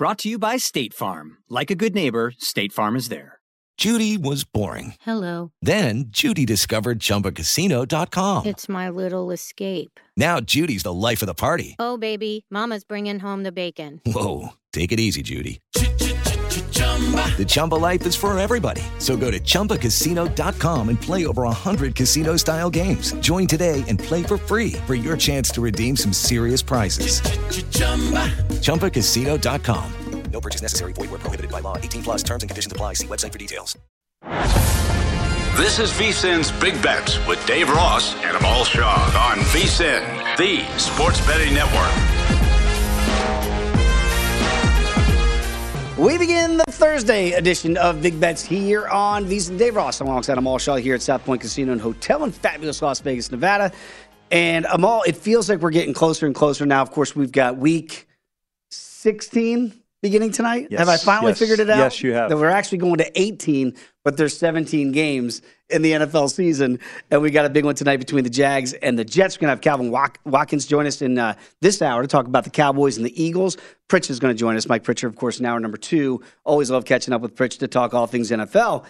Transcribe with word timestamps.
Brought 0.00 0.20
to 0.20 0.30
you 0.30 0.38
by 0.38 0.56
State 0.56 0.94
Farm. 0.94 1.36
Like 1.50 1.70
a 1.70 1.74
good 1.74 1.94
neighbor, 1.94 2.32
State 2.38 2.72
Farm 2.72 2.96
is 2.96 3.10
there. 3.10 3.38
Judy 3.76 4.16
was 4.16 4.44
boring. 4.44 4.94
Hello. 5.02 5.52
Then 5.60 6.06
Judy 6.08 6.46
discovered 6.46 7.00
chumbacasino.com. 7.00 8.46
It's 8.46 8.66
my 8.66 8.88
little 8.88 9.30
escape. 9.30 10.00
Now 10.16 10.40
Judy's 10.40 10.84
the 10.84 10.94
life 10.94 11.20
of 11.20 11.26
the 11.26 11.34
party. 11.34 11.76
Oh, 11.78 11.98
baby, 11.98 12.46
Mama's 12.50 12.82
bringing 12.82 13.18
home 13.18 13.42
the 13.42 13.52
bacon. 13.52 14.00
Whoa. 14.06 14.54
Take 14.72 14.90
it 14.90 15.00
easy, 15.00 15.20
Judy. 15.20 15.60
The 17.38 17.46
Chumba 17.48 17.76
life 17.76 18.04
is 18.06 18.14
for 18.14 18.38
everybody. 18.38 18.82
So 18.98 19.16
go 19.16 19.30
to 19.30 19.40
ChumbaCasino.com 19.40 20.88
and 20.90 21.00
play 21.00 21.24
over 21.24 21.44
100 21.44 21.94
casino 21.94 22.36
style 22.36 22.68
games. 22.68 23.12
Join 23.20 23.46
today 23.46 23.82
and 23.88 23.98
play 23.98 24.22
for 24.22 24.36
free 24.36 24.72
for 24.86 24.94
your 24.94 25.16
chance 25.16 25.50
to 25.52 25.62
redeem 25.62 25.96
some 25.96 26.12
serious 26.12 26.60
prizes. 26.60 27.22
ChumbaCasino.com. 28.60 29.92
No 30.32 30.40
purchase 30.40 30.62
necessary. 30.62 30.92
Void 30.92 31.10
where 31.10 31.18
prohibited 31.18 31.50
by 31.50 31.60
law. 31.60 31.76
18 31.76 32.02
plus 32.02 32.22
terms 32.22 32.42
and 32.42 32.50
conditions 32.50 32.72
apply. 32.72 32.94
See 32.94 33.06
website 33.06 33.32
for 33.32 33.38
details. 33.38 33.76
This 35.56 35.78
is 35.78 35.90
VSIN's 35.92 36.52
Big 36.60 36.80
Bets 36.82 37.18
with 37.26 37.44
Dave 37.46 37.68
Ross 37.68 38.14
and 38.22 38.36
Amal 38.36 38.64
Shaw 38.64 39.30
on 39.30 39.38
VSIN, 39.46 40.36
the 40.36 40.64
sports 40.78 41.24
betting 41.26 41.52
network. 41.52 42.19
We 46.00 46.16
begin 46.16 46.56
the 46.56 46.64
Thursday 46.64 47.32
edition 47.32 47.76
of 47.76 48.00
Big 48.00 48.18
Bets 48.18 48.42
here 48.42 48.88
on 48.88 49.26
VSIN. 49.26 49.58
Dave 49.58 49.76
Ross 49.76 50.00
I'm 50.00 50.06
alongside 50.06 50.38
Amal 50.38 50.56
Shaw 50.56 50.76
here 50.76 50.94
at 50.94 51.02
South 51.02 51.22
Point 51.26 51.42
Casino 51.42 51.72
and 51.72 51.80
Hotel 51.80 52.24
in 52.24 52.32
fabulous 52.32 52.80
Las 52.80 53.00
Vegas, 53.00 53.30
Nevada. 53.30 53.70
And 54.30 54.66
Amal, 54.70 55.02
it 55.06 55.14
feels 55.14 55.50
like 55.50 55.58
we're 55.58 55.68
getting 55.68 55.92
closer 55.92 56.24
and 56.24 56.34
closer 56.34 56.64
now. 56.64 56.80
Of 56.80 56.90
course, 56.90 57.14
we've 57.14 57.30
got 57.30 57.58
week 57.58 58.08
16 58.70 59.74
beginning 60.02 60.32
tonight. 60.32 60.68
Yes, 60.70 60.78
have 60.78 60.88
I 60.88 60.96
finally 60.96 61.32
yes, 61.32 61.38
figured 61.38 61.60
it 61.60 61.70
out? 61.70 61.78
yes, 61.78 62.02
you 62.02 62.12
have. 62.12 62.30
That 62.30 62.36
we're 62.36 62.48
actually 62.48 62.78
going 62.78 62.98
to 62.98 63.20
18, 63.20 63.74
but 64.04 64.16
there's 64.16 64.36
17 64.36 64.92
games 64.92 65.42
in 65.68 65.82
the 65.82 65.92
NFL 65.92 66.30
season, 66.30 66.78
and 67.10 67.22
we 67.22 67.30
got 67.30 67.44
a 67.44 67.50
big 67.50 67.64
one 67.64 67.74
tonight 67.74 67.98
between 67.98 68.24
the 68.24 68.30
Jags 68.30 68.72
and 68.74 68.98
the 68.98 69.04
Jets. 69.04 69.36
We're 69.36 69.42
gonna 69.42 69.52
have 69.52 69.60
Calvin 69.60 69.90
Watkins 70.24 70.66
join 70.66 70.86
us 70.86 71.02
in 71.02 71.18
uh, 71.18 71.34
this 71.60 71.82
hour 71.82 72.02
to 72.02 72.08
talk 72.08 72.26
about 72.26 72.44
the 72.44 72.50
Cowboys 72.50 72.96
and 72.96 73.06
the 73.06 73.22
Eagles. 73.22 73.56
Pritch 73.88 74.10
is 74.10 74.18
going 74.18 74.34
to 74.34 74.38
join 74.38 74.56
us. 74.56 74.68
Mike 74.68 74.84
Pritchard, 74.84 75.10
of 75.10 75.16
course, 75.16 75.40
in 75.40 75.46
hour 75.46 75.58
number 75.60 75.76
two. 75.76 76.22
Always 76.44 76.70
love 76.70 76.84
catching 76.84 77.12
up 77.12 77.20
with 77.20 77.34
Pritch 77.34 77.58
to 77.58 77.68
talk 77.68 77.92
all 77.92 78.06
things 78.06 78.30
NFL. 78.30 78.84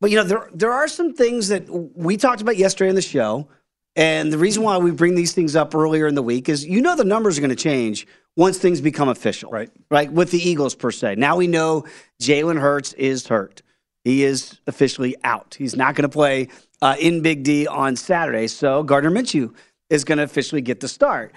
But 0.00 0.10
you 0.10 0.16
know, 0.16 0.24
there 0.24 0.48
there 0.52 0.72
are 0.72 0.88
some 0.88 1.14
things 1.14 1.48
that 1.48 1.68
we 1.68 2.16
talked 2.16 2.40
about 2.40 2.56
yesterday 2.56 2.88
in 2.88 2.94
the 2.94 3.02
show. 3.02 3.48
And 3.96 4.32
the 4.32 4.38
reason 4.38 4.62
why 4.62 4.76
we 4.78 4.90
bring 4.90 5.14
these 5.14 5.32
things 5.32 5.54
up 5.54 5.74
earlier 5.74 6.06
in 6.06 6.14
the 6.14 6.22
week 6.22 6.48
is 6.48 6.64
you 6.64 6.80
know 6.80 6.96
the 6.96 7.04
numbers 7.04 7.38
are 7.38 7.40
going 7.40 7.50
to 7.50 7.56
change 7.56 8.06
once 8.36 8.58
things 8.58 8.80
become 8.80 9.08
official. 9.08 9.50
Right. 9.50 9.70
Right. 9.90 10.10
With 10.10 10.30
the 10.30 10.38
Eagles 10.38 10.74
per 10.74 10.90
se. 10.90 11.14
Now 11.16 11.36
we 11.36 11.46
know 11.46 11.84
Jalen 12.20 12.60
Hurts 12.60 12.92
is 12.94 13.26
hurt. 13.26 13.62
He 14.02 14.24
is 14.24 14.60
officially 14.66 15.16
out. 15.24 15.56
He's 15.58 15.76
not 15.76 15.94
going 15.94 16.02
to 16.02 16.12
play 16.12 16.48
uh, 16.82 16.96
in 17.00 17.22
Big 17.22 17.42
D 17.42 17.66
on 17.66 17.96
Saturday. 17.96 18.48
So 18.48 18.82
Gardner 18.82 19.10
Minshew 19.10 19.54
is 19.88 20.04
going 20.04 20.18
to 20.18 20.24
officially 20.24 20.60
get 20.60 20.80
the 20.80 20.88
start. 20.88 21.32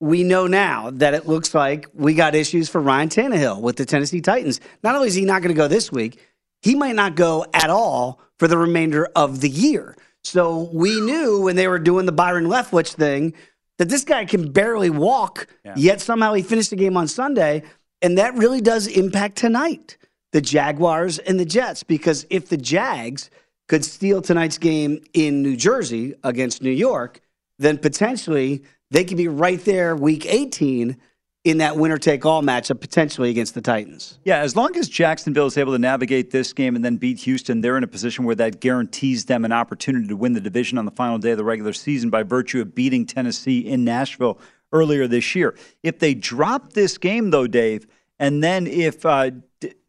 We 0.00 0.22
know 0.22 0.46
now 0.46 0.90
that 0.90 1.14
it 1.14 1.26
looks 1.26 1.54
like 1.54 1.88
we 1.94 2.14
got 2.14 2.34
issues 2.34 2.68
for 2.68 2.80
Ryan 2.80 3.08
Tannehill 3.08 3.60
with 3.60 3.76
the 3.76 3.86
Tennessee 3.86 4.20
Titans. 4.20 4.60
Not 4.82 4.94
only 4.94 5.08
is 5.08 5.14
he 5.14 5.24
not 5.24 5.42
going 5.42 5.54
to 5.54 5.58
go 5.58 5.68
this 5.68 5.90
week, 5.90 6.20
he 6.62 6.74
might 6.74 6.94
not 6.94 7.16
go 7.16 7.46
at 7.52 7.70
all 7.70 8.20
for 8.38 8.46
the 8.48 8.58
remainder 8.58 9.08
of 9.16 9.40
the 9.40 9.48
year. 9.48 9.96
So 10.26 10.68
we 10.72 11.00
knew 11.00 11.42
when 11.42 11.56
they 11.56 11.68
were 11.68 11.78
doing 11.78 12.04
the 12.06 12.12
Byron 12.12 12.46
Leftwich 12.46 12.94
thing 12.94 13.32
that 13.78 13.88
this 13.88 14.04
guy 14.04 14.24
can 14.24 14.50
barely 14.50 14.90
walk, 14.90 15.46
yet 15.76 16.00
somehow 16.00 16.34
he 16.34 16.42
finished 16.42 16.70
the 16.70 16.76
game 16.76 16.96
on 16.96 17.08
Sunday. 17.08 17.62
And 18.02 18.18
that 18.18 18.34
really 18.34 18.60
does 18.60 18.86
impact 18.86 19.36
tonight, 19.36 19.96
the 20.32 20.40
Jaguars 20.40 21.18
and 21.18 21.38
the 21.38 21.44
Jets, 21.44 21.82
because 21.82 22.26
if 22.28 22.48
the 22.48 22.56
Jags 22.56 23.30
could 23.68 23.84
steal 23.84 24.20
tonight's 24.20 24.58
game 24.58 25.02
in 25.12 25.42
New 25.42 25.56
Jersey 25.56 26.14
against 26.22 26.62
New 26.62 26.70
York, 26.70 27.20
then 27.58 27.78
potentially 27.78 28.62
they 28.90 29.04
could 29.04 29.16
be 29.16 29.28
right 29.28 29.64
there 29.64 29.96
week 29.96 30.26
18 30.26 30.96
in 31.46 31.58
that 31.58 31.76
winner 31.76 31.96
take 31.96 32.26
all 32.26 32.42
matchup 32.42 32.80
potentially 32.80 33.30
against 33.30 33.54
the 33.54 33.60
Titans. 33.60 34.18
Yeah, 34.24 34.38
as 34.38 34.56
long 34.56 34.76
as 34.76 34.88
Jacksonville 34.88 35.46
is 35.46 35.56
able 35.56 35.72
to 35.74 35.78
navigate 35.78 36.32
this 36.32 36.52
game 36.52 36.74
and 36.74 36.84
then 36.84 36.96
beat 36.96 37.20
Houston, 37.20 37.60
they're 37.60 37.76
in 37.76 37.84
a 37.84 37.88
position 37.88 38.24
where 38.24 38.34
that 38.34 38.60
guarantees 38.60 39.26
them 39.26 39.44
an 39.44 39.52
opportunity 39.52 40.08
to 40.08 40.16
win 40.16 40.32
the 40.32 40.40
division 40.40 40.76
on 40.76 40.86
the 40.86 40.90
final 40.90 41.18
day 41.18 41.30
of 41.30 41.38
the 41.38 41.44
regular 41.44 41.72
season 41.72 42.10
by 42.10 42.24
virtue 42.24 42.60
of 42.60 42.74
beating 42.74 43.06
Tennessee 43.06 43.60
in 43.60 43.84
Nashville 43.84 44.40
earlier 44.72 45.06
this 45.06 45.36
year. 45.36 45.56
If 45.84 46.00
they 46.00 46.14
drop 46.14 46.72
this 46.72 46.98
game, 46.98 47.30
though, 47.30 47.46
Dave, 47.46 47.86
and 48.18 48.42
then 48.42 48.66
if 48.66 49.06
uh, 49.06 49.30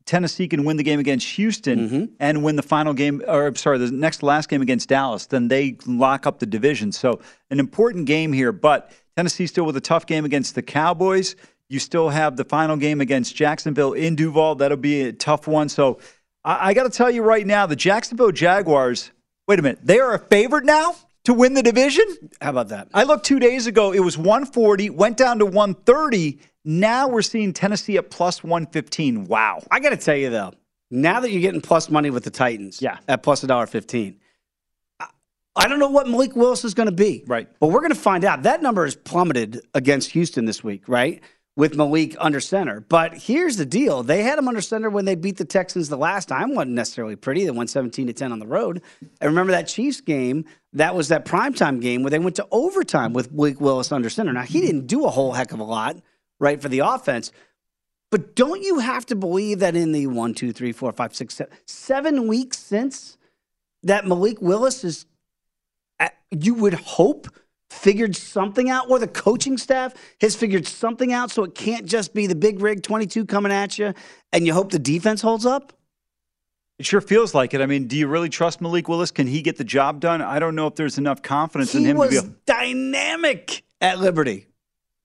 Tennessee 0.07 0.47
can 0.47 0.63
win 0.63 0.77
the 0.77 0.83
game 0.83 0.99
against 0.99 1.27
Houston 1.31 1.79
mm-hmm. 1.79 2.05
and 2.19 2.41
win 2.41 2.55
the 2.55 2.63
final 2.63 2.93
game, 2.93 3.21
or 3.27 3.45
I'm 3.45 3.55
sorry, 3.55 3.77
the 3.77 3.91
next 3.91 4.23
last 4.23 4.49
game 4.49 4.61
against 4.61 4.89
Dallas, 4.89 5.27
then 5.27 5.49
they 5.49 5.77
lock 5.85 6.25
up 6.25 6.39
the 6.39 6.45
division. 6.45 6.91
So 6.93 7.19
an 7.51 7.59
important 7.59 8.05
game 8.05 8.31
here, 8.31 8.53
but 8.53 8.91
Tennessee 9.17 9.45
still 9.47 9.65
with 9.65 9.75
a 9.75 9.81
tough 9.81 10.05
game 10.05 10.23
against 10.23 10.55
the 10.55 10.61
Cowboys. 10.61 11.35
You 11.69 11.79
still 11.79 12.07
have 12.07 12.37
the 12.37 12.45
final 12.45 12.77
game 12.77 13.01
against 13.01 13.35
Jacksonville 13.35 13.91
in 13.93 14.15
Duval. 14.15 14.55
That'll 14.55 14.77
be 14.77 15.01
a 15.01 15.13
tough 15.13 15.45
one. 15.45 15.67
So 15.67 15.99
I, 16.43 16.69
I 16.69 16.73
got 16.73 16.83
to 16.83 16.89
tell 16.89 17.11
you 17.11 17.21
right 17.21 17.45
now, 17.45 17.65
the 17.65 17.75
Jacksonville 17.75 18.31
Jaguars. 18.31 19.11
Wait 19.47 19.59
a 19.59 19.61
minute, 19.61 19.79
they 19.83 19.99
are 19.99 20.13
a 20.13 20.19
favorite 20.19 20.65
now 20.65 20.95
to 21.25 21.33
win 21.33 21.53
the 21.53 21.63
division. 21.63 22.05
How 22.41 22.51
about 22.51 22.69
that? 22.69 22.87
I 22.93 23.03
looked 23.03 23.25
two 23.25 23.39
days 23.39 23.67
ago. 23.67 23.91
It 23.91 23.99
was 23.99 24.17
140, 24.17 24.89
went 24.91 25.17
down 25.17 25.39
to 25.39 25.45
130. 25.45 26.39
Now 26.69 27.07
we're 27.07 27.21
seeing 27.21 27.53
Tennessee 27.53 27.95
at 27.97 28.09
plus 28.11 28.43
115. 28.43 29.23
Wow. 29.23 29.63
I 29.71 29.79
got 29.79 29.91
to 29.91 29.97
tell 29.97 30.17
you 30.17 30.29
though, 30.29 30.51
now 30.91 31.21
that 31.21 31.31
you're 31.31 31.41
getting 31.41 31.61
plus 31.61 31.89
money 31.89 32.09
with 32.09 32.25
the 32.25 32.29
Titans, 32.29 32.81
yeah, 32.81 32.97
at 33.07 33.23
plus 33.23 33.41
a 33.43 33.47
dollar 33.47 33.67
fifteen. 33.67 34.17
I- 34.99 35.07
I 35.55 35.67
don't 35.69 35.79
know 35.79 35.89
what 35.89 36.07
Malik 36.09 36.35
Willis 36.35 36.65
is 36.65 36.73
going 36.73 36.87
to 36.89 36.91
be, 36.95 37.23
right? 37.25 37.47
But 37.61 37.67
we're 37.67 37.79
going 37.79 37.93
to 37.93 37.95
find 37.99 38.25
out. 38.25 38.43
That 38.43 38.61
number 38.61 38.83
has 38.83 38.97
plummeted 38.97 39.61
against 39.73 40.11
Houston 40.11 40.43
this 40.45 40.61
week, 40.61 40.87
right? 40.89 41.21
With 41.55 41.75
Malik 41.75 42.15
under 42.19 42.39
center. 42.41 42.81
But 42.81 43.13
here's 43.15 43.55
the 43.55 43.65
deal: 43.65 44.03
they 44.03 44.23
had 44.23 44.37
him 44.37 44.49
under 44.49 44.59
center 44.61 44.89
when 44.89 45.05
they 45.05 45.15
beat 45.15 45.37
the 45.37 45.45
Texans 45.45 45.87
the 45.87 45.97
last 45.97 46.27
time. 46.27 46.53
wasn't 46.53 46.73
necessarily 46.75 47.15
pretty. 47.15 47.45
They 47.45 47.51
won 47.51 47.67
17 47.67 48.07
to 48.07 48.13
10 48.13 48.31
on 48.33 48.39
the 48.39 48.45
road. 48.45 48.81
And 49.21 49.29
remember 49.29 49.53
that 49.53 49.69
Chiefs 49.69 50.01
game? 50.01 50.43
That 50.73 50.95
was 50.95 51.07
that 51.07 51.23
primetime 51.25 51.81
game 51.81 52.03
where 52.03 52.11
they 52.11 52.19
went 52.19 52.35
to 52.35 52.47
overtime 52.51 53.13
with 53.13 53.31
Malik 53.31 53.61
Willis 53.61 53.91
under 53.93 54.09
center. 54.09 54.33
Now 54.33 54.43
he 54.43 54.59
didn't 54.61 54.87
do 54.87 55.05
a 55.05 55.09
whole 55.09 55.31
heck 55.31 55.53
of 55.53 55.59
a 55.59 55.63
lot, 55.63 55.97
right, 56.39 56.61
for 56.61 56.69
the 56.69 56.79
offense. 56.79 57.31
But 58.09 58.35
don't 58.35 58.61
you 58.61 58.79
have 58.79 59.05
to 59.07 59.15
believe 59.15 59.59
that 59.59 59.75
in 59.75 59.91
the 59.91 60.07
one, 60.07 60.33
two, 60.33 60.53
three, 60.53 60.71
four, 60.71 60.91
five, 60.93 61.15
six, 61.15 61.35
seven, 61.35 61.53
seven 61.65 62.27
weeks 62.27 62.57
since 62.57 63.17
that 63.83 64.07
Malik 64.07 64.41
Willis 64.41 64.83
is, 64.83 65.05
uh, 65.99 66.09
you 66.31 66.53
would 66.53 66.73
hope, 66.73 67.27
figured 67.69 68.15
something 68.15 68.69
out, 68.69 68.89
or 68.89 68.97
the 68.97 69.07
coaching 69.07 69.57
staff 69.57 69.93
has 70.21 70.35
figured 70.35 70.65
something 70.65 71.11
out 71.11 71.31
so 71.31 71.43
it 71.43 71.53
can't 71.53 71.85
just 71.85 72.13
be 72.13 72.27
the 72.27 72.35
big 72.35 72.61
rig 72.61 72.81
22 72.81 73.25
coming 73.25 73.51
at 73.51 73.77
you 73.77 73.93
and 74.31 74.47
you 74.47 74.53
hope 74.53 74.71
the 74.71 74.79
defense 74.79 75.21
holds 75.21 75.45
up? 75.45 75.73
It 76.79 76.85
sure 76.85 77.01
feels 77.01 77.33
like 77.33 77.53
it. 77.53 77.61
I 77.61 77.65
mean, 77.65 77.87
do 77.87 77.97
you 77.97 78.07
really 78.07 78.29
trust 78.29 78.61
Malik 78.61 78.87
Willis? 78.87 79.09
Can 79.11 79.25
he 79.27 79.41
get 79.41 79.57
the 79.57 79.63
job 79.63 79.99
done? 79.99 80.21
I 80.21 80.39
don't 80.39 80.55
know 80.55 80.67
if 80.67 80.75
there's 80.75 80.97
enough 80.99 81.23
confidence 81.23 81.71
he 81.71 81.79
in 81.79 81.85
him 81.85 81.97
was 81.97 82.21
to 82.21 82.27
be. 82.27 82.35
dynamic 82.45 83.63
at 83.81 83.99
Liberty. 83.99 84.47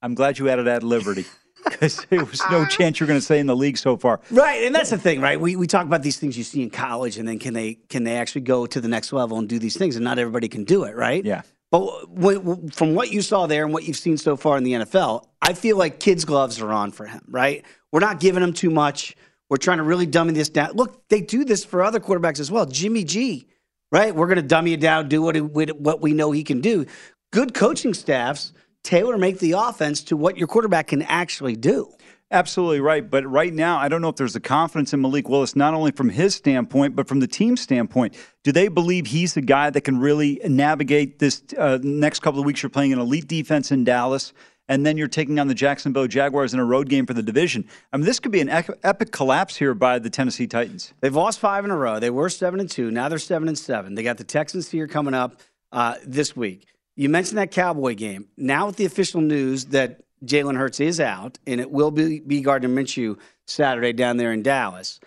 I'm 0.03 0.15
glad 0.15 0.39
you 0.39 0.49
added 0.49 0.67
at 0.67 0.83
Liberty 0.83 1.25
because 1.65 2.05
there 2.11 2.25
was 2.25 2.41
no 2.51 2.63
uh-huh. 2.63 2.69
chance 2.69 2.99
you're 2.99 3.07
going 3.07 3.19
to 3.19 3.25
stay 3.25 3.39
in 3.39 3.47
the 3.47 3.57
league 3.57 3.79
so 3.79 3.97
far. 3.97 4.21
Right, 4.31 4.65
and 4.65 4.75
that's 4.75 4.91
the 4.91 4.99
thing, 4.99 5.21
right? 5.21 5.41
We, 5.41 5.57
we 5.57 5.67
talk 5.67 5.87
about 5.87 6.03
these 6.03 6.19
things 6.19 6.37
you 6.37 6.45
see 6.45 6.63
in 6.63 6.71
college, 6.71 7.19
and 7.19 7.27
then 7.27 7.39
can 7.39 7.55
they 7.55 7.75
can 7.89 8.05
they 8.05 8.17
actually 8.17 8.43
go 8.43 8.67
to 8.67 8.81
the 8.81 8.89
next 8.89 9.13
level 9.13 9.39
and 9.39 9.49
do 9.49 9.59
these 9.59 9.77
things? 9.77 9.97
And 9.97 10.05
not 10.05 10.19
everybody 10.19 10.49
can 10.49 10.65
do 10.65 10.85
it, 10.85 10.97
right? 10.97 11.25
Yeah. 11.25 11.43
But 11.71 12.11
when, 12.11 12.69
from 12.69 12.95
what 12.95 13.11
you 13.11 13.23
saw 13.23 13.47
there 13.47 13.65
and 13.65 13.73
what 13.73 13.85
you've 13.85 13.97
seen 13.97 14.19
so 14.19 14.37
far 14.37 14.59
in 14.59 14.65
the 14.65 14.73
NFL, 14.73 15.25
I 15.41 15.55
feel 15.55 15.79
like 15.79 16.01
kids' 16.01 16.27
gloves 16.27 16.61
are 16.61 16.71
on 16.71 16.91
for 16.93 17.07
him, 17.07 17.23
right? 17.29 17.65
We're 17.91 18.01
not 18.01 18.21
giving 18.21 18.43
him 18.43 18.53
too 18.53 18.71
much. 18.71 19.17
We're 19.49 19.57
trying 19.57 19.79
to 19.79 19.85
really 19.85 20.07
dummy 20.07 20.35
this 20.35 20.51
down. 20.51 20.73
Look, 20.73 21.09
they 21.09 21.23
do 21.23 21.45
this 21.45 21.65
for 21.65 21.83
other 21.83 21.99
quarterbacks 21.99 22.41
as 22.41 22.51
well. 22.51 22.67
Jimmy 22.67 23.05
G, 23.05 23.49
right? 23.91 24.15
We're 24.15 24.27
going 24.27 24.37
to 24.37 24.43
dummy 24.43 24.75
it 24.75 24.81
down, 24.81 25.09
do 25.09 25.23
what, 25.23 25.37
it, 25.37 25.81
what 25.81 26.03
we 26.03 26.13
know 26.13 26.31
he 26.31 26.45
can 26.45 26.61
do. 26.61 26.85
Good 27.33 27.55
coaching 27.55 27.95
staffs 27.95 28.53
tailor 28.83 29.17
make 29.19 29.39
the 29.39 29.53
offense 29.53 30.03
to 30.05 30.17
what 30.17 30.37
your 30.37 30.49
quarterback 30.49 30.89
can 30.89 31.03
actually 31.03 31.57
do. 31.57 31.93
Absolutely 32.33 32.81
right. 32.81 33.09
But 33.09 33.27
right 33.27 33.53
now, 33.53 33.77
I 33.77 33.89
don't 33.89 34.01
know 34.01 34.09
if 34.09 34.17
there's 34.17 34.35
a 34.35 34.41
confidence 34.41 34.95
in 34.95 35.03
Malik 35.03 35.29
Willis, 35.29 35.55
not 35.55 35.75
only 35.75 35.93
from 35.93 36.09
his 36.09 36.35
standpoint, 36.35 36.97
but 36.97 37.07
from 37.07 37.21
the 37.21 37.27
team's 37.27 37.61
standpoint. 37.61 38.17
Do 38.43 38.53
they 38.53 38.69
believe 38.69 39.07
he's 39.07 39.35
the 39.35 39.43
guy 39.43 39.69
that 39.69 39.83
can 39.83 40.01
really 40.01 40.41
navigate 40.47 41.19
this 41.19 41.43
uh, 41.59 41.79
next 41.83 42.21
couple 42.21 42.41
of 42.41 42.47
weeks? 42.47 42.63
You're 42.63 42.71
playing 42.71 42.95
an 42.95 42.99
elite 42.99 43.29
defense 43.29 43.71
in 43.71 43.85
Dallas, 43.85 44.33
and 44.67 44.87
then 44.87 44.97
you're 44.97 45.09
taking 45.09 45.39
on 45.39 45.49
the 45.49 45.55
Jacksonville 45.55 46.07
Jaguars 46.07 46.55
in 46.55 46.61
a 46.61 46.65
road 46.65 46.89
game 46.89 47.05
for 47.05 47.13
the 47.13 47.23
division. 47.23 47.69
I 47.93 47.99
mean, 47.99 48.07
this 48.07 48.19
could 48.19 48.33
be 48.33 48.41
an 48.41 48.49
epic 48.49 49.13
collapse 49.13 49.57
here 49.57 49.75
by 49.75 49.99
the 49.99 50.09
Tennessee 50.09 50.47
Titans. 50.47 50.95
They've 51.03 51.15
lost 51.15 51.39
five 51.39 51.67
in 51.67 51.71
a 51.71 51.77
row. 51.77 52.01
They 52.01 52.09
were 52.09 52.31
seven 52.31 52.61
and 52.61 52.71
two. 52.71 52.91
Now 52.91 53.11
they're 53.11 53.19
seven 53.19 53.47
and 53.47 53.59
seven. 53.59 53.95
They 53.95 54.03
got 54.03 54.17
the 54.17 54.25
Texans 54.25 54.71
here 54.71 54.89
coming 54.89 55.13
up 55.13 55.39
uh, 55.71 55.97
this 56.03 56.35
week. 56.35 56.67
You 56.97 57.09
mentioned 57.09 57.39
that 57.39 57.51
Cowboy 57.51 57.95
game. 57.95 58.29
Now 58.37 58.67
with 58.67 58.77
the 58.77 58.85
official 58.85 59.21
news 59.21 59.67
that 59.67 60.03
Jalen 60.25 60.57
Hurts 60.57 60.81
is 60.81 61.01
out, 61.01 61.39
and 61.47 61.61
it 61.61 61.71
will 61.71 61.91
be, 61.91 62.21
be 62.21 62.43
Gardner 62.43 62.69
Minshew 62.69 63.19
Saturday 63.47 63.93
down 63.93 64.19
there 64.19 64.33
in 64.33 64.43
Dallas. 64.43 65.01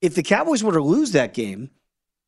If 0.00 0.14
the 0.14 0.22
Cowboys 0.22 0.64
were 0.64 0.72
to 0.72 0.82
lose 0.82 1.12
that 1.12 1.34
game, 1.34 1.70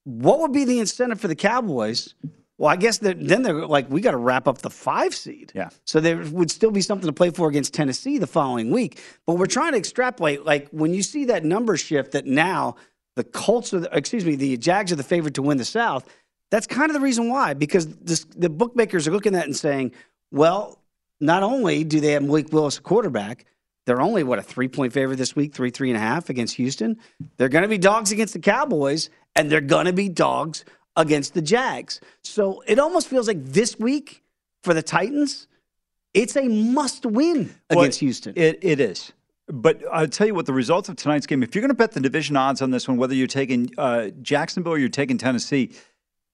what 0.05 0.41
would 0.41 0.53
be 0.53 0.65
the 0.65 0.79
incentive 0.79 1.21
for 1.21 1.29
the 1.29 1.35
Cowboys? 1.35 2.15
Well, 2.59 2.71
I 2.71 2.77
guess 2.77 2.99
that 2.99 3.27
then 3.27 3.43
they're 3.43 3.67
like, 3.67 3.91
we 3.91 4.01
got 4.01 4.13
to 4.13 4.17
wrap 4.17 4.47
up 4.47 4.59
the 4.59 4.71
five 4.71 5.15
seed. 5.15 5.53
Yeah. 5.55 5.71
So 5.85 5.99
there 6.01 6.19
would 6.19 6.51
still 6.51 6.71
be 6.71 6.83
something 6.83 7.07
to 7.07 7.13
play 7.13 7.31
for 7.31 7.49
against 7.49 7.75
Tennessee 7.75 8.19
the 8.19 8.27
following 8.27 8.71
week. 8.71 9.03
But 9.27 9.35
we're 9.35 9.47
trying 9.47 9.73
to 9.73 9.79
extrapolate. 9.79 10.45
Like 10.45 10.69
when 10.71 10.95
you 10.95 11.03
see 11.03 11.25
that 11.27 11.45
number 11.45 11.77
shift, 11.77 12.13
that 12.13 12.27
now 12.27 12.77
the 13.17 13.25
Colts 13.25 13.75
are, 13.75 13.81
the, 13.81 13.97
excuse 13.97 14.25
me, 14.25 14.37
the 14.37 14.57
Jags 14.57 14.93
are 14.93 14.97
the 14.97 15.03
favorite 15.03 15.35
to 15.35 15.43
win 15.43 15.57
the 15.57 15.65
South. 15.65 16.09
That's 16.55 16.69
kind 16.69 16.89
of 16.89 16.95
the 16.95 17.01
reason 17.01 17.29
why, 17.29 17.55
because 17.55 17.89
this, 17.97 18.25
the 18.37 18.49
bookmakers 18.49 19.09
are 19.09 19.11
looking 19.11 19.35
at 19.35 19.43
it 19.43 19.47
and 19.47 19.57
saying, 19.57 19.91
well, 20.31 20.79
not 21.19 21.43
only 21.43 21.83
do 21.83 21.99
they 21.99 22.13
have 22.13 22.23
Malik 22.23 22.53
Willis 22.53 22.79
a 22.79 22.81
quarterback, 22.81 23.47
they're 23.87 24.01
only 24.01 24.23
what 24.23 24.39
a 24.39 24.43
three 24.43 24.69
point 24.69 24.93
favorite 24.93 25.17
this 25.17 25.35
week, 25.35 25.53
three 25.53 25.71
three 25.71 25.91
and 25.91 25.97
a 25.97 26.01
half 26.01 26.31
against 26.31 26.55
Houston. 26.55 26.97
They're 27.39 27.49
going 27.49 27.63
to 27.63 27.69
be 27.69 27.77
dogs 27.77 28.13
against 28.13 28.35
the 28.35 28.39
Cowboys, 28.39 29.11
and 29.35 29.51
they're 29.51 29.61
going 29.61 29.87
to 29.87 29.93
be 29.93 30.09
dogs 30.09 30.65
against 30.95 31.35
the 31.35 31.43
Jags. 31.43 32.01
So 32.23 32.63
it 32.69 32.79
almost 32.79 33.09
feels 33.09 33.27
like 33.27 33.45
this 33.45 33.77
week 33.77 34.23
for 34.63 34.75
the 34.75 34.83
Titans, 34.83 35.49
it's 36.15 36.37
a 36.37 36.47
must 36.47 37.05
win 37.05 37.53
against 37.69 38.01
well, 38.01 38.07
Houston. 38.07 38.35
It, 38.37 38.61
it 38.63 38.79
is. 38.79 39.13
But 39.49 39.83
I'll 39.93 40.07
tell 40.07 40.29
you 40.29 40.37
what, 40.37 40.47
the 40.47 40.53
results 40.53 40.89
of 40.89 40.95
tonight's 40.95 41.27
game, 41.27 41.43
if 41.43 41.57
you're 41.57 41.63
going 41.63 41.71
to 41.71 41.75
bet 41.75 41.91
the 41.91 42.01
division 42.01 42.37
odds 42.37 42.63
on 42.63 42.71
this 42.71 42.87
one, 42.87 42.97
whether 42.97 43.13
you're 43.13 43.27
taking 43.27 43.73
uh, 43.77 44.11
Jacksonville 44.23 44.75
or 44.75 44.79
you're 44.79 44.89
taking 44.89 45.19
Tennessee, 45.19 45.73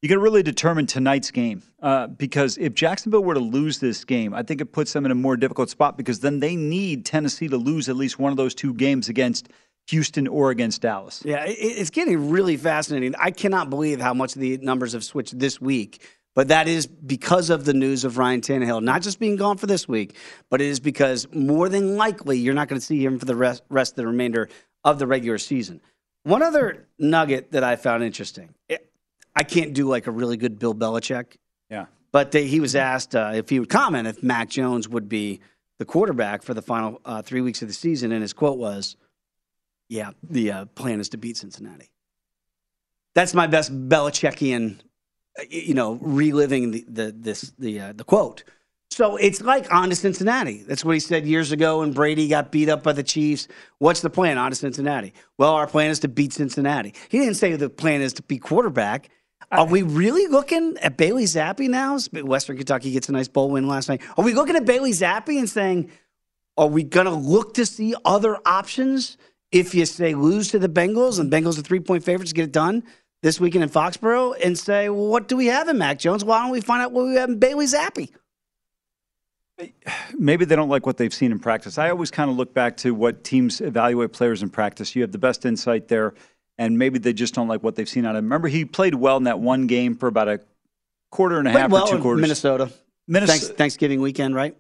you 0.03 0.09
to 0.09 0.19
really 0.19 0.43
determine 0.43 0.87
tonight's 0.87 1.31
game 1.31 1.63
uh, 1.83 2.07
because 2.07 2.57
if 2.59 2.75
Jacksonville 2.75 3.23
were 3.23 3.35
to 3.35 3.41
lose 3.41 3.79
this 3.79 4.05
game, 4.05 4.33
I 4.33 4.43
think 4.43 4.61
it 4.61 4.73
puts 4.73 4.93
them 4.93 5.05
in 5.05 5.11
a 5.11 5.15
more 5.15 5.37
difficult 5.37 5.69
spot 5.69 5.97
because 5.97 6.21
then 6.21 6.41
they 6.41 6.57
need 6.57 7.05
Tennessee 7.05 7.49
to 7.49 7.59
lose 7.59 7.89
at 7.89 7.97
least 7.97 8.19
one 8.19 8.31
of 8.31 8.37
those 8.37 8.55
two 8.55 8.73
games 8.73 9.09
against 9.09 9.49
Houston 9.89 10.27
or 10.27 10.51
against 10.51 10.81
Dallas. 10.83 11.23
Yeah, 11.25 11.45
it's 11.47 11.91
getting 11.91 12.31
really 12.31 12.57
fascinating. 12.57 13.15
I 13.19 13.31
cannot 13.31 13.69
believe 13.69 14.01
how 14.01 14.15
much 14.15 14.35
the 14.35 14.57
numbers 14.59 14.93
have 14.93 15.05
switched 15.05 15.39
this 15.39 15.61
week. 15.61 16.03
But 16.37 16.49
that 16.49 16.69
is 16.69 16.87
because 16.87 17.51
of 17.51 17.65
the 17.65 17.75
news 17.75 18.05
of 18.05 18.17
Ryan 18.17 18.41
Tannehill, 18.41 18.85
not 18.85 19.03
just 19.03 19.19
being 19.19 19.35
gone 19.35 19.57
for 19.57 19.67
this 19.67 19.89
week, 19.89 20.17
but 20.49 20.61
it 20.61 20.69
is 20.69 20.79
because 20.79 21.27
more 21.35 21.69
than 21.69 21.97
likely 21.97 22.39
you're 22.39 22.55
not 22.55 22.69
going 22.69 22.79
to 22.79 22.87
see 22.87 23.05
him 23.05 23.19
for 23.19 23.25
the 23.25 23.35
rest, 23.35 23.65
rest 23.69 23.93
of 23.93 23.97
the 23.97 24.07
remainder 24.07 24.49
of 24.85 25.01
the 25.01 25.09
regular 25.09 25.39
season. 25.39 25.81
One 26.23 26.43
other 26.43 26.87
nugget 26.99 27.51
that 27.53 27.65
I 27.65 27.75
found 27.75 28.05
interesting. 28.05 28.55
I 29.35 29.43
can't 29.43 29.73
do 29.73 29.89
like 29.89 30.07
a 30.07 30.11
really 30.11 30.37
good 30.37 30.59
Bill 30.59 30.75
Belichick. 30.75 31.37
Yeah. 31.69 31.87
But 32.13 32.33
they, 32.33 32.47
he 32.47 32.61
was 32.61 32.75
asked 32.75 33.15
uh, 33.15 33.33
if 33.35 33.49
he 33.49 33.61
would 33.61 33.69
comment 33.69 34.09
if 34.09 34.23
Mac 34.23 34.49
Jones 34.49 34.89
would 34.89 35.09
be 35.09 35.41
the 35.79 35.85
quarterback 35.85 36.43
for 36.43 36.55
the 36.55 36.63
final 36.63 37.01
uh, 37.05 37.23
three 37.23 37.41
weeks 37.41 37.63
of 37.63 37.69
the 37.69 37.75
season, 37.75 38.13
and 38.13 38.21
his 38.21 38.33
quote 38.33 38.59
was, 38.59 38.97
"Yeah, 39.89 40.11
the 40.23 40.53
uh, 40.53 40.65
plan 40.67 41.01
is 41.01 41.09
to 41.11 41.17
beat 41.19 41.37
Cincinnati." 41.37 41.91
That's 43.15 43.33
my 43.33 43.47
best 43.47 43.73
Belichickian, 43.89 44.81
uh, 45.39 45.45
you 45.49 45.75
know, 45.75 45.95
reliving 46.03 46.73
the 46.73 46.85
the 46.89 47.15
this 47.17 47.53
the 47.59 47.81
uh, 47.81 47.93
the 47.95 48.05
quote. 48.05 48.45
So 48.91 49.17
it's 49.17 49.41
like 49.41 49.73
on 49.73 49.89
to 49.91 49.97
Cincinnati. 49.97 50.65
That's 50.65 50.85
what 50.85 50.95
he 50.95 51.01
said 51.01 51.25
years 51.25 51.53
ago 51.53 51.79
when 51.79 51.93
Brady 51.93 52.27
got 52.27 52.51
beat 52.51 52.69
up 52.69 52.83
by 52.83 52.93
the 52.93 53.05
Chiefs. 53.05 53.47
What's 53.79 54.01
the 54.01 54.11
plan? 54.11 54.37
On 54.37 54.51
to 54.51 54.57
Cincinnati. 54.57 55.15
Well, 55.39 55.55
our 55.55 55.69
plan 55.69 55.91
is 55.91 56.01
to 56.01 56.09
beat 56.09 56.33
Cincinnati. 56.33 56.93
He 57.09 57.21
didn't 57.21 57.35
say 57.35 57.55
the 57.55 57.71
plan 57.71 58.03
is 58.03 58.13
to 58.15 58.23
be 58.23 58.39
quarterback. 58.39 59.09
Are 59.51 59.67
we 59.67 59.83
really 59.83 60.27
looking 60.29 60.77
at 60.81 60.97
Bailey 60.97 61.25
Zappe 61.25 61.69
now? 61.69 61.99
Western 62.23 62.57
Kentucky 62.57 62.93
gets 62.93 63.09
a 63.09 63.13
nice 63.13 63.29
bowl 63.29 63.51
win 63.51 63.67
last 63.67 63.89
night. 63.89 64.01
Are 64.17 64.25
we 64.25 64.33
looking 64.33 64.55
at 64.55 64.65
Bailey 64.65 64.93
Zappe 64.93 65.37
and 65.37 65.49
saying, 65.49 65.91
are 66.57 66.69
we 66.69 66.85
going 66.85 67.07
to 67.07 67.13
look 67.13 67.55
to 67.55 67.67
see 67.67 67.95
other 68.05 68.39
options 68.47 69.17
if 69.51 69.75
you 69.75 69.87
say 69.87 70.15
lose 70.15 70.51
to 70.51 70.59
the 70.59 70.69
Bengals 70.69 71.19
and 71.19 71.33
Bengals 71.33 71.59
are 71.59 71.63
three 71.63 71.81
point 71.81 72.05
favorites 72.05 72.31
to 72.31 72.35
get 72.37 72.45
it 72.45 72.53
done 72.53 72.85
this 73.23 73.41
weekend 73.41 73.65
in 73.65 73.71
Foxborough 73.71 74.35
and 74.43 74.59
say, 74.59 74.89
well, 74.89 75.07
what 75.07 75.29
do 75.29 75.37
we 75.37 75.47
have 75.47 75.69
in 75.69 75.79
Mac 75.79 75.99
Jones? 75.99 76.25
Why 76.25 76.43
don't 76.43 76.51
we 76.51 76.61
find 76.61 76.83
out 76.83 76.93
what 76.93 77.07
we 77.07 77.15
have 77.17 77.29
in 77.29 77.39
Bailey 77.39 77.67
Zappe? 77.67 78.11
Maybe 80.19 80.45
they 80.45 80.57
don't 80.57 80.69
like 80.69 80.87
what 80.87 80.97
they've 80.97 81.13
seen 81.13 81.33
in 81.33 81.39
practice. 81.39 81.79
I 81.79 81.91
always 81.91 82.11
kind 82.11 82.31
of 82.31 82.37
look 82.37 82.55
back 82.55 82.77
to 82.79 82.95
what 82.95 83.25
teams 83.25 83.61
evaluate 83.61 84.13
players 84.13 84.43
in 84.43 84.51
practice. 84.51 84.95
You 84.95 85.03
have 85.03 85.13
the 85.13 85.19
best 85.19 85.45
insight 85.45 85.89
there 85.89 86.15
and 86.61 86.79
maybe 86.79 86.99
they 86.99 87.15
just 87.15 87.33
don't 87.35 87.49
like 87.49 87.63
what 87.63 87.75
they've 87.75 87.89
seen 87.89 88.05
out 88.05 88.15
of 88.15 88.19
him. 88.19 88.27
Remember, 88.27 88.47
he 88.47 88.67
played 88.67 88.95
well 88.95 89.17
in 89.17 89.25
that 89.25 89.41
one 89.41 89.67
game 89.67 89.97
for 89.97 90.07
about 90.09 90.29
a 90.29 90.41
quarter 91.11 91.39
and 91.39 91.49
a 91.49 91.51
half 91.51 91.71
well 91.71 91.89
or 91.89 91.91
two 91.91 92.03
quarters. 92.03 92.21
Minnesota. 92.21 92.71
Minnesota. 93.09 93.41
Thanks, 93.41 93.57
Thanksgiving 93.57 94.03
weekend, 94.03 94.35
right? 94.35 94.55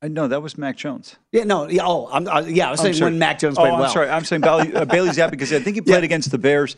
Uh, 0.00 0.08
no, 0.08 0.26
that 0.26 0.40
was 0.40 0.56
Mac 0.56 0.78
Jones. 0.78 1.16
Yeah, 1.32 1.44
no, 1.44 1.68
yeah, 1.68 1.82
oh, 1.84 2.08
I'm, 2.10 2.26
uh, 2.26 2.40
yeah, 2.40 2.68
I 2.68 2.70
was 2.70 2.80
saying 2.80 2.98
when 2.98 3.18
Mac 3.18 3.38
Jones 3.38 3.56
played 3.56 3.68
oh, 3.68 3.74
I'm 3.74 3.80
well. 3.80 3.92
sorry, 3.92 4.08
I'm 4.08 4.24
saying 4.24 4.40
Bailey, 4.40 4.74
uh, 4.74 4.86
Bailey's 4.86 5.18
out 5.18 5.30
because 5.30 5.52
I 5.52 5.60
think 5.60 5.76
he 5.76 5.80
played 5.82 5.98
yeah. 5.98 6.04
against 6.04 6.30
the 6.30 6.38
Bears, 6.38 6.76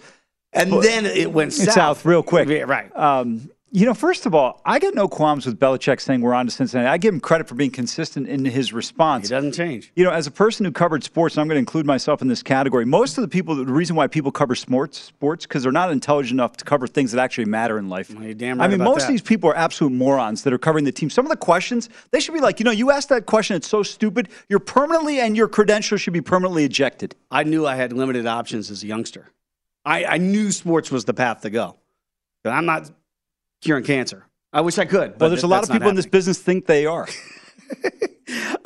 and 0.53 0.73
then 0.83 1.07
it 1.07 1.33
went 1.33 1.53
south. 1.53 1.73
south 1.73 2.05
real 2.05 2.25
quick. 2.25 2.49
Yeah, 2.49 2.63
right. 2.63 2.95
Um, 2.97 3.49
you 3.75 3.87
know, 3.87 3.95
first 3.95 4.27
of 4.27 4.35
all, 4.35 4.61
I 4.67 4.79
got 4.79 4.95
no 4.95 5.09
qualms 5.09 5.47
with 5.47 5.59
Belichick 5.59 5.99
saying 5.99 6.21
we're 6.21 6.35
on 6.35 6.45
to 6.45 6.53
Cincinnati. 6.53 6.87
I 6.87 6.99
give 6.99 7.15
him 7.15 7.21
credit 7.21 7.49
for 7.49 7.55
being 7.55 7.71
consistent 7.71 8.29
in 8.29 8.45
his 8.45 8.71
response. 8.75 9.29
He 9.29 9.35
doesn't 9.35 9.53
change. 9.53 9.91
You 9.97 10.05
know, 10.05 10.11
as 10.11 10.27
a 10.27 10.31
person 10.31 10.67
who 10.67 10.73
covered 10.73 11.03
sports, 11.03 11.37
and 11.37 11.41
I'm 11.41 11.49
going 11.49 11.55
to 11.55 11.61
include 11.61 11.87
myself 11.87 12.21
in 12.21 12.29
this 12.29 12.43
category, 12.43 12.85
most 12.85 13.17
of 13.17 13.23
the 13.23 13.29
people, 13.29 13.55
the 13.55 13.65
reason 13.65 13.97
why 13.97 14.09
people 14.09 14.31
cover 14.31 14.55
sports, 14.55 15.01
sports, 15.01 15.47
because 15.47 15.63
they're 15.63 15.73
not 15.73 15.91
intelligent 15.91 16.33
enough 16.33 16.59
to 16.59 16.67
cover 16.67 16.87
things 16.87 17.13
that 17.13 17.21
actually 17.23 17.47
matter 17.47 17.79
in 17.79 17.89
life. 17.89 18.15
Well, 18.15 18.35
damn 18.35 18.59
right 18.59 18.67
I 18.67 18.69
mean, 18.69 18.79
most 18.79 19.01
that. 19.01 19.05
of 19.05 19.09
these 19.09 19.23
people 19.23 19.49
are 19.49 19.57
absolute 19.57 19.93
morons 19.93 20.43
that 20.43 20.53
are 20.53 20.59
covering 20.59 20.85
the 20.85 20.93
team. 20.93 21.09
Some 21.09 21.25
of 21.25 21.31
the 21.31 21.37
questions, 21.39 21.89
they 22.11 22.21
should 22.21 22.35
be 22.35 22.41
like, 22.41 22.61
you 22.61 22.65
know, 22.65 22.73
you 22.73 22.91
asked 22.91 23.09
that 23.09 23.25
question, 23.25 23.57
it's 23.57 23.69
so 23.69 23.83
stupid. 23.83 24.29
You're 24.51 24.61
permanently, 24.61 25.19
and 25.19 25.35
your 25.35 25.49
credentials 25.49 26.03
should 26.03 26.13
be 26.13 26.21
permanently 26.21 26.65
ejected. 26.65 27.17
I 27.31 27.45
knew 27.45 27.67
I 27.67 27.77
had 27.77 27.95
limited 27.95 28.27
options 28.27 28.71
as 28.71 28.83
a 28.83 28.87
youngster. 28.87 29.31
I, 29.87 30.05
I 30.05 30.19
knew 30.19 30.53
sports 30.53 30.91
was 30.91 31.07
the 31.07 31.15
path 31.15 31.41
to 31.41 31.49
go. 31.49 31.79
But 32.45 32.51
I'm 32.51 32.67
not 32.67 32.91
curing 33.63 33.85
cancer. 33.85 34.27
I 34.53 34.61
wish 34.61 34.77
I 34.77 34.85
could. 34.85 35.19
well, 35.19 35.31
there's 35.31 35.45
a 35.45 35.49
lot 35.49 35.63
of 35.63 35.71
people 35.71 35.89
in 35.89 35.95
this 35.97 36.07
business 36.07 36.39
think 36.39 36.67
they 36.67 36.85
are. 36.85 37.09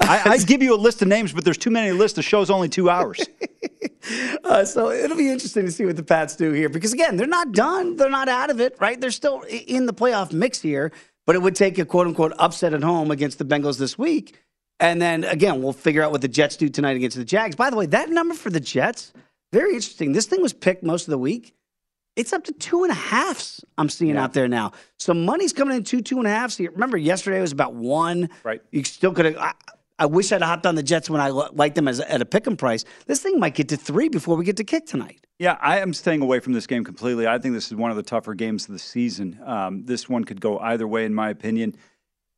I, 0.00 0.22
I 0.26 0.38
give 0.38 0.62
you 0.62 0.74
a 0.74 0.76
list 0.76 1.00
of 1.02 1.08
names, 1.08 1.32
but 1.32 1.44
there's 1.44 1.58
too 1.58 1.70
many 1.70 1.92
lists. 1.92 2.16
The 2.16 2.22
show's 2.22 2.50
only 2.50 2.68
two 2.68 2.90
hours. 2.90 3.20
uh, 4.44 4.64
so 4.64 4.90
it'll 4.90 5.16
be 5.16 5.30
interesting 5.30 5.64
to 5.64 5.70
see 5.70 5.84
what 5.84 5.96
the 5.96 6.02
Pats 6.02 6.34
do 6.34 6.52
here 6.52 6.68
because, 6.68 6.92
again, 6.92 7.16
they're 7.16 7.26
not 7.26 7.52
done. 7.52 7.96
They're 7.96 8.10
not 8.10 8.28
out 8.28 8.50
of 8.50 8.60
it, 8.60 8.76
right? 8.80 9.00
They're 9.00 9.10
still 9.10 9.42
in 9.48 9.86
the 9.86 9.94
playoff 9.94 10.32
mix 10.32 10.60
here, 10.60 10.92
but 11.24 11.36
it 11.36 11.42
would 11.42 11.54
take 11.54 11.78
a 11.78 11.84
quote 11.84 12.06
unquote 12.06 12.32
upset 12.38 12.74
at 12.74 12.82
home 12.82 13.10
against 13.10 13.38
the 13.38 13.44
Bengals 13.44 13.78
this 13.78 13.96
week. 13.96 14.42
And 14.78 15.00
then 15.00 15.24
again, 15.24 15.62
we'll 15.62 15.72
figure 15.72 16.02
out 16.02 16.12
what 16.12 16.20
the 16.20 16.28
Jets 16.28 16.56
do 16.56 16.68
tonight 16.68 16.96
against 16.96 17.16
the 17.16 17.24
Jags. 17.24 17.56
By 17.56 17.70
the 17.70 17.76
way, 17.76 17.86
that 17.86 18.10
number 18.10 18.34
for 18.34 18.50
the 18.50 18.60
Jets, 18.60 19.12
very 19.52 19.70
interesting. 19.70 20.12
This 20.12 20.26
thing 20.26 20.42
was 20.42 20.52
picked 20.52 20.82
most 20.82 21.06
of 21.06 21.10
the 21.10 21.18
week. 21.18 21.54
It's 22.16 22.32
up 22.32 22.44
to 22.44 22.52
two 22.52 22.82
and 22.82 22.90
a 22.90 22.94
halfs 22.94 23.62
I'm 23.78 23.88
seeing 23.88 24.14
Yeah. 24.14 24.24
out 24.24 24.32
there 24.32 24.48
now. 24.48 24.72
So 24.98 25.12
money's 25.14 25.52
coming 25.52 25.76
in 25.76 25.84
two, 25.84 26.00
two 26.00 26.18
and 26.18 26.26
a 26.26 26.30
halfs. 26.30 26.58
Remember, 26.58 26.96
yesterday 26.96 27.40
was 27.40 27.52
about 27.52 27.74
one. 27.74 28.30
Right. 28.42 28.62
You 28.72 28.82
still 28.84 29.12
could 29.12 29.26
have. 29.26 29.36
I, 29.36 29.52
I 29.98 30.06
wish 30.06 30.30
I'd 30.32 30.42
hopped 30.42 30.66
on 30.66 30.74
the 30.74 30.82
Jets 30.82 31.08
when 31.08 31.20
I 31.22 31.28
liked 31.28 31.74
them 31.74 31.88
as, 31.88 32.00
at 32.00 32.20
a 32.20 32.26
pick 32.26 32.46
'em 32.46 32.56
price. 32.56 32.84
This 33.06 33.22
thing 33.22 33.38
might 33.40 33.54
get 33.54 33.68
to 33.70 33.76
three 33.78 34.08
before 34.10 34.36
we 34.36 34.44
get 34.44 34.56
to 34.58 34.64
kick 34.64 34.86
tonight. 34.86 35.26
Yeah, 35.38 35.56
I 35.60 35.78
am 35.80 35.92
staying 35.94 36.20
away 36.22 36.40
from 36.40 36.52
this 36.54 36.66
game 36.66 36.84
completely. 36.84 37.26
I 37.26 37.38
think 37.38 37.54
this 37.54 37.66
is 37.66 37.74
one 37.74 37.90
of 37.90 37.96
the 37.96 38.02
tougher 38.02 38.34
games 38.34 38.66
of 38.66 38.72
the 38.72 38.78
season. 38.78 39.38
Um, 39.44 39.84
this 39.84 40.08
one 40.08 40.24
could 40.24 40.40
go 40.40 40.58
either 40.58 40.86
way, 40.86 41.04
in 41.06 41.14
my 41.14 41.28
opinion. 41.30 41.76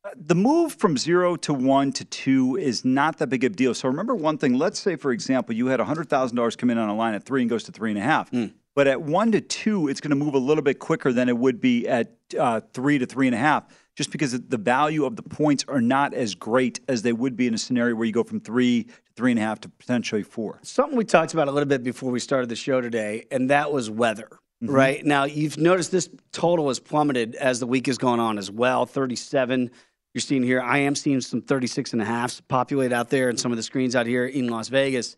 Uh, 0.05 0.11
The 0.17 0.35
move 0.37 0.75
from 0.75 0.97
zero 0.97 1.35
to 1.37 1.53
one 1.55 1.93
to 1.93 2.05
two 2.05 2.57
is 2.57 2.85
not 2.85 3.19
that 3.19 3.29
big 3.29 3.43
of 3.45 3.53
a 3.53 3.57
deal. 3.57 3.75
So 3.75 3.89
remember 3.89 4.15
one 4.15 4.39
thing. 4.39 4.55
Let's 4.55 4.79
say, 4.79 4.95
for 4.97 5.11
example, 5.11 5.55
you 5.55 5.67
had 5.67 5.81
$100,000 5.81 6.57
come 6.59 6.71
in 6.71 6.79
on 6.79 6.89
a 6.89 6.95
line 6.95 7.15
at 7.15 7.25
three 7.25 7.41
and 7.41 7.51
goes 7.51 7.65
to 7.65 7.73
three 7.73 7.91
and 7.91 7.99
a 7.99 8.03
half. 8.03 8.31
But 8.79 8.87
at 8.87 9.03
one 9.03 9.33
to 9.33 9.41
two, 9.41 9.89
it's 9.89 10.01
going 10.01 10.11
to 10.11 10.15
move 10.25 10.35
a 10.35 10.39
little 10.39 10.63
bit 10.63 10.79
quicker 10.79 11.13
than 11.13 11.29
it 11.29 11.37
would 11.37 11.61
be 11.61 11.89
at 11.89 12.13
uh, 12.39 12.61
three 12.73 12.97
to 12.99 13.07
three 13.07 13.27
and 13.27 13.35
a 13.35 13.39
half, 13.39 13.65
just 13.97 14.13
because 14.13 14.41
the 14.41 14.57
value 14.57 15.05
of 15.05 15.17
the 15.17 15.23
points 15.25 15.65
are 15.67 15.81
not 15.81 16.15
as 16.15 16.37
great 16.37 16.79
as 16.87 17.03
they 17.03 17.13
would 17.13 17.37
be 17.37 17.49
in 17.49 17.55
a 17.55 17.59
scenario 17.59 17.97
where 17.97 18.07
you 18.07 18.13
go 18.13 18.23
from 18.23 18.39
three 18.39 18.85
to 18.85 18.93
three 19.17 19.33
and 19.33 19.41
a 19.41 19.43
half 19.43 19.61
to 19.63 19.69
potentially 19.69 20.23
four. 20.23 20.61
Something 20.63 20.97
we 20.97 21.05
talked 21.05 21.35
about 21.35 21.49
a 21.49 21.51
little 21.51 21.69
bit 21.69 21.83
before 21.83 22.13
we 22.13 22.21
started 22.21 22.49
the 22.49 22.55
show 22.55 22.81
today, 22.81 23.27
and 23.33 23.51
that 23.51 23.73
was 23.73 23.91
weather. 23.91 24.29
Mm-hmm. 24.63 24.73
Right 24.73 25.05
now, 25.05 25.25
you've 25.25 25.59
noticed 25.59 25.91
this 25.91 26.09
total 26.31 26.69
has 26.69 26.79
plummeted 26.79 27.35
as 27.35 27.59
the 27.59 27.67
week 27.67 27.87
has 27.87 27.99
gone 27.99 28.21
on 28.21 28.39
as 28.39 28.49
well. 28.49 28.87
37, 28.87 29.73
you're 30.15 30.21
seeing 30.21 30.45
here. 30.45 30.61
I 30.61 30.79
am 30.79 30.95
seeing 30.95 31.21
some 31.21 31.43
36 31.43 31.95
and 31.95 32.03
a 32.03 32.05
halfs 32.05 32.41
populate 32.43 32.93
out 32.93 33.11
there 33.11 33.29
in 33.29 33.39
some 33.39 33.51
of 33.51 33.57
the 33.57 33.65
screens 33.65 33.97
out 33.97 34.07
here 34.07 34.25
in 34.25 34.47
Las 34.47 34.69
Vegas. 34.69 35.17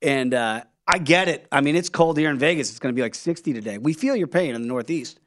And 0.00 0.32
uh, 0.32 0.62
I 0.90 0.98
get 0.98 1.28
it. 1.28 1.46
I 1.52 1.60
mean, 1.60 1.76
it's 1.76 1.88
cold 1.88 2.18
here 2.18 2.30
in 2.30 2.38
Vegas. 2.38 2.68
It's 2.70 2.80
going 2.80 2.92
to 2.92 2.96
be 2.96 3.02
like 3.02 3.14
60 3.14 3.52
today. 3.52 3.78
We 3.78 3.92
feel 3.92 4.16
your 4.16 4.26
pain 4.26 4.56
in 4.56 4.62
the 4.62 4.66
Northeast. 4.66 5.20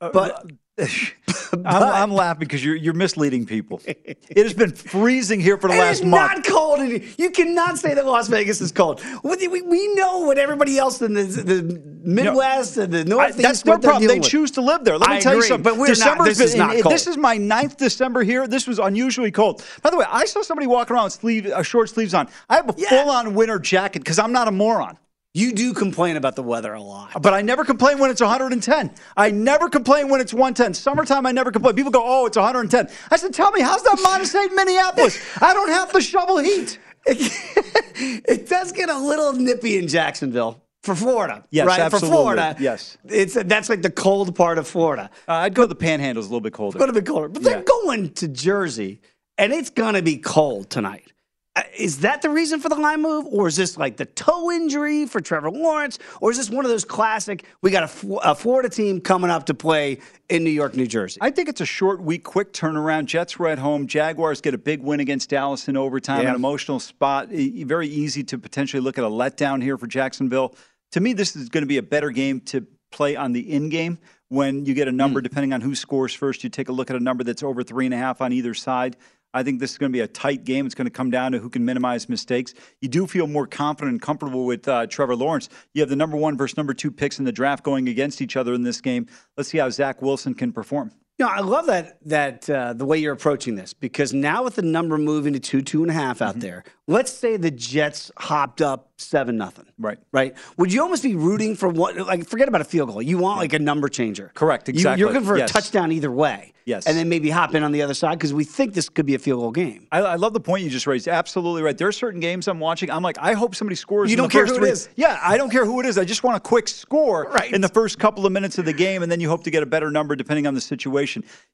Uh, 0.00 0.10
but 0.10 0.32
uh, 0.32 0.42
I'm, 1.52 1.66
I'm 1.66 2.10
laughing 2.12 2.40
because 2.40 2.64
you're, 2.64 2.74
you're 2.74 2.94
misleading 2.94 3.46
people. 3.46 3.80
It 3.86 4.36
has 4.36 4.54
been 4.54 4.72
freezing 4.72 5.38
here 5.40 5.56
for 5.56 5.68
the 5.70 5.76
last 5.76 6.00
is 6.00 6.04
month. 6.04 6.36
not 6.38 6.44
cold. 6.46 6.80
in 6.80 7.00
here. 7.00 7.10
You 7.16 7.30
cannot 7.30 7.78
say 7.78 7.94
that 7.94 8.04
Las 8.04 8.26
Vegas 8.26 8.60
is 8.60 8.72
cold. 8.72 9.00
We, 9.22 9.46
we, 9.46 9.62
we 9.62 9.94
know 9.94 10.20
what 10.20 10.36
everybody 10.36 10.76
else 10.78 11.00
in 11.00 11.14
the, 11.14 11.22
the 11.22 11.80
Midwest 12.02 12.76
and 12.76 12.92
the 12.92 13.00
I- 13.00 13.04
Northeast. 13.04 13.38
that's 13.38 13.62
their 13.62 13.78
problem. 13.78 14.08
They 14.08 14.18
with. 14.18 14.28
choose 14.28 14.50
to 14.52 14.60
live 14.62 14.84
there. 14.84 14.98
Let 14.98 15.10
me 15.10 15.16
I 15.16 15.20
tell 15.20 15.36
you 15.36 15.42
something. 15.42 15.62
but 15.62 15.76
we're 15.78 15.94
not- 15.94 16.24
this 16.24 16.40
is 16.40 16.50
been- 16.52 16.58
not 16.58 16.80
cold. 16.82 16.92
This 16.92 17.06
is 17.06 17.16
my 17.16 17.36
ninth 17.36 17.76
December 17.76 18.24
here. 18.24 18.48
This 18.48 18.66
was 18.66 18.80
unusually 18.80 19.30
cold. 19.30 19.64
By 19.82 19.90
the 19.90 19.96
way, 19.96 20.06
I 20.08 20.24
saw 20.24 20.42
somebody 20.42 20.66
walking 20.66 20.94
around 20.96 21.04
with 21.04 21.12
sleeve, 21.14 21.46
uh, 21.46 21.62
short 21.62 21.88
sleeves 21.88 22.14
on. 22.14 22.28
I 22.50 22.56
have 22.56 22.68
a 22.70 22.74
Yeah. 22.76 22.88
full-on 22.88 23.34
winter 23.34 23.60
jacket 23.60 24.00
because 24.00 24.18
I'm 24.18 24.32
not 24.32 24.48
a 24.48 24.52
moron. 24.52 24.98
You 25.36 25.52
do 25.52 25.74
complain 25.74 26.16
about 26.16 26.36
the 26.36 26.44
weather 26.44 26.72
a 26.74 26.80
lot. 26.80 27.20
But 27.20 27.34
I 27.34 27.42
never 27.42 27.64
complain 27.64 27.98
when 27.98 28.08
it's 28.08 28.20
110. 28.20 28.92
I 29.16 29.32
never 29.32 29.68
complain 29.68 30.08
when 30.08 30.20
it's 30.20 30.32
110. 30.32 30.74
Summertime, 30.74 31.26
I 31.26 31.32
never 31.32 31.50
complain. 31.50 31.74
People 31.74 31.90
go, 31.90 32.02
oh, 32.04 32.26
it's 32.26 32.36
110. 32.36 32.88
I 33.10 33.16
said, 33.16 33.34
tell 33.34 33.50
me, 33.50 33.60
how's 33.60 33.82
that 33.82 33.98
minus 34.04 34.32
eight 34.32 34.50
in 34.50 34.54
Minneapolis? 34.56 35.20
I 35.42 35.52
don't 35.52 35.70
have 35.70 35.90
to 35.92 36.00
shovel 36.00 36.38
heat. 36.38 36.78
it 37.06 38.48
does 38.48 38.70
get 38.70 38.88
a 38.88 38.96
little 38.96 39.32
nippy 39.32 39.76
in 39.76 39.88
Jacksonville 39.88 40.62
for 40.84 40.94
Florida. 40.94 41.44
Yes, 41.50 41.66
right? 41.66 41.80
absolutely. 41.80 42.08
For 42.10 42.14
Florida, 42.14 42.56
Yes. 42.60 42.96
it's 43.04 43.34
that's 43.34 43.68
like 43.68 43.82
the 43.82 43.90
cold 43.90 44.36
part 44.36 44.58
of 44.58 44.68
Florida. 44.68 45.10
Uh, 45.26 45.32
I'd 45.32 45.54
go 45.54 45.62
to 45.62 45.66
the 45.66 45.74
Panhandles 45.76 46.16
a 46.18 46.20
little 46.22 46.40
bit 46.40 46.52
colder. 46.52 46.76
It's 46.76 46.84
going 46.84 46.94
to 46.94 47.00
be 47.00 47.04
colder, 47.04 47.28
but 47.28 47.42
Yeah. 47.42 47.54
they're 47.54 47.62
going 47.64 48.10
to 48.14 48.28
Jersey, 48.28 49.00
and 49.36 49.52
it's 49.52 49.70
going 49.70 49.94
to 49.94 50.02
be 50.02 50.16
cold 50.18 50.70
tonight. 50.70 51.12
Uh, 51.56 51.62
Is 51.78 51.98
that 52.00 52.20
the 52.20 52.28
reason 52.30 52.58
for 52.58 52.68
the 52.68 52.74
line 52.74 53.00
move, 53.00 53.26
or 53.26 53.46
is 53.46 53.54
this 53.54 53.76
like 53.76 53.96
the 53.96 54.06
toe 54.06 54.50
injury 54.50 55.06
for 55.06 55.20
Trevor 55.20 55.50
Lawrence, 55.52 56.00
or 56.20 56.32
is 56.32 56.36
this 56.36 56.50
one 56.50 56.64
of 56.64 56.70
those 56.70 56.84
classic? 56.84 57.44
We 57.62 57.70
got 57.70 57.84
a 58.24 58.34
Florida 58.34 58.68
team 58.68 59.00
coming 59.00 59.30
up 59.30 59.46
to 59.46 59.54
play 59.54 59.98
in 60.28 60.42
New 60.42 60.50
York, 60.50 60.74
New 60.74 60.86
Jersey. 60.88 61.18
I 61.20 61.30
think 61.30 61.48
it's 61.48 61.60
a 61.60 61.66
short 61.66 62.00
week, 62.02 62.24
quick 62.24 62.52
turnaround. 62.52 63.06
Jets 63.06 63.38
were 63.38 63.46
at 63.48 63.60
home. 63.60 63.86
Jaguars 63.86 64.40
get 64.40 64.54
a 64.54 64.58
big 64.58 64.82
win 64.82 64.98
against 64.98 65.30
Dallas 65.30 65.68
in 65.68 65.76
overtime, 65.76 66.22
Yeah. 66.22 66.30
an 66.30 66.34
emotional 66.34 66.80
spot. 66.80 67.28
Very 67.30 67.86
easy 67.86 68.24
to 68.24 68.38
potentially 68.38 68.80
look 68.80 68.98
at 68.98 69.04
a 69.04 69.08
letdown 69.08 69.62
here 69.62 69.78
for 69.78 69.86
Jacksonville. 69.86 70.56
To 70.92 71.00
me, 71.00 71.12
this 71.12 71.36
is 71.36 71.48
going 71.50 71.62
to 71.62 71.68
be 71.68 71.78
a 71.78 71.82
better 71.82 72.10
game 72.10 72.40
to 72.46 72.66
play 72.90 73.14
on 73.14 73.32
the 73.32 73.52
in 73.52 73.68
game. 73.68 73.98
When 74.28 74.64
you 74.64 74.74
get 74.74 74.88
a 74.88 74.92
number, 74.92 75.20
depending 75.20 75.52
on 75.52 75.60
who 75.60 75.76
scores 75.76 76.12
first, 76.14 76.42
you 76.42 76.50
take 76.50 76.68
a 76.68 76.72
look 76.72 76.90
at 76.90 76.96
a 76.96 77.00
number 77.00 77.22
that's 77.22 77.44
over 77.44 77.62
three 77.62 77.84
and 77.84 77.94
a 77.94 77.98
half 77.98 78.20
on 78.20 78.32
either 78.32 78.54
side. 78.54 78.96
I 79.34 79.42
think 79.42 79.60
this 79.60 79.72
is 79.72 79.78
going 79.78 79.90
to 79.90 79.96
be 79.96 80.00
a 80.00 80.06
tight 80.06 80.44
game. 80.44 80.64
It's 80.64 80.74
going 80.74 80.86
to 80.86 80.92
come 80.92 81.10
down 81.10 81.32
to 81.32 81.38
who 81.38 81.50
can 81.50 81.64
minimize 81.64 82.08
mistakes. 82.08 82.54
You 82.80 82.88
do 82.88 83.06
feel 83.06 83.26
more 83.26 83.46
confident 83.46 83.92
and 83.92 84.00
comfortable 84.00 84.46
with 84.46 84.66
uh, 84.68 84.86
Trevor 84.86 85.16
Lawrence. 85.16 85.48
You 85.74 85.82
have 85.82 85.90
the 85.90 85.96
number 85.96 86.16
one 86.16 86.36
versus 86.36 86.56
number 86.56 86.72
two 86.72 86.92
picks 86.92 87.18
in 87.18 87.24
the 87.24 87.32
draft 87.32 87.64
going 87.64 87.88
against 87.88 88.22
each 88.22 88.36
other 88.36 88.54
in 88.54 88.62
this 88.62 88.80
game. 88.80 89.08
Let's 89.36 89.48
see 89.48 89.58
how 89.58 89.68
Zach 89.70 90.00
Wilson 90.00 90.34
can 90.34 90.52
perform. 90.52 90.92
No, 91.18 91.28
I 91.28 91.40
love 91.40 91.66
that 91.66 91.98
that 92.06 92.50
uh, 92.50 92.72
the 92.72 92.84
way 92.84 92.98
you're 92.98 93.12
approaching 93.12 93.54
this 93.54 93.72
because 93.72 94.12
now 94.12 94.42
with 94.42 94.56
the 94.56 94.62
number 94.62 94.98
moving 94.98 95.32
to 95.34 95.38
two, 95.40 95.62
two 95.62 95.82
and 95.82 95.90
a 95.90 95.94
half 95.94 96.16
Mm-hmm. 96.18 96.24
out 96.24 96.40
there, 96.40 96.64
let's 96.88 97.12
say 97.12 97.36
the 97.36 97.52
Jets 97.52 98.10
hopped 98.18 98.60
up 98.60 98.90
seven 98.96 99.36
nothing. 99.36 99.66
Right. 99.78 99.98
Right. 100.12 100.34
Would 100.56 100.72
you 100.72 100.82
almost 100.82 101.02
be 101.04 101.14
rooting 101.14 101.54
for 101.54 101.68
what? 101.68 101.96
Like, 101.96 102.26
forget 102.26 102.48
about 102.48 102.60
a 102.62 102.64
field 102.64 102.88
goal. 102.90 103.00
You 103.02 103.18
want 103.18 103.38
like 103.38 103.52
a 103.52 103.58
number 103.60 103.88
changer. 103.88 104.32
Correct, 104.34 104.66
You- 104.68 104.74
exactly. 104.74 105.00
You're 105.00 105.12
looking 105.12 105.26
for 105.26 105.38
Yes. 105.38 105.50
a 105.50 105.52
touchdown 105.52 105.92
either 105.92 106.10
way. 106.10 106.50
Yes. 106.66 106.86
And 106.86 106.96
then 106.96 107.10
maybe 107.10 107.28
hop 107.28 107.54
in 107.54 107.62
on 107.62 107.72
the 107.72 107.82
other 107.82 107.92
side 107.92 108.16
because 108.18 108.32
we 108.32 108.42
think 108.42 108.72
this 108.72 108.88
could 108.88 109.04
be 109.04 109.14
a 109.14 109.18
field 109.18 109.40
goal 109.40 109.50
game. 109.50 109.86
I, 109.92 109.98
I 109.98 110.14
love 110.16 110.32
the 110.32 110.40
point 110.40 110.64
you 110.64 110.70
just 110.70 110.86
raised. 110.86 111.06
Absolutely 111.08 111.60
right. 111.62 111.76
There 111.76 111.86
are 111.88 111.92
certain 111.92 112.20
games 112.20 112.48
I'm 112.48 112.58
watching. 112.58 112.90
I'm 112.90 113.02
like, 113.02 113.18
I 113.20 113.34
hope 113.34 113.54
somebody 113.54 113.76
scores. 113.76 114.10
You 114.10 114.16
don't 114.16 114.30
care 114.32 114.46
who 114.46 114.54
it 114.54 114.58
three. 114.58 114.70
is. 114.70 114.88
Yeah, 114.96 115.18
I 115.22 115.36
don't 115.36 115.50
care 115.50 115.66
who 115.66 115.78
it 115.80 115.86
is. 115.86 115.98
I 115.98 116.04
just 116.06 116.22
want 116.24 116.38
a 116.38 116.40
quick 116.40 116.66
score 116.68 117.24
Right. 117.30 117.52
in 117.52 117.60
the 117.60 117.68
first 117.68 117.98
couple 117.98 118.24
of 118.24 118.32
minutes 118.32 118.56
of 118.56 118.64
the 118.64 118.72
game, 118.72 119.02
and 119.02 119.12
then 119.12 119.20
you 119.20 119.28
hope 119.28 119.44
to 119.44 119.50
get 119.50 119.62
a 119.62 119.66
better 119.66 119.90
number 119.90 120.16
depending 120.16 120.46
on 120.46 120.54
the 120.54 120.60
situation. 120.60 121.03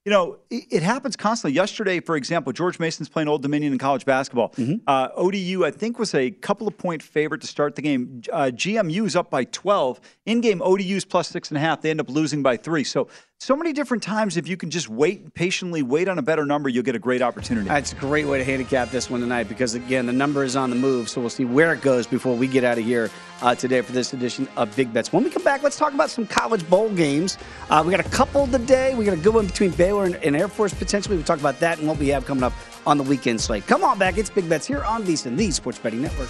You 0.05 0.11
know, 0.11 0.37
it, 0.49 0.63
it 0.71 0.83
happens 0.83 1.15
constantly. 1.15 1.55
Yesterday, 1.55 1.99
for 1.99 2.15
example, 2.15 2.51
George 2.53 2.79
Mason's 2.79 3.09
playing 3.09 3.27
Old 3.27 3.41
Dominion 3.41 3.73
in 3.73 3.79
college 3.79 4.05
basketball. 4.05 4.49
Mm-hmm. 4.49 4.75
Uh, 4.87 5.09
ODU, 5.15 5.65
I 5.65 5.71
think, 5.71 5.99
was 5.99 6.13
a 6.15 6.31
couple 6.31 6.67
of 6.67 6.77
point 6.77 7.03
favorite 7.03 7.41
to 7.41 7.47
start 7.47 7.75
the 7.75 7.81
game. 7.81 8.21
Uh, 8.31 8.51
GMU's 8.53 9.15
up 9.15 9.29
by 9.29 9.43
12. 9.45 10.01
In 10.25 10.41
game, 10.41 10.61
ODU's 10.61 11.05
plus 11.05 11.27
six 11.27 11.49
and 11.49 11.57
a 11.57 11.61
half. 11.61 11.81
They 11.81 11.89
end 11.89 11.99
up 11.99 12.09
losing 12.09 12.41
by 12.41 12.57
three. 12.57 12.83
So, 12.83 13.07
so 13.41 13.55
many 13.55 13.73
different 13.73 14.03
times. 14.03 14.37
If 14.37 14.47
you 14.47 14.55
can 14.55 14.69
just 14.69 14.87
wait 14.87 15.33
patiently, 15.33 15.81
wait 15.81 16.07
on 16.07 16.19
a 16.19 16.21
better 16.21 16.45
number, 16.45 16.69
you'll 16.69 16.83
get 16.83 16.95
a 16.95 16.99
great 16.99 17.23
opportunity. 17.23 17.67
That's 17.67 17.91
a 17.91 17.95
great 17.95 18.27
way 18.27 18.37
to 18.37 18.43
handicap 18.43 18.91
this 18.91 19.09
one 19.09 19.19
tonight 19.19 19.49
because, 19.49 19.73
again, 19.73 20.05
the 20.05 20.13
number 20.13 20.43
is 20.43 20.55
on 20.55 20.69
the 20.69 20.75
move. 20.75 21.09
So 21.09 21.19
we'll 21.19 21.31
see 21.31 21.45
where 21.45 21.73
it 21.73 21.81
goes 21.81 22.05
before 22.05 22.35
we 22.35 22.45
get 22.45 22.63
out 22.63 22.77
of 22.77 22.85
here 22.85 23.09
uh, 23.41 23.55
today 23.55 23.81
for 23.81 23.93
this 23.93 24.13
edition 24.13 24.47
of 24.57 24.75
Big 24.75 24.93
Bets. 24.93 25.11
When 25.11 25.23
we 25.23 25.31
come 25.31 25.43
back, 25.43 25.63
let's 25.63 25.75
talk 25.75 25.91
about 25.91 26.11
some 26.11 26.27
college 26.27 26.69
bowl 26.69 26.91
games. 26.91 27.39
Uh, 27.71 27.81
we 27.83 27.89
got 27.89 28.05
a 28.05 28.09
couple 28.09 28.45
today. 28.45 28.93
We 28.93 29.05
got 29.05 29.15
a 29.15 29.21
good 29.21 29.33
one 29.33 29.47
between 29.47 29.71
Baylor 29.71 30.05
and, 30.05 30.17
and 30.17 30.35
Air 30.35 30.47
Force 30.47 30.75
potentially. 30.75 31.15
We'll 31.15 31.25
talk 31.25 31.39
about 31.39 31.59
that 31.61 31.79
and 31.79 31.87
what 31.87 31.97
we 31.97 32.09
have 32.09 32.27
coming 32.27 32.43
up 32.43 32.53
on 32.85 32.99
the 32.99 33.03
weekend 33.03 33.41
slate. 33.41 33.65
Come 33.65 33.83
on 33.83 33.97
back. 33.97 34.19
It's 34.19 34.29
Big 34.29 34.47
Bets 34.47 34.67
here 34.67 34.83
on 34.83 35.03
VSiN, 35.03 35.35
the 35.35 35.49
Sports 35.49 35.79
Betting 35.79 36.03
Network. 36.03 36.29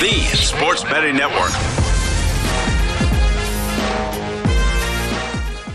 the 0.00 0.36
sports 0.36 0.84
betting 0.84 1.16
network. 1.16 1.52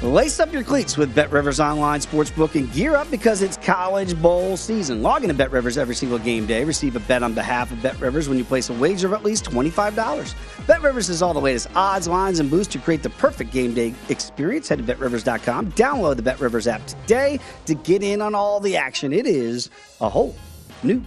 Lace 0.02 0.40
up 0.40 0.52
your 0.52 0.64
cleats 0.64 0.98
with 0.98 1.16
Bet 1.16 1.32
Rivers 1.32 1.60
Online 1.60 2.00
Sportsbook 2.00 2.56
and 2.56 2.72
gear 2.74 2.96
up 2.96 3.10
because 3.10 3.42
it's 3.42 3.58
College 3.58 4.22
Bowl 4.22 4.58
season. 4.58 5.02
Log 5.02 5.24
into 5.24 5.34
Bet 5.34 5.52
Rivers 5.52 5.78
every 5.78 5.96
single 5.96 6.20
game 6.20 6.46
day. 6.46 6.64
Receive 6.66 6.96
a 6.96 7.00
bet 7.02 7.24
on 7.24 7.34
behalf 7.34 7.72
of 7.72 7.82
Bet 7.82 8.00
Rivers 8.00 8.30
when 8.30 8.38
you 8.38 8.44
place 8.44 8.70
a 8.70 8.74
wager 8.74 9.08
of 9.08 9.14
at 9.14 9.24
least 9.24 9.46
$25. 9.46 10.36
Bet 10.68 10.82
Rivers 10.82 11.08
has 11.08 11.22
all 11.22 11.34
the 11.34 11.40
latest 11.40 11.70
odds, 11.74 12.08
lines, 12.08 12.40
and 12.40 12.50
boosts 12.50 12.72
to 12.74 12.80
create 12.80 13.02
the 13.02 13.10
perfect 13.12 13.52
game 13.52 13.74
day 13.74 13.94
experience. 14.10 14.68
Head 14.68 14.80
to 14.80 14.84
betrivers.com. 14.84 15.72
Download 15.72 16.16
the 16.18 16.22
Bet 16.22 16.40
Rivers 16.40 16.68
app 16.68 16.86
today 16.86 17.40
to 17.66 17.74
get 17.74 18.04
in 18.04 18.22
on 18.22 18.36
all 18.36 18.60
the 18.60 18.76
action. 18.76 19.14
It 19.14 19.26
is 19.26 19.70
a 20.02 20.10
whole 20.10 20.36
new 20.84 21.02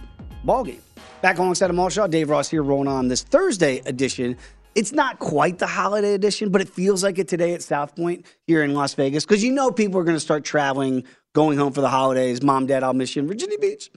ballgame. 0.45 0.81
Back 1.27 1.39
alongside 1.39 1.69
Amal 1.69 1.89
Shaw, 1.89 2.07
Dave 2.07 2.29
Ross 2.29 2.47
here, 2.47 2.63
rolling 2.63 2.87
on 2.87 3.09
this 3.09 3.21
Thursday 3.21 3.79
edition 3.79 4.37
it's 4.75 4.93
not 4.93 5.19
quite 5.19 5.59
the 5.59 5.67
holiday 5.67 6.13
edition, 6.13 6.51
but 6.51 6.61
it 6.61 6.69
feels 6.69 7.03
like 7.03 7.19
it 7.19 7.27
today 7.27 7.53
at 7.53 7.61
South 7.61 7.97
Point 7.97 8.25
here 8.45 8.63
in 8.63 8.73
Las 8.73 8.93
Vegas 8.93 9.25
because 9.25 9.43
you 9.43 9.51
know 9.51 9.69
people 9.69 9.99
are 9.99 10.05
going 10.05 10.15
to 10.15 10.21
start 10.21 10.45
traveling, 10.45 11.03
going 11.33 11.57
home 11.57 11.73
for 11.73 11.81
the 11.81 11.89
holidays. 11.89 12.41
Mom, 12.41 12.65
dad, 12.65 12.81
I'll 12.81 12.93
miss 12.93 13.13
you 13.13 13.23
in 13.23 13.27
Virginia 13.27 13.57
Beach. 13.59 13.91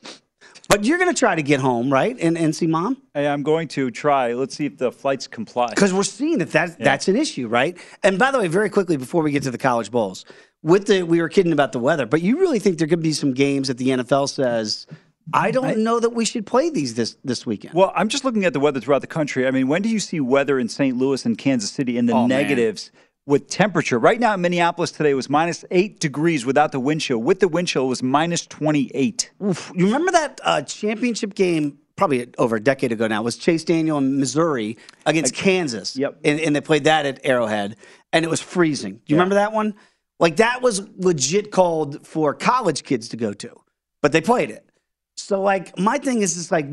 But 0.69 0.85
you're 0.85 0.99
going 0.99 1.14
to 1.14 1.16
try 1.16 1.37
to 1.37 1.43
get 1.43 1.61
home, 1.61 1.93
right, 1.93 2.16
and, 2.19 2.37
and 2.37 2.57
see 2.57 2.66
mom? 2.66 3.01
Hey, 3.14 3.29
I'm 3.29 3.45
going 3.45 3.69
to 3.69 3.93
try. 3.93 4.33
Let's 4.33 4.57
see 4.57 4.66
if 4.66 4.79
the 4.79 4.90
flights 4.90 5.29
comply. 5.29 5.69
Because 5.69 5.95
we're 5.95 6.03
seeing 6.03 6.38
that, 6.38 6.51
that 6.51 6.71
yeah. 6.71 6.85
that's 6.85 7.07
an 7.07 7.14
issue, 7.14 7.47
right? 7.47 7.79
And 8.03 8.19
by 8.19 8.33
the 8.33 8.40
way, 8.40 8.49
very 8.49 8.71
quickly 8.71 8.97
before 8.97 9.23
we 9.23 9.31
get 9.31 9.45
to 9.45 9.53
the 9.53 9.59
college 9.59 9.93
bowls, 9.93 10.25
with 10.64 10.87
the 10.88 11.03
we 11.05 11.21
were 11.21 11.29
kidding 11.29 11.53
about 11.53 11.71
the 11.71 11.79
weather, 11.79 12.07
but 12.07 12.23
you 12.23 12.40
really 12.40 12.59
think 12.59 12.79
there 12.79 12.88
could 12.88 13.03
be 13.03 13.12
some 13.12 13.35
games 13.35 13.69
that 13.69 13.79
the 13.79 13.88
NFL 13.90 14.29
says 14.29 14.88
I 15.33 15.51
don't 15.51 15.64
I, 15.64 15.75
know 15.75 16.01
that 16.01 16.11
we 16.11 16.25
should 16.25 16.47
play 16.47 16.71
these 16.71 16.95
this 16.95 17.16
this 17.25 17.47
weekend. 17.47 17.75
Well, 17.75 17.93
I'm 17.95 18.09
just 18.09 18.25
looking 18.25 18.45
at 18.45 18.53
the 18.53 18.61
weather 18.61 18.81
throughout 18.81 19.01
the 19.01 19.07
country. 19.07 19.47
I 19.47 19.51
mean, 19.51 19.69
when 19.69 19.83
do 19.83 19.88
you 19.88 20.01
see 20.01 20.21
weather 20.21 20.59
in 20.59 20.69
St. 20.69 20.97
Louis 20.97 21.25
and 21.25 21.37
Kansas 21.37 21.71
City 21.71 21.99
in 21.99 22.07
the 22.07 22.14
oh, 22.14 22.27
negatives 22.27 22.90
man. 22.93 23.03
with 23.27 23.49
temperature? 23.49 23.99
Right 23.99 24.19
now 24.19 24.35
in 24.35 24.40
Minneapolis 24.40 24.90
today 24.90 25.14
was 25.14 25.29
minus 25.29 25.64
eight 25.71 26.01
degrees 26.01 26.45
without 26.45 26.73
the 26.73 26.81
wind 26.81 27.01
chill. 27.01 27.19
With 27.19 27.40
the 27.40 27.49
wind 27.49 27.69
chill, 27.69 27.85
it 27.85 27.88
was 27.88 28.03
minus 28.03 28.47
28. 28.47 29.31
Oof. 29.45 29.73
You 29.75 29.87
remember 29.87 30.12
that 30.12 30.40
uh, 30.43 30.62
championship 30.62 31.35
game? 31.35 31.79
Probably 31.97 32.31
over 32.38 32.57
a 32.57 32.61
decade 32.61 32.93
ago 32.93 33.07
now 33.09 33.23
was 33.23 33.37
Chase 33.37 33.62
Daniel 33.62 33.99
in 33.99 34.19
Missouri 34.19 34.79
against 35.05 35.35
like, 35.35 35.45
Kansas. 35.45 35.97
Yep, 35.97 36.21
and, 36.25 36.40
and, 36.40 36.57
they 36.57 36.62
played 36.62 36.85
that 36.85 37.05
at 37.05 37.21
Arrowhead, 37.25 37.77
and 38.11 38.25
it 38.25 38.29
was 38.29 38.40
freezing. 38.40 38.95
Do 38.95 39.01
you 39.09 39.16
yeah. 39.16 39.16
remember 39.16 39.35
that 39.35 39.53
one? 39.53 39.75
Like 40.19 40.37
that 40.37 40.62
was 40.62 40.88
legit 40.97 41.51
called 41.51 42.07
for 42.07 42.33
college 42.33 42.85
kids 42.85 43.11
to 43.11 43.19
go 43.19 43.35
to, 43.35 43.55
but 44.01 44.12
they 44.12 44.23
played 44.23 44.49
it. 44.49 44.69
So 45.20 45.40
like 45.40 45.78
my 45.78 45.98
thing 45.98 46.22
is 46.22 46.35
just 46.35 46.50
like 46.50 46.66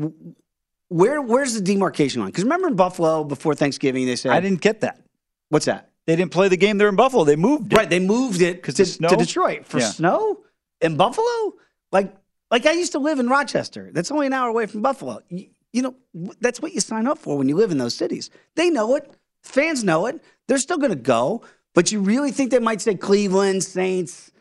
where 0.88 1.20
where's 1.20 1.54
the 1.54 1.60
demarcation 1.60 2.20
line? 2.20 2.30
Because 2.30 2.44
remember 2.44 2.68
in 2.68 2.76
Buffalo 2.76 3.24
before 3.24 3.54
Thanksgiving 3.54 4.06
they 4.06 4.16
said 4.16 4.32
I 4.32 4.40
didn't 4.40 4.60
get 4.60 4.80
that. 4.80 5.00
What's 5.48 5.66
that? 5.66 5.90
They 6.06 6.16
didn't 6.16 6.32
play 6.32 6.48
the 6.48 6.56
game 6.56 6.78
there 6.78 6.88
in 6.88 6.96
Buffalo. 6.96 7.24
They 7.24 7.36
moved 7.36 7.72
it. 7.72 7.76
Right, 7.76 7.90
they 7.90 8.00
moved 8.00 8.40
it 8.40 8.64
to, 8.64 8.72
to 8.72 9.16
Detroit 9.16 9.66
for 9.66 9.78
yeah. 9.78 9.90
snow 9.90 10.40
in 10.80 10.96
Buffalo. 10.96 11.54
Like 11.92 12.14
like 12.50 12.66
I 12.66 12.72
used 12.72 12.92
to 12.92 12.98
live 12.98 13.18
in 13.18 13.28
Rochester. 13.28 13.90
That's 13.92 14.10
only 14.10 14.26
an 14.26 14.32
hour 14.32 14.48
away 14.48 14.66
from 14.66 14.82
Buffalo. 14.82 15.20
You, 15.28 15.48
you 15.72 15.82
know, 15.82 15.94
that's 16.40 16.62
what 16.62 16.72
you 16.72 16.80
sign 16.80 17.06
up 17.06 17.18
for 17.18 17.36
when 17.36 17.48
you 17.48 17.56
live 17.56 17.70
in 17.70 17.78
those 17.78 17.94
cities. 17.94 18.30
They 18.54 18.70
know 18.70 18.94
it. 18.96 19.12
Fans 19.42 19.84
know 19.84 20.06
it. 20.06 20.22
They're 20.46 20.58
still 20.58 20.78
going 20.78 20.90
to 20.90 20.96
go. 20.96 21.42
But 21.74 21.92
you 21.92 22.00
really 22.00 22.32
think 22.32 22.50
they 22.50 22.58
might 22.58 22.80
say 22.80 22.94
Cleveland, 22.94 23.62
Saints, 23.62 24.32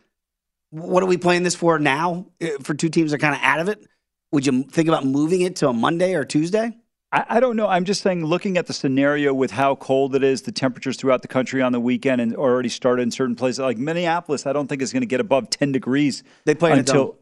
what 0.70 1.04
are 1.04 1.06
we 1.06 1.18
playing 1.18 1.44
this 1.44 1.56
for 1.56 1.80
now? 1.80 2.28
Uh, 2.42 2.48
for 2.62 2.74
two 2.74 2.90
teams 2.90 3.12
that 3.12 3.18
are 3.18 3.20
kind 3.20 3.36
of 3.36 3.42
out 3.42 3.60
of 3.60 3.70
it? 3.70 3.86
Would 4.32 4.46
you 4.46 4.64
think 4.64 4.88
about 4.88 5.06
moving 5.06 5.42
it 5.42 5.56
to 5.58 5.70
a 5.70 5.74
Monday 5.74 6.14
or 6.14 6.26
Tuesday? 6.26 6.76
I, 7.12 7.26
I, 7.30 7.40
don't 7.40 7.56
know. 7.56 7.68
I'm 7.68 7.86
just 7.86 8.02
saying, 8.02 8.26
looking 8.26 8.58
at 8.58 8.68
the 8.68 8.74
scenario 8.74 9.34
with 9.34 9.52
how 9.52 9.76
cold 9.76 10.14
it 10.16 10.24
is, 10.24 10.42
the 10.42 10.52
temperatures 10.52 10.98
throughout 10.98 11.22
the 11.22 11.28
country 11.28 11.62
on 11.62 11.72
the 11.72 11.80
weekend, 11.80 12.20
and 12.20 12.36
already 12.36 12.68
started 12.68 13.04
in 13.04 13.12
certain 13.12 13.36
places 13.36 13.60
like 13.60 13.78
Minneapolis. 13.78 14.46
I 14.46 14.52
don't 14.52 14.68
think 14.68 14.82
it's 14.82 14.92
going 14.92 15.02
to 15.02 15.08
get 15.08 15.22
above 15.22 15.50
10 15.50 15.72
degrees. 15.72 16.24
They 16.46 16.56
play 16.56 16.74
until. 16.74 17.18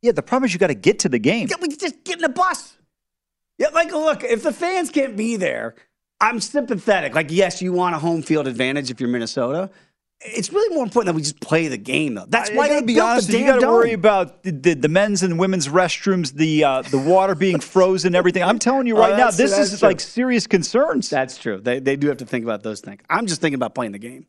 Yeah, 0.00 0.12
the 0.12 0.22
problem 0.22 0.46
is 0.46 0.52
you 0.52 0.60
got 0.60 0.68
to 0.68 0.74
get 0.74 1.00
to 1.00 1.08
the 1.08 1.18
game. 1.18 1.48
Yeah, 1.50 1.56
we 1.60 1.68
just 1.74 2.04
get 2.04 2.16
in 2.16 2.22
the 2.22 2.28
bus. 2.28 2.76
Yeah, 3.58 3.68
like 3.74 3.90
look, 3.90 4.22
if 4.22 4.44
the 4.44 4.52
fans 4.52 4.90
can't 4.90 5.16
be 5.16 5.34
there, 5.34 5.74
I'm 6.20 6.38
sympathetic. 6.38 7.16
Like, 7.16 7.32
yes, 7.32 7.60
you 7.60 7.72
want 7.72 7.96
a 7.96 7.98
home 7.98 8.22
field 8.22 8.46
advantage 8.46 8.90
if 8.90 9.00
you're 9.00 9.08
Minnesota. 9.08 9.70
It's 10.20 10.52
really 10.52 10.74
more 10.74 10.84
important 10.84 11.06
that 11.06 11.14
we 11.16 11.22
just 11.22 11.40
play 11.40 11.68
the 11.68 11.76
game, 11.78 12.14
though. 12.14 12.26
That's 12.28 12.50
I 12.50 12.54
why 12.54 12.68
gotta 12.68 12.80
they 12.80 12.86
be 12.86 12.94
built 12.94 13.08
honest. 13.08 13.28
the 13.28 13.38
You 13.38 13.46
got 13.46 13.60
to 13.60 13.68
worry 13.68 13.92
about 13.92 14.42
the, 14.42 14.50
the, 14.50 14.74
the 14.74 14.88
men's 14.88 15.22
and 15.22 15.38
women's 15.38 15.68
restrooms, 15.68 16.32
the 16.34 16.64
uh, 16.64 16.82
the 16.82 16.98
water 16.98 17.34
being 17.34 17.60
frozen, 17.60 18.14
everything. 18.14 18.42
I'm 18.42 18.58
telling 18.58 18.86
you 18.86 18.96
Oh, 18.96 19.00
right 19.00 19.16
now, 19.16 19.30
this 19.30 19.56
is 19.56 19.78
true. 19.78 19.88
like 19.88 20.00
serious 20.00 20.46
concerns. 20.46 21.08
That's 21.08 21.38
true. 21.38 21.60
They, 21.60 21.78
they 21.78 21.96
do 21.96 22.08
have 22.08 22.16
to 22.18 22.26
think 22.26 22.44
about 22.44 22.62
those 22.62 22.80
things. 22.80 23.00
I'm 23.08 23.26
just 23.26 23.40
thinking 23.40 23.54
about 23.56 23.74
playing 23.74 23.92
the 23.92 23.98
game. 23.98 24.26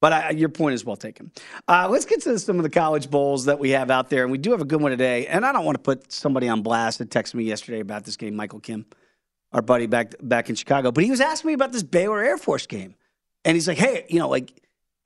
But 0.00 0.12
I, 0.12 0.30
your 0.30 0.48
point 0.48 0.74
is 0.74 0.84
well 0.84 0.96
taken. 0.96 1.32
Uh, 1.66 1.88
let's 1.90 2.04
get 2.04 2.20
to 2.22 2.38
some 2.38 2.56
of 2.58 2.62
the 2.62 2.70
college 2.70 3.10
bowls 3.10 3.46
that 3.46 3.58
we 3.58 3.70
have 3.70 3.90
out 3.90 4.10
there. 4.10 4.22
And 4.22 4.30
we 4.30 4.38
do 4.38 4.52
have 4.52 4.60
a 4.60 4.64
good 4.64 4.80
one 4.80 4.92
today. 4.92 5.26
And 5.26 5.44
I 5.44 5.50
don't 5.52 5.64
want 5.64 5.74
to 5.76 5.82
put 5.82 6.12
somebody 6.12 6.48
on 6.48 6.62
blast 6.62 6.98
that 6.98 7.10
texted 7.10 7.34
me 7.34 7.42
yesterday 7.44 7.80
about 7.80 8.04
this 8.04 8.16
game, 8.16 8.36
Michael 8.36 8.60
Kim, 8.60 8.86
our 9.52 9.60
buddy 9.60 9.86
back, 9.86 10.14
back 10.22 10.50
in 10.50 10.54
Chicago. 10.54 10.92
But 10.92 11.02
he 11.02 11.10
was 11.10 11.20
asking 11.20 11.48
me 11.48 11.54
about 11.54 11.72
this 11.72 11.82
Baylor 11.82 12.22
Air 12.22 12.38
Force 12.38 12.66
game. 12.68 12.94
And 13.44 13.56
he's 13.56 13.66
like, 13.66 13.78
hey, 13.78 14.04
you 14.08 14.20
know, 14.20 14.28
like 14.28 14.52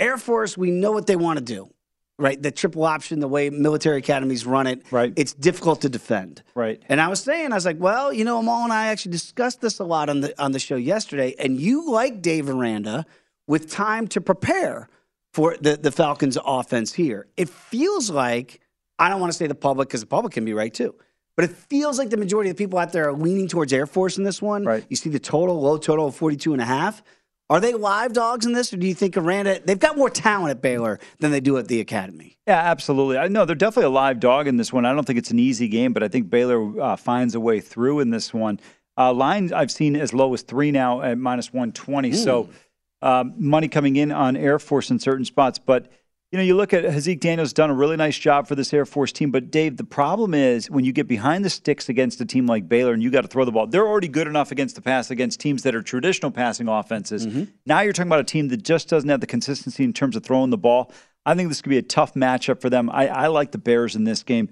Air 0.03 0.19
Force, 0.19 0.59
we 0.59 0.73
know 0.73 0.91
what 0.91 1.07
they 1.07 1.15
want 1.15 1.39
to 1.39 1.45
do, 1.45 1.73
right? 2.19 2.41
The 2.43 2.51
triple 2.51 2.83
option, 2.83 3.21
the 3.21 3.29
way 3.29 3.51
military 3.51 3.99
academies 3.99 4.45
run 4.45 4.67
it, 4.67 4.83
right? 4.91 5.13
It's 5.15 5.33
difficult 5.33 5.83
to 5.83 5.89
defend, 5.89 6.43
right? 6.57 6.83
And 6.89 7.01
I 7.01 7.07
was 7.07 7.23
saying, 7.23 7.53
I 7.53 7.55
was 7.55 7.65
like, 7.65 7.79
well, 7.79 8.13
you 8.13 8.25
know, 8.25 8.41
Amal 8.41 8.65
and 8.65 8.73
I 8.73 8.89
actually 8.89 9.13
discussed 9.13 9.61
this 9.61 9.79
a 9.79 9.85
lot 9.85 10.09
on 10.09 10.21
the 10.21 10.43
on 10.43 10.51
the 10.51 10.59
show 10.59 10.75
yesterday, 10.75 11.37
and 11.39 11.59
you 11.59 11.89
like 11.89 12.21
Dave 12.21 12.51
Aranda 12.51 13.07
with 13.47 13.71
time 13.71 14.09
to 14.09 14.21
prepare 14.21 14.89
for 15.33 15.57
the 15.61 15.77
the 15.77 15.93
Falcons' 15.93 16.37
offense 16.45 16.93
here. 16.93 17.29
It 17.37 17.49
feels 17.49 18.11
like 18.11 18.61
I 18.99 19.09
don't 19.09 19.21
want 19.21 19.33
to 19.33 19.39
say 19.39 19.47
the 19.47 19.55
public 19.55 19.89
because 19.89 20.01
the 20.01 20.07
public 20.09 20.33
can 20.33 20.45
be 20.45 20.53
right 20.53 20.75
too. 20.75 20.97
But 21.37 21.45
it 21.47 21.53
feels 21.53 21.97
like 21.99 22.11
the 22.11 22.17
majority 22.17 22.51
of 22.51 22.57
the 22.57 22.63
people 22.63 22.79
out 22.79 22.93
there 22.93 23.09
are 23.09 23.13
leaning 23.15 23.49
towards 23.49 23.73
Air 23.73 23.87
Force 23.87 24.19
in 24.19 24.25
this 24.25 24.43
one. 24.43 24.65
Right. 24.65 24.85
You 24.91 24.97
see 24.97 25.11
the 25.11 25.19
total, 25.19 25.61
low 25.61 25.79
total 25.79 26.09
of 26.09 26.17
42 26.17 26.53
and 26.53 26.61
a 26.61 26.67
half. 26.67 27.03
Are 27.53 27.61
they 27.61 27.75
live 27.75 28.15
dogs 28.15 28.47
in 28.47 28.55
this, 28.55 28.73
or 28.73 28.79
do 28.79 28.87
you 28.87 28.95
think 28.95 29.15
Aranda, 29.15 29.61
they've 29.63 29.79
got 29.79 29.99
more 29.99 30.09
talent 30.09 30.53
at 30.53 30.63
Baylor 30.63 30.99
than 31.19 31.33
they 31.33 31.41
do 31.41 31.59
at 31.59 31.69
the 31.69 31.81
academy? 31.81 32.39
Yeah, 32.47 32.57
absolutely. 32.57 33.19
I 33.19 33.29
know 33.29 33.45
they're 33.45 33.55
definitely 33.55 33.89
a 33.89 33.91
live 33.91 34.21
dog 34.21 34.47
in 34.47 34.57
this 34.57 34.73
one. 34.73 34.87
I 34.87 34.95
don't 34.95 35.07
think 35.07 35.19
it's 35.19 35.31
an 35.31 35.39
easy 35.39 35.69
game, 35.69 35.93
but 35.93 36.03
I 36.03 36.09
think 36.09 36.31
Baylor 36.31 36.81
uh, 36.81 36.97
finds 36.97 37.35
a 37.35 37.41
way 37.41 37.61
through 37.61 38.01
in 38.01 38.09
this 38.09 38.33
one. 38.33 38.59
Uh, 38.97 39.13
line 39.13 39.53
I've 39.53 39.71
seen 39.71 39.97
as 39.97 40.15
low 40.15 40.33
as 40.33 40.41
three 40.41 40.71
now 40.71 41.03
at 41.03 41.19
minus 41.19 41.53
120. 41.53 42.13
So 42.13 42.49
um, 43.03 43.35
money 43.37 43.69
coming 43.69 43.97
in 43.97 44.13
on 44.13 44.35
Air 44.35 44.59
Force 44.59 44.91
in 44.91 44.99
certain 44.99 45.27
spots. 45.27 45.59
But, 45.59 45.93
you 46.33 46.39
know, 46.39 46.45
you 46.45 46.57
look 46.57 46.73
at 46.73 46.85
Haaziq 46.85 47.21
Daniels 47.21 47.53
done 47.53 47.69
a 47.69 47.75
really 47.75 47.97
nice 47.97 48.19
job 48.19 48.49
for 48.49 48.55
this 48.55 48.73
Air 48.73 48.87
Force 48.87 49.13
team. 49.13 49.31
But, 49.31 49.51
Dave, 49.51 49.77
the 49.77 49.85
problem 49.85 50.33
is 50.33 50.71
when 50.71 50.83
you 50.83 50.91
get 50.91 51.07
behind 51.07 51.45
the 51.45 51.51
sticks 51.51 51.91
against 51.91 52.23
a 52.23 52.25
team 52.25 52.47
like 52.47 52.71
Baylor 52.71 52.95
and 52.95 53.03
you 53.03 53.11
got 53.11 53.21
to 53.21 53.29
throw 53.29 53.45
the 53.45 53.53
ball, 53.53 53.67
they're 53.67 53.87
already 53.87 54.09
good 54.09 54.27
enough 54.27 54.51
against 54.51 54.75
the 54.75 54.81
pass 54.81 55.11
against 55.11 55.41
teams 55.41 55.63
that 55.65 55.75
are 55.75 55.83
traditional 55.83 56.31
passing 56.31 56.69
offenses. 56.69 57.27
Now 57.67 57.81
you're 57.83 57.93
talking 57.93 58.09
about 58.09 58.21
a 58.21 58.25
team 58.25 58.49
that 58.49 58.63
just 58.63 58.89
doesn't 58.89 59.11
have 59.11 59.21
the 59.21 59.27
consistency 59.27 59.85
in 59.85 59.93
terms 59.93 60.17
of 60.17 60.25
throwing 60.25 60.49
the 60.49 60.57
ball. 60.57 60.91
I 61.27 61.35
think 61.35 61.51
this 61.51 61.61
could 61.61 61.69
be 61.69 61.79
a 61.79 61.83
tough 61.83 62.15
matchup 62.15 62.63
for 62.63 62.71
them. 62.71 62.89
I, 62.89 63.09
I 63.09 63.27
like 63.27 63.53
the 63.53 63.59
Bears 63.59 63.95
in 63.95 64.05
this 64.05 64.23
game. 64.23 64.49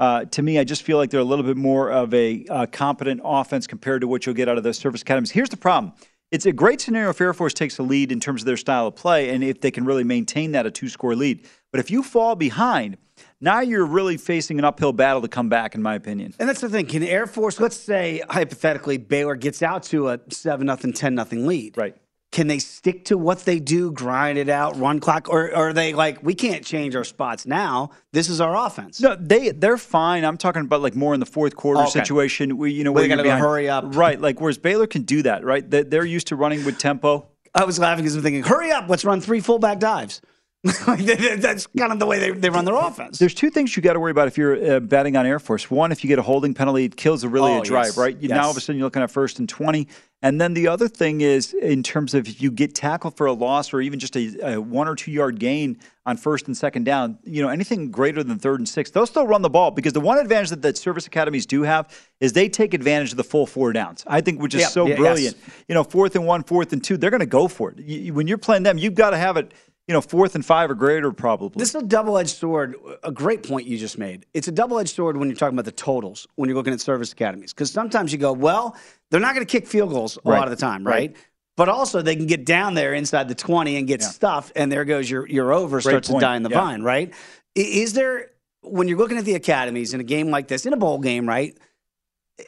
Uh, 0.00 0.24
to 0.24 0.42
me, 0.42 0.58
I 0.58 0.64
just 0.64 0.82
feel 0.82 0.96
like 0.96 1.10
they're 1.10 1.20
a 1.20 1.24
little 1.24 1.44
bit 1.44 1.56
more 1.56 1.92
of 1.92 2.12
a 2.12 2.44
uh, 2.50 2.66
competent 2.66 3.20
offense 3.22 3.68
compared 3.68 4.00
to 4.00 4.08
what 4.08 4.26
you'll 4.26 4.34
get 4.34 4.48
out 4.48 4.58
of 4.58 4.64
the 4.64 4.74
service 4.74 5.02
academies. 5.02 5.30
Here's 5.30 5.50
the 5.50 5.56
problem. 5.56 5.92
It's 6.30 6.46
a 6.46 6.52
great 6.52 6.80
scenario 6.80 7.10
if 7.10 7.20
Air 7.20 7.34
Force 7.34 7.52
takes 7.52 7.78
a 7.78 7.82
lead 7.82 8.12
in 8.12 8.20
terms 8.20 8.42
of 8.42 8.46
their 8.46 8.56
style 8.56 8.86
of 8.86 8.94
play 8.94 9.30
and 9.30 9.42
if 9.42 9.60
they 9.60 9.72
can 9.72 9.84
really 9.84 10.04
maintain 10.04 10.52
that 10.52 10.64
a 10.64 10.70
two 10.70 10.88
score 10.88 11.16
lead. 11.16 11.44
But 11.72 11.80
if 11.80 11.90
you 11.90 12.04
fall 12.04 12.36
behind, 12.36 12.98
now 13.40 13.60
you're 13.60 13.84
really 13.84 14.16
facing 14.16 14.58
an 14.60 14.64
uphill 14.64 14.92
battle 14.92 15.22
to 15.22 15.28
come 15.28 15.48
back, 15.48 15.74
in 15.74 15.82
my 15.82 15.96
opinion. 15.96 16.34
And 16.38 16.48
that's 16.48 16.60
the 16.60 16.68
thing. 16.68 16.86
Can 16.86 17.02
Air 17.02 17.26
Force, 17.26 17.58
let's 17.58 17.76
say 17.76 18.22
hypothetically, 18.30 18.96
Baylor 18.96 19.34
gets 19.34 19.60
out 19.60 19.82
to 19.84 20.08
a 20.08 20.20
7 20.30 20.64
nothing, 20.64 20.92
10 20.92 21.16
nothing 21.16 21.48
lead. 21.48 21.76
Right. 21.76 21.96
Can 22.32 22.46
they 22.46 22.60
stick 22.60 23.06
to 23.06 23.18
what 23.18 23.40
they 23.40 23.58
do, 23.58 23.90
grind 23.90 24.38
it 24.38 24.48
out, 24.48 24.78
run 24.78 25.00
clock? 25.00 25.28
Or, 25.28 25.46
or 25.50 25.70
are 25.70 25.72
they 25.72 25.94
like, 25.94 26.22
we 26.22 26.32
can't 26.34 26.64
change 26.64 26.94
our 26.94 27.02
spots 27.02 27.44
now? 27.44 27.90
This 28.12 28.28
is 28.28 28.40
our 28.40 28.54
offense. 28.56 29.00
No, 29.00 29.16
they 29.16 29.50
they're 29.50 29.76
fine. 29.76 30.24
I'm 30.24 30.36
talking 30.36 30.62
about 30.62 30.80
like 30.80 30.94
more 30.94 31.12
in 31.12 31.18
the 31.18 31.26
fourth 31.26 31.56
quarter 31.56 31.80
Okay. 31.82 31.90
situation. 31.90 32.56
Where, 32.56 32.68
you 32.68 32.84
know, 32.84 32.92
Where 32.92 33.00
where 33.00 33.02
they 33.02 33.08
you're 33.08 33.16
gotta 33.16 33.28
go 33.28 33.34
behind. 33.34 33.42
hurry 33.44 33.68
up. 33.68 33.84
Right. 33.96 34.20
Like 34.20 34.40
whereas 34.40 34.58
Baylor 34.58 34.86
can 34.86 35.02
do 35.02 35.22
that. 35.22 35.44
Right. 35.44 35.68
They, 35.68 35.82
they're 35.82 36.04
used 36.04 36.28
to 36.28 36.36
running 36.36 36.64
with 36.64 36.78
tempo. 36.78 37.26
I 37.52 37.64
was 37.64 37.80
laughing 37.80 38.04
because 38.04 38.14
I'm 38.14 38.22
thinking, 38.22 38.44
hurry 38.44 38.70
up, 38.70 38.88
let's 38.88 39.04
run 39.04 39.20
three 39.20 39.40
fullback 39.40 39.80
dives. 39.80 40.20
That's 40.64 41.66
kind 41.68 41.90
of 41.92 41.98
the 41.98 42.06
way 42.06 42.18
they, 42.18 42.30
they 42.32 42.50
run 42.50 42.64
their 42.66 42.74
offense. 42.74 43.18
There's 43.18 43.32
two 43.34 43.48
things 43.50 43.74
you 43.76 43.82
got 43.82 43.94
to 43.94 44.00
worry 44.00 44.10
about 44.10 44.28
if 44.28 44.36
you're 44.36 44.76
uh, 44.76 44.80
betting 44.80 45.16
on 45.16 45.24
Air 45.24 45.38
Force. 45.38 45.70
One, 45.70 45.90
if 45.90 46.04
you 46.04 46.08
get 46.08 46.18
a 46.18 46.22
holding 46.22 46.52
penalty, 46.52 46.84
it 46.84 46.96
kills 46.96 47.24
a 47.24 47.28
really 47.30 47.52
Oh, 47.52 47.60
a 47.60 47.64
drive, 47.64 47.86
yes. 47.86 47.96
right? 47.96 48.16
You, 48.18 48.28
Now 48.28 48.44
all 48.44 48.50
of 48.50 48.56
a 48.56 48.60
sudden 48.60 48.78
you're 48.78 48.86
looking 48.86 49.02
at 49.02 49.10
first 49.10 49.38
and 49.38 49.48
twenty, 49.48 49.88
and 50.22 50.38
then 50.38 50.52
the 50.52 50.68
other 50.68 50.86
thing 50.86 51.22
is 51.22 51.54
in 51.54 51.82
terms 51.82 52.12
of 52.12 52.28
if 52.28 52.42
you 52.42 52.50
get 52.50 52.74
tackled 52.74 53.16
for 53.16 53.26
a 53.26 53.32
loss 53.32 53.72
or 53.72 53.80
even 53.80 53.98
just 53.98 54.14
a, 54.16 54.52
a 54.54 54.60
one 54.60 54.86
or 54.86 54.94
two 54.94 55.10
yard 55.10 55.38
gain 55.38 55.78
on 56.04 56.18
first 56.18 56.46
and 56.46 56.54
second 56.54 56.84
down, 56.84 57.18
you 57.24 57.42
know 57.42 57.48
anything 57.48 57.90
greater 57.90 58.22
than 58.22 58.38
third 58.38 58.60
and 58.60 58.68
six, 58.68 58.90
they'll 58.90 59.06
still 59.06 59.26
run 59.26 59.40
the 59.40 59.48
ball 59.50 59.70
because 59.70 59.94
the 59.94 60.00
one 60.00 60.18
advantage 60.18 60.50
that, 60.50 60.60
that 60.60 60.76
service 60.76 61.06
academies 61.06 61.46
do 61.46 61.62
have 61.62 61.88
is 62.20 62.34
they 62.34 62.50
take 62.50 62.74
advantage 62.74 63.12
of 63.12 63.16
the 63.16 63.24
full 63.24 63.46
four 63.46 63.72
downs. 63.72 64.04
I 64.06 64.20
think 64.20 64.42
which 64.42 64.54
is 64.54 64.60
Yeah, 64.60 64.66
so 64.68 64.82
yeah, 64.84 64.90
yes. 64.90 64.98
brilliant. 64.98 65.36
You 65.68 65.74
know, 65.74 65.84
fourth 65.84 66.16
and 66.16 66.26
one, 66.26 66.42
fourth 66.42 66.74
and 66.74 66.84
two, 66.84 66.98
they're 66.98 67.10
going 67.10 67.20
to 67.20 67.26
go 67.26 67.48
for 67.48 67.70
it. 67.70 67.78
You- 67.78 68.12
when 68.12 68.26
you're 68.26 68.36
playing 68.38 68.64
them, 68.64 68.76
you've 68.76 68.94
got 68.94 69.10
to 69.10 69.16
have 69.16 69.38
it. 69.38 69.54
You 69.90 69.94
know, 69.94 70.00
fourth 70.00 70.36
and 70.36 70.46
five 70.46 70.70
or 70.70 70.76
greater 70.76 71.10
probably. 71.10 71.58
This 71.58 71.70
is 71.70 71.82
a 71.82 71.84
double 71.84 72.16
edged 72.16 72.36
sword. 72.36 72.76
A 73.02 73.10
great 73.10 73.42
point 73.42 73.66
you 73.66 73.76
just 73.76 73.98
made. 73.98 74.24
It's 74.34 74.46
a 74.46 74.52
double 74.52 74.78
edged 74.78 74.94
sword 74.94 75.16
when 75.16 75.28
you're 75.28 75.36
talking 75.36 75.56
about 75.58 75.64
the 75.64 75.72
totals, 75.72 76.28
when 76.36 76.48
you're 76.48 76.56
looking 76.56 76.72
at 76.72 76.80
service 76.80 77.10
academies. 77.10 77.52
Because 77.52 77.72
sometimes 77.72 78.12
you 78.12 78.18
go, 78.18 78.32
well, 78.32 78.76
they're 79.10 79.18
not 79.18 79.34
going 79.34 79.44
to 79.44 79.50
kick 79.50 79.66
field 79.66 79.90
goals 79.90 80.16
a 80.24 80.30
Right. 80.30 80.38
lot 80.38 80.46
of 80.46 80.50
the 80.56 80.60
time, 80.64 80.84
Right. 80.86 80.94
right? 81.10 81.16
But 81.56 81.68
also, 81.68 82.02
they 82.02 82.14
can 82.14 82.26
get 82.26 82.44
down 82.46 82.74
there 82.74 82.94
inside 82.94 83.26
the 83.26 83.34
20 83.34 83.78
and 83.78 83.88
get 83.88 84.00
stuffed, 84.00 84.52
and 84.54 84.70
there 84.70 84.84
goes 84.84 85.10
your, 85.10 85.26
your 85.26 85.52
over, 85.52 85.78
Great 85.80 85.90
starts 85.90 86.08
point. 86.08 86.20
to 86.20 86.24
die 86.26 86.36
in 86.36 86.44
the 86.44 86.50
Yeah. 86.50 86.60
vine, 86.60 86.82
right? 86.84 87.12
Is 87.56 87.92
there, 87.92 88.30
when 88.62 88.86
you're 88.86 88.96
looking 88.96 89.18
at 89.18 89.24
the 89.24 89.34
academies 89.34 89.92
in 89.92 89.98
a 89.98 90.04
game 90.04 90.30
like 90.30 90.46
this, 90.46 90.66
in 90.66 90.72
a 90.72 90.76
bowl 90.76 91.00
game, 91.00 91.28
right? 91.28 91.58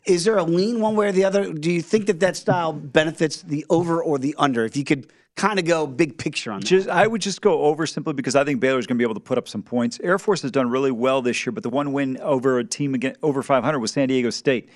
Is 0.06 0.22
there 0.22 0.36
a 0.38 0.44
lean 0.44 0.80
one 0.80 0.94
way 0.94 1.08
or 1.08 1.12
the 1.12 1.24
other? 1.24 1.52
Do 1.52 1.72
you 1.72 1.82
think 1.82 2.06
that 2.06 2.20
that 2.20 2.36
style 2.36 2.72
benefits 2.72 3.42
the 3.42 3.66
over 3.68 4.00
or 4.00 4.20
the 4.20 4.32
under? 4.38 4.64
If 4.64 4.76
you 4.76 4.84
could 4.84 5.08
kind 5.36 5.58
of 5.58 5.64
go 5.64 5.86
big 5.86 6.18
picture 6.18 6.52
on 6.52 6.60
that. 6.60 6.66
Just, 6.66 6.88
I 6.88 7.06
would 7.06 7.20
just 7.20 7.40
go 7.40 7.62
over 7.62 7.86
simply 7.86 8.12
because 8.12 8.36
I 8.36 8.44
think 8.44 8.60
Baylor's 8.60 8.86
going 8.86 8.96
to 8.96 9.02
be 9.02 9.04
able 9.04 9.14
to 9.14 9.20
put 9.20 9.38
up 9.38 9.48
some 9.48 9.62
points. 9.62 9.98
Air 10.02 10.18
Force 10.18 10.42
has 10.42 10.50
done 10.50 10.68
really 10.68 10.90
well 10.90 11.22
this 11.22 11.44
year, 11.46 11.52
but 11.52 11.62
the 11.62 11.70
one 11.70 11.92
win 11.92 12.18
over 12.20 12.58
a 12.58 12.64
team 12.64 12.94
again, 12.94 13.16
over 13.22 13.42
500 13.42 13.78
was 13.78 13.92
San 13.92 14.08
Diego 14.08 14.30
State. 14.30 14.68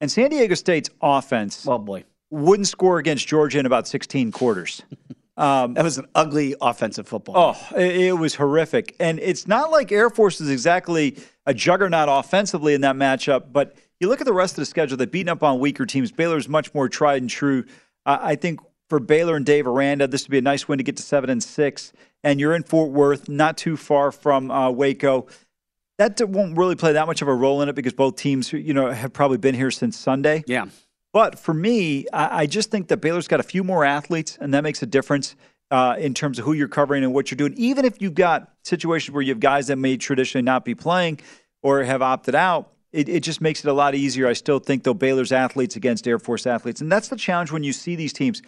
And 0.00 0.10
San 0.10 0.30
Diego 0.30 0.54
State's 0.54 0.90
offense 1.00 1.66
oh 1.66 1.78
boy. 1.78 2.04
wouldn't 2.30 2.66
score 2.66 2.98
against 2.98 3.26
Georgia 3.28 3.60
in 3.60 3.66
about 3.66 3.86
16 3.86 4.32
quarters. 4.32 4.82
Um, 5.34 5.74
that 5.74 5.82
was 5.82 5.96
an 5.96 6.06
ugly 6.14 6.54
offensive 6.60 7.08
football. 7.08 7.56
Oh, 7.56 7.76
it, 7.76 7.96
it 7.96 8.12
was 8.12 8.34
horrific. 8.34 8.94
And 9.00 9.18
it's 9.18 9.48
not 9.48 9.70
like 9.70 9.90
Air 9.90 10.10
Force 10.10 10.42
is 10.42 10.50
exactly 10.50 11.16
a 11.46 11.54
juggernaut 11.54 12.08
offensively 12.10 12.74
in 12.74 12.82
that 12.82 12.96
matchup, 12.96 13.46
but 13.50 13.74
you 13.98 14.08
look 14.08 14.20
at 14.20 14.26
the 14.26 14.32
rest 14.32 14.52
of 14.52 14.56
the 14.56 14.66
schedule, 14.66 14.96
they've 14.96 15.10
beaten 15.10 15.30
up 15.30 15.42
on 15.42 15.58
weaker 15.58 15.86
teams. 15.86 16.12
Baylor's 16.12 16.48
much 16.48 16.74
more 16.74 16.88
tried 16.88 17.22
and 17.22 17.30
true. 17.30 17.64
Uh, 18.04 18.18
I 18.20 18.34
think 18.36 18.60
for 18.92 19.00
Baylor 19.00 19.36
and 19.36 19.46
Dave 19.46 19.66
Aranda, 19.66 20.06
this 20.06 20.24
would 20.24 20.30
be 20.30 20.36
a 20.36 20.42
nice 20.42 20.68
win 20.68 20.76
to 20.76 20.84
get 20.84 20.98
to 20.98 21.02
seven 21.02 21.30
and 21.30 21.42
six. 21.42 21.94
And 22.22 22.38
you're 22.38 22.54
in 22.54 22.62
Fort 22.62 22.90
Worth, 22.90 23.26
not 23.26 23.56
too 23.56 23.78
far 23.78 24.12
from 24.12 24.50
uh, 24.50 24.70
Waco. 24.70 25.28
That 25.96 26.20
won't 26.28 26.58
really 26.58 26.74
play 26.74 26.92
that 26.92 27.06
much 27.06 27.22
of 27.22 27.28
a 27.28 27.34
role 27.34 27.62
in 27.62 27.70
it 27.70 27.74
because 27.74 27.94
both 27.94 28.16
teams, 28.16 28.52
you 28.52 28.74
know, 28.74 28.90
have 28.90 29.14
probably 29.14 29.38
been 29.38 29.54
here 29.54 29.70
since 29.70 29.98
Sunday. 29.98 30.44
Yeah. 30.46 30.66
But 31.10 31.38
for 31.38 31.54
me, 31.54 32.04
I, 32.12 32.42
I 32.42 32.46
just 32.46 32.70
think 32.70 32.88
that 32.88 32.98
Baylor's 32.98 33.28
got 33.28 33.40
a 33.40 33.42
few 33.42 33.64
more 33.64 33.82
athletes, 33.82 34.36
and 34.38 34.52
that 34.52 34.62
makes 34.62 34.82
a 34.82 34.86
difference 34.86 35.36
uh, 35.70 35.96
in 35.98 36.12
terms 36.12 36.38
of 36.38 36.44
who 36.44 36.52
you're 36.52 36.68
covering 36.68 37.02
and 37.02 37.14
what 37.14 37.30
you're 37.30 37.36
doing. 37.36 37.54
Even 37.56 37.86
if 37.86 38.02
you've 38.02 38.12
got 38.12 38.52
situations 38.62 39.14
where 39.14 39.22
you 39.22 39.30
have 39.30 39.40
guys 39.40 39.68
that 39.68 39.76
may 39.76 39.96
traditionally 39.96 40.44
not 40.44 40.66
be 40.66 40.74
playing 40.74 41.18
or 41.62 41.82
have 41.82 42.02
opted 42.02 42.34
out, 42.34 42.72
it, 42.92 43.08
it 43.08 43.20
just 43.20 43.40
makes 43.40 43.64
it 43.64 43.68
a 43.68 43.72
lot 43.72 43.94
easier. 43.94 44.28
I 44.28 44.34
still 44.34 44.58
think, 44.58 44.84
though, 44.84 44.92
Baylor's 44.92 45.32
athletes 45.32 45.76
against 45.76 46.06
Air 46.06 46.18
Force 46.18 46.46
athletes. 46.46 46.82
And 46.82 46.92
that's 46.92 47.08
the 47.08 47.16
challenge 47.16 47.50
when 47.50 47.64
you 47.64 47.72
see 47.72 47.96
these 47.96 48.12
teams. 48.12 48.42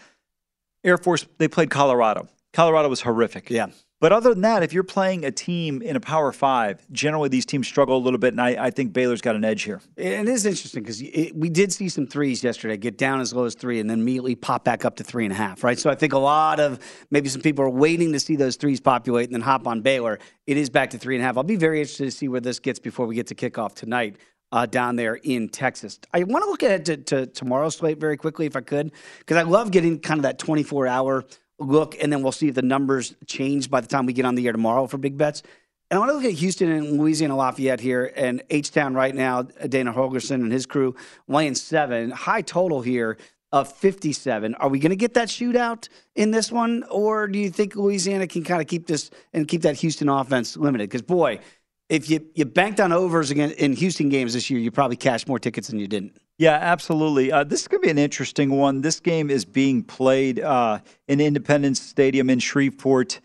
Air 0.84 0.98
Force, 0.98 1.26
they 1.38 1.48
played 1.48 1.70
Colorado. 1.70 2.28
Colorado 2.52 2.88
was 2.88 3.00
horrific. 3.00 3.50
Yeah. 3.50 3.66
But 4.00 4.12
other 4.12 4.34
than 4.34 4.42
that, 4.42 4.62
if 4.62 4.74
you're 4.74 4.82
playing 4.82 5.24
a 5.24 5.30
team 5.30 5.80
in 5.80 5.96
a 5.96 6.00
Power 6.00 6.30
Five, 6.30 6.84
generally 6.92 7.30
these 7.30 7.46
teams 7.46 7.66
struggle 7.66 7.96
a 7.96 8.02
little 8.02 8.18
bit, 8.18 8.34
and 8.34 8.40
I, 8.40 8.66
I 8.66 8.70
think 8.70 8.92
Baylor's 8.92 9.22
got 9.22 9.34
an 9.34 9.46
edge 9.46 9.62
here. 9.62 9.80
It 9.96 10.28
is 10.28 10.44
interesting 10.44 10.82
because 10.82 11.00
we 11.34 11.48
did 11.48 11.72
see 11.72 11.88
some 11.88 12.06
threes 12.06 12.44
yesterday 12.44 12.76
get 12.76 12.98
down 12.98 13.22
as 13.22 13.32
low 13.32 13.44
as 13.44 13.54
three 13.54 13.80
and 13.80 13.88
then 13.88 14.00
immediately 14.00 14.34
pop 14.34 14.62
back 14.62 14.84
up 14.84 14.96
to 14.96 15.04
three 15.04 15.24
and 15.24 15.32
a 15.32 15.36
half, 15.36 15.64
right? 15.64 15.78
So 15.78 15.88
I 15.88 15.94
think 15.94 16.12
a 16.12 16.18
lot 16.18 16.60
of 16.60 16.80
maybe 17.10 17.30
some 17.30 17.40
people 17.40 17.64
are 17.64 17.70
waiting 17.70 18.12
to 18.12 18.20
see 18.20 18.36
those 18.36 18.56
threes 18.56 18.78
populate 18.78 19.28
and 19.28 19.34
then 19.34 19.40
hop 19.40 19.66
on 19.66 19.80
Baylor. 19.80 20.18
It 20.46 20.58
is 20.58 20.68
back 20.68 20.90
to 20.90 20.98
three 20.98 21.14
and 21.14 21.22
a 21.22 21.26
half. 21.26 21.38
I'll 21.38 21.42
be 21.42 21.56
very 21.56 21.78
interested 21.78 22.04
to 22.04 22.10
see 22.10 22.28
where 22.28 22.42
this 22.42 22.58
gets 22.58 22.78
before 22.78 23.06
we 23.06 23.14
get 23.14 23.28
to 23.28 23.34
kickoff 23.34 23.74
tonight. 23.74 24.16
Uh, 24.54 24.66
down 24.66 24.94
there 24.94 25.16
in 25.16 25.48
Texas. 25.48 25.98
I 26.12 26.22
want 26.22 26.44
to 26.44 26.48
look 26.48 26.62
at 26.62 26.84
to, 26.84 26.96
to 26.96 27.26
tomorrow's 27.26 27.74
slate 27.74 27.98
very 27.98 28.16
quickly, 28.16 28.46
if 28.46 28.54
I 28.54 28.60
could, 28.60 28.92
because 29.18 29.36
I 29.36 29.42
love 29.42 29.72
getting 29.72 29.98
kind 29.98 30.18
of 30.20 30.22
that 30.22 30.38
24 30.38 30.86
hour 30.86 31.24
look, 31.58 31.96
and 32.00 32.12
then 32.12 32.22
we'll 32.22 32.30
see 32.30 32.46
if 32.46 32.54
the 32.54 32.62
numbers 32.62 33.16
change 33.26 33.68
by 33.68 33.80
the 33.80 33.88
time 33.88 34.06
we 34.06 34.12
get 34.12 34.24
on 34.24 34.36
the 34.36 34.46
air 34.46 34.52
tomorrow 34.52 34.86
for 34.86 34.96
big 34.96 35.18
bets. 35.18 35.42
And 35.90 35.96
I 35.96 35.98
want 35.98 36.10
to 36.10 36.14
look 36.14 36.24
at 36.24 36.38
Houston 36.38 36.70
and 36.70 37.00
Louisiana 37.00 37.36
Lafayette 37.36 37.80
here, 37.80 38.12
and 38.14 38.44
H 38.48 38.70
Town 38.70 38.94
right 38.94 39.12
now. 39.12 39.42
Dana 39.42 39.92
Holgorsen 39.92 40.36
and 40.36 40.52
his 40.52 40.66
crew 40.66 40.94
laying 41.26 41.56
seven, 41.56 42.12
high 42.12 42.42
total 42.42 42.80
here. 42.80 43.18
of 43.50 43.72
57. 43.72 44.54
Are 44.56 44.68
we 44.68 44.80
going 44.80 44.90
to 44.90 44.96
get 44.96 45.14
that 45.14 45.28
shootout 45.28 45.88
in 46.14 46.32
this 46.32 46.52
one, 46.52 46.84
or 46.90 47.28
do 47.28 47.40
you 47.40 47.50
think 47.50 47.76
Louisiana 47.76 48.26
can 48.28 48.44
kind 48.44 48.60
of 48.60 48.66
keep 48.66 48.86
this 48.86 49.10
and 49.32 49.48
keep 49.48 49.62
that 49.62 49.76
Houston 49.76 50.08
offense 50.08 50.56
limited? 50.56 50.90
Because 50.90 51.02
boy, 51.02 51.40
if 51.88 52.08
you 52.08 52.26
you 52.34 52.44
banked 52.44 52.80
on 52.80 52.92
overs 52.92 53.30
again 53.30 53.50
in 53.52 53.74
Houston 53.74 54.08
games 54.08 54.34
this 54.34 54.50
year, 54.50 54.58
you 54.58 54.70
probably 54.70 54.96
cashed 54.96 55.28
more 55.28 55.38
tickets 55.38 55.68
than 55.68 55.78
you 55.78 55.88
didn't. 55.88 56.16
Yeah, 56.38 56.58
absolutely. 56.60 57.30
Uh, 57.30 57.44
this 57.44 57.62
is 57.62 57.68
going 57.68 57.80
to 57.80 57.86
be 57.86 57.90
an 57.90 57.98
interesting 57.98 58.50
one. 58.50 58.80
This 58.80 58.98
game 58.98 59.30
is 59.30 59.44
being 59.44 59.84
played 59.84 60.40
uh, 60.40 60.80
in 61.06 61.20
Independence 61.20 61.80
Stadium 61.80 62.28
in 62.28 62.40
Shreveport. 62.40 63.20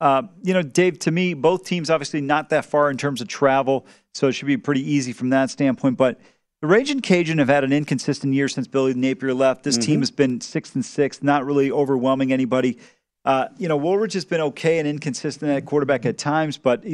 Uh, 0.00 0.22
you 0.42 0.54
know, 0.54 0.62
Dave, 0.62 0.98
to 1.00 1.10
me, 1.10 1.34
both 1.34 1.64
teams 1.64 1.90
obviously 1.90 2.20
not 2.20 2.50
that 2.50 2.64
far 2.64 2.90
in 2.90 2.96
terms 2.96 3.20
of 3.20 3.26
travel, 3.26 3.86
so 4.12 4.28
it 4.28 4.32
should 4.32 4.46
be 4.46 4.56
pretty 4.56 4.88
easy 4.88 5.12
from 5.12 5.30
that 5.30 5.50
standpoint. 5.50 5.96
But 5.96 6.20
the 6.60 6.68
Raging 6.68 7.00
Cajun 7.00 7.38
have 7.38 7.48
had 7.48 7.64
an 7.64 7.72
inconsistent 7.72 8.34
year 8.34 8.48
since 8.48 8.68
Billy 8.68 8.94
Napier 8.94 9.34
left. 9.34 9.64
This 9.64 9.76
mm-hmm. 9.76 9.86
team 9.86 10.00
has 10.00 10.10
been 10.10 10.40
six 10.40 10.74
and 10.74 10.84
six, 10.84 11.22
not 11.22 11.44
really 11.44 11.72
overwhelming 11.72 12.32
anybody. 12.32 12.78
Uh, 13.24 13.48
you 13.56 13.68
know, 13.68 13.78
Wooldridge 13.78 14.12
has 14.12 14.24
been 14.24 14.40
okay 14.40 14.78
and 14.78 14.86
inconsistent 14.86 15.50
at 15.50 15.64
quarterback 15.64 16.04
at 16.06 16.18
times, 16.18 16.58
but 16.58 16.84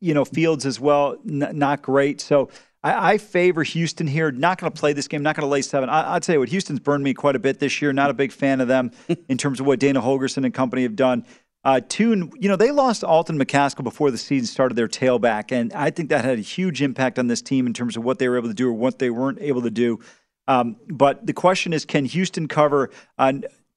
you 0.00 0.14
know 0.14 0.24
Fields 0.24 0.66
as 0.66 0.78
well, 0.78 1.16
n- 1.28 1.50
not 1.54 1.82
great. 1.82 2.20
So 2.20 2.50
I, 2.82 3.12
I 3.12 3.18
favor 3.18 3.62
Houston 3.62 4.06
here. 4.06 4.30
Not 4.30 4.58
going 4.58 4.72
to 4.72 4.78
play 4.78 4.92
this 4.92 5.08
game. 5.08 5.22
Not 5.22 5.36
going 5.36 5.46
to 5.46 5.50
lay 5.50 5.62
seven. 5.62 5.88
I, 5.88 6.14
will 6.14 6.20
tell 6.20 6.34
you 6.34 6.40
what, 6.40 6.48
Houston's 6.50 6.80
burned 6.80 7.04
me 7.04 7.14
quite 7.14 7.36
a 7.36 7.40
bit 7.40 7.58
this 7.58 7.82
year. 7.82 7.92
Not 7.92 8.10
a 8.10 8.14
big 8.14 8.32
fan 8.32 8.60
of 8.60 8.68
them 8.68 8.92
in 9.28 9.36
terms 9.36 9.60
of 9.60 9.66
what 9.66 9.80
Dana 9.80 10.00
Holgorsen 10.00 10.44
and 10.44 10.54
company 10.54 10.82
have 10.82 10.96
done. 10.96 11.24
Uh, 11.64 11.80
two, 11.88 12.30
you 12.38 12.48
know, 12.48 12.54
they 12.54 12.70
lost 12.70 13.02
Alton 13.02 13.36
McCaskill 13.40 13.82
before 13.82 14.12
the 14.12 14.18
season 14.18 14.46
started 14.46 14.76
their 14.76 14.86
tailback, 14.86 15.50
and 15.50 15.72
I 15.72 15.90
think 15.90 16.10
that 16.10 16.24
had 16.24 16.38
a 16.38 16.42
huge 16.42 16.80
impact 16.80 17.18
on 17.18 17.26
this 17.26 17.42
team 17.42 17.66
in 17.66 17.72
terms 17.72 17.96
of 17.96 18.04
what 18.04 18.20
they 18.20 18.28
were 18.28 18.36
able 18.36 18.46
to 18.46 18.54
do 18.54 18.68
or 18.68 18.72
what 18.72 19.00
they 19.00 19.10
weren't 19.10 19.40
able 19.40 19.62
to 19.62 19.70
do. 19.70 19.98
Um, 20.46 20.76
but 20.88 21.26
the 21.26 21.32
question 21.32 21.72
is, 21.72 21.84
can 21.84 22.04
Houston 22.04 22.46
cover 22.46 22.90
uh, 23.18 23.32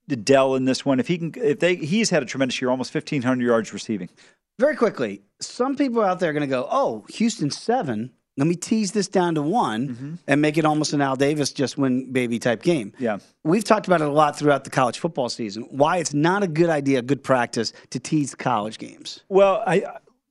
Dell 0.07 0.53
in 0.53 0.65
this 0.65 0.85
one? 0.85 0.99
If 0.99 1.07
he 1.07 1.17
can, 1.17 1.33
if 1.35 1.59
they, 1.59 1.77
he's 1.77 2.11
had 2.11 2.21
a 2.21 2.27
tremendous 2.27 2.61
year, 2.61 2.69
almost 2.69 2.91
fifteen 2.91 3.23
hundred 3.23 3.45
yards 3.45 3.73
receiving. 3.73 4.09
Very 4.59 4.75
quickly, 4.75 5.21
some 5.39 5.77
people 5.77 6.03
out 6.03 6.19
there 6.19 6.29
are 6.29 6.33
going 6.33 6.41
to 6.41 6.47
go, 6.47 6.67
"Oh, 6.69 7.05
Houston 7.09 7.49
seven. 7.49 8.11
Let 8.35 8.47
me 8.47 8.55
tease 8.55 8.91
this 8.93 9.07
down 9.07 9.35
to 9.35 9.41
one 9.41 9.89
mm-hmm. 9.89 10.15
and 10.27 10.41
make 10.41 10.57
it 10.57 10.63
almost 10.63 10.93
an 10.93 11.01
Al 11.01 11.17
Davis 11.17 11.51
just 11.51 11.77
win 11.77 12.11
baby 12.13 12.39
type 12.39 12.61
game. 12.61 12.93
Yeah. 12.97 13.17
We've 13.43 13.65
talked 13.65 13.85
about 13.85 13.99
it 13.99 14.07
a 14.07 14.11
lot 14.11 14.37
throughout 14.37 14.63
the 14.63 14.69
college 14.69 14.97
football 14.97 15.27
season. 15.27 15.63
Why 15.71 15.97
it's 15.97 16.13
not 16.13 16.41
a 16.41 16.47
good 16.47 16.69
idea, 16.69 17.01
good 17.01 17.21
practice 17.21 17.73
to 17.89 17.99
tease 17.99 18.35
college 18.35 18.77
games. 18.77 19.21
Well, 19.27 19.61
I 19.67 19.83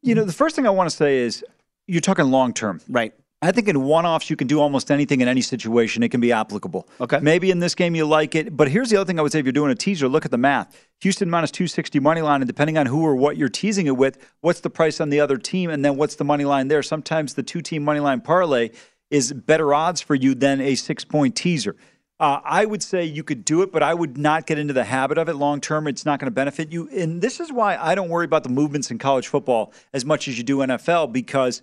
you 0.03 0.15
know, 0.15 0.25
the 0.25 0.33
first 0.33 0.57
thing 0.57 0.67
I 0.67 0.71
want 0.71 0.89
to 0.89 0.97
say 0.97 1.19
is 1.19 1.45
you're 1.87 2.01
talking 2.01 2.27
long 2.27 2.53
term. 2.55 2.81
Right. 2.89 3.13
I 3.41 3.53
think 3.53 3.69
in 3.69 3.85
one 3.85 4.05
offs, 4.05 4.31
you 4.31 4.37
can 4.37 4.49
do 4.49 4.61
almost 4.61 4.91
anything 4.91 5.21
in 5.21 5.29
any 5.29 5.43
situation. 5.43 6.03
It 6.03 6.09
can 6.09 6.21
be 6.21 6.33
applicable. 6.33 6.89
Okay. 7.01 7.21
Maybe 7.21 7.53
in 7.53 7.61
this 7.61 7.77
game 7.77 7.95
you 7.95 8.05
like 8.05 8.35
it. 8.35 8.57
But 8.57 8.69
here's 8.69 8.91
the 8.91 8.97
other 8.97 9.07
thing 9.07 9.19
I 9.19 9.23
would 9.23 9.31
say 9.31 9.39
if 9.39 9.45
you're 9.45 9.53
doing 9.53 9.71
a 9.71 9.77
teaser, 9.77 10.09
look 10.09 10.25
at 10.25 10.33
the 10.33 10.39
math. 10.39 10.77
Houston 11.03 11.31
minus 11.31 11.53
260 11.53 12.01
money 12.01 12.21
line, 12.21 12.41
and 12.41 12.49
depending 12.49 12.77
on 12.77 12.87
who 12.87 13.05
or 13.05 13.15
what 13.15 13.37
you're 13.37 13.49
teasing 13.49 13.87
it 13.87 13.97
with, 13.97 14.19
what's 14.41 14.61
the 14.61 14.71
price 14.71 15.01
on 15.01 15.11
the 15.11 15.21
other 15.21 15.37
team, 15.37 15.71
and 15.71 15.85
then 15.85 15.97
what's 15.97 16.17
the 16.17 16.25
money 16.25 16.45
line 16.45 16.67
there? 16.67 16.83
Sometimes 16.83 17.35
the 17.35 17.45
two 17.45 17.63
team 17.63 17.85
money 17.85 18.01
line 18.01 18.21
parlay 18.21 18.71
is 19.09 19.33
better 19.33 19.73
odds 19.73 20.01
for 20.01 20.17
you 20.17 20.35
than 20.35 20.61
a 20.61 20.75
six 20.75 21.05
point 21.05 21.37
teaser. 21.37 21.77
Uh, 22.21 22.41
I 22.45 22.65
would 22.65 22.83
say 22.83 23.05
you 23.05 23.23
could 23.23 23.45
do 23.45 23.63
it, 23.63 23.71
but 23.71 23.85
I 23.85 23.95
would 23.95 24.19
not 24.19 24.47
get 24.47 24.59
into 24.59 24.75
the 24.75 24.83
habit 24.83 25.19
of 25.19 25.29
it 25.29 25.35
long 25.35 25.61
term. 25.61 25.87
It's 25.87 26.05
not 26.05 26.19
going 26.19 26.27
to 26.27 26.33
benefit 26.33 26.73
you. 26.73 26.89
And 26.89 27.23
this 27.23 27.39
is 27.39 27.53
why 27.53 27.77
I 27.77 27.95
don't 27.95 28.09
worry 28.09 28.25
about 28.25 28.43
the 28.43 28.49
movements 28.49 28.91
in 28.91 28.99
college 28.99 29.29
football 29.29 29.73
as 29.93 30.05
much 30.05 30.27
as 30.27 30.37
you 30.37 30.43
do 30.43 30.59
NFL 30.59 31.13
because 31.13 31.63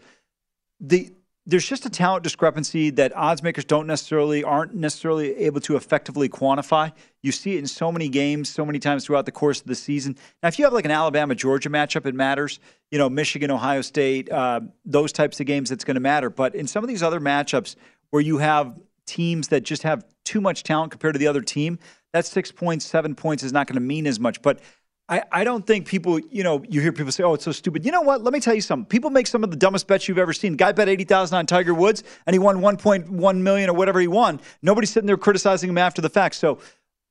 the 0.79 1.11
there's 1.47 1.67
just 1.67 1.85
a 1.85 1.89
talent 1.89 2.23
discrepancy 2.23 2.89
that 2.91 3.15
odds 3.15 3.43
makers 3.43 3.65
don't 3.65 3.85
necessarily 3.85 4.43
aren't 4.43 4.73
necessarily 4.73 5.35
able 5.37 5.61
to 5.61 5.75
effectively 5.75 6.27
quantify. 6.27 6.91
You 7.21 7.31
see 7.31 7.55
it 7.55 7.59
in 7.59 7.67
so 7.67 7.91
many 7.91 8.09
games, 8.09 8.49
so 8.49 8.65
many 8.65 8.79
times 8.79 9.05
throughout 9.05 9.27
the 9.27 9.31
course 9.31 9.61
of 9.61 9.67
the 9.67 9.75
season. 9.75 10.17
Now, 10.41 10.49
if 10.49 10.57
you 10.57 10.65
have 10.65 10.73
like 10.73 10.85
an 10.85 10.91
Alabama 10.91 11.35
Georgia 11.35 11.69
matchup, 11.69 12.07
it 12.07 12.15
matters. 12.15 12.59
You 12.89 12.97
know, 12.97 13.09
Michigan 13.09 13.51
Ohio 13.51 13.81
State, 13.81 14.31
uh, 14.31 14.61
those 14.85 15.11
types 15.11 15.39
of 15.39 15.45
games, 15.45 15.71
it's 15.71 15.83
going 15.83 15.95
to 15.95 16.01
matter. 16.01 16.31
But 16.31 16.55
in 16.55 16.65
some 16.65 16.83
of 16.83 16.87
these 16.87 17.03
other 17.03 17.19
matchups 17.19 17.75
where 18.09 18.23
you 18.23 18.39
have 18.39 18.75
teams 19.05 19.49
that 19.49 19.61
just 19.61 19.83
have 19.83 20.03
too 20.23 20.41
much 20.41 20.63
talent 20.63 20.91
compared 20.91 21.13
to 21.13 21.19
the 21.19 21.27
other 21.27 21.41
team, 21.41 21.77
that 22.11 22.25
six 22.25 22.51
points, 22.51 22.85
seven 22.85 23.13
points 23.13 23.43
is 23.43 23.53
not 23.53 23.67
going 23.67 23.75
to 23.75 23.81
mean 23.81 24.07
as 24.07 24.19
much. 24.19 24.41
But 24.41 24.61
I, 25.07 25.23
I 25.31 25.43
don't 25.43 25.65
think 25.67 25.87
people, 25.87 26.19
you 26.19 26.43
know, 26.43 26.63
you 26.67 26.81
hear 26.81 26.91
people 26.91 27.11
say, 27.11 27.23
oh, 27.23 27.35
it's 27.35 27.43
so 27.43 27.51
stupid. 27.51 27.85
You 27.85 27.91
know 27.91 28.01
what? 28.01 28.23
Let 28.23 28.33
me 28.33 28.39
tell 28.39 28.55
you 28.55 28.61
something. 28.61 28.85
People 28.87 29.11
make 29.11 29.27
some 29.27 29.43
of 29.43 29.51
the 29.51 29.55
dumbest 29.55 29.87
bets 29.87 30.07
you've 30.07 30.17
ever 30.17 30.33
seen. 30.33 30.55
Guy 30.55 30.71
bet 30.71 30.89
80000 30.89 31.37
on 31.37 31.45
Tiger 31.45 31.75
Woods 31.75 32.03
and 32.25 32.33
he 32.33 32.39
won 32.39 32.57
1.1 32.57 33.37
million 33.37 33.69
or 33.69 33.73
whatever 33.73 33.99
he 33.99 34.07
won. 34.07 34.39
Nobody's 34.63 34.89
sitting 34.89 35.05
there 35.05 35.17
criticizing 35.17 35.69
him 35.69 35.77
after 35.77 36.01
the 36.01 36.09
fact. 36.09 36.35
So 36.35 36.57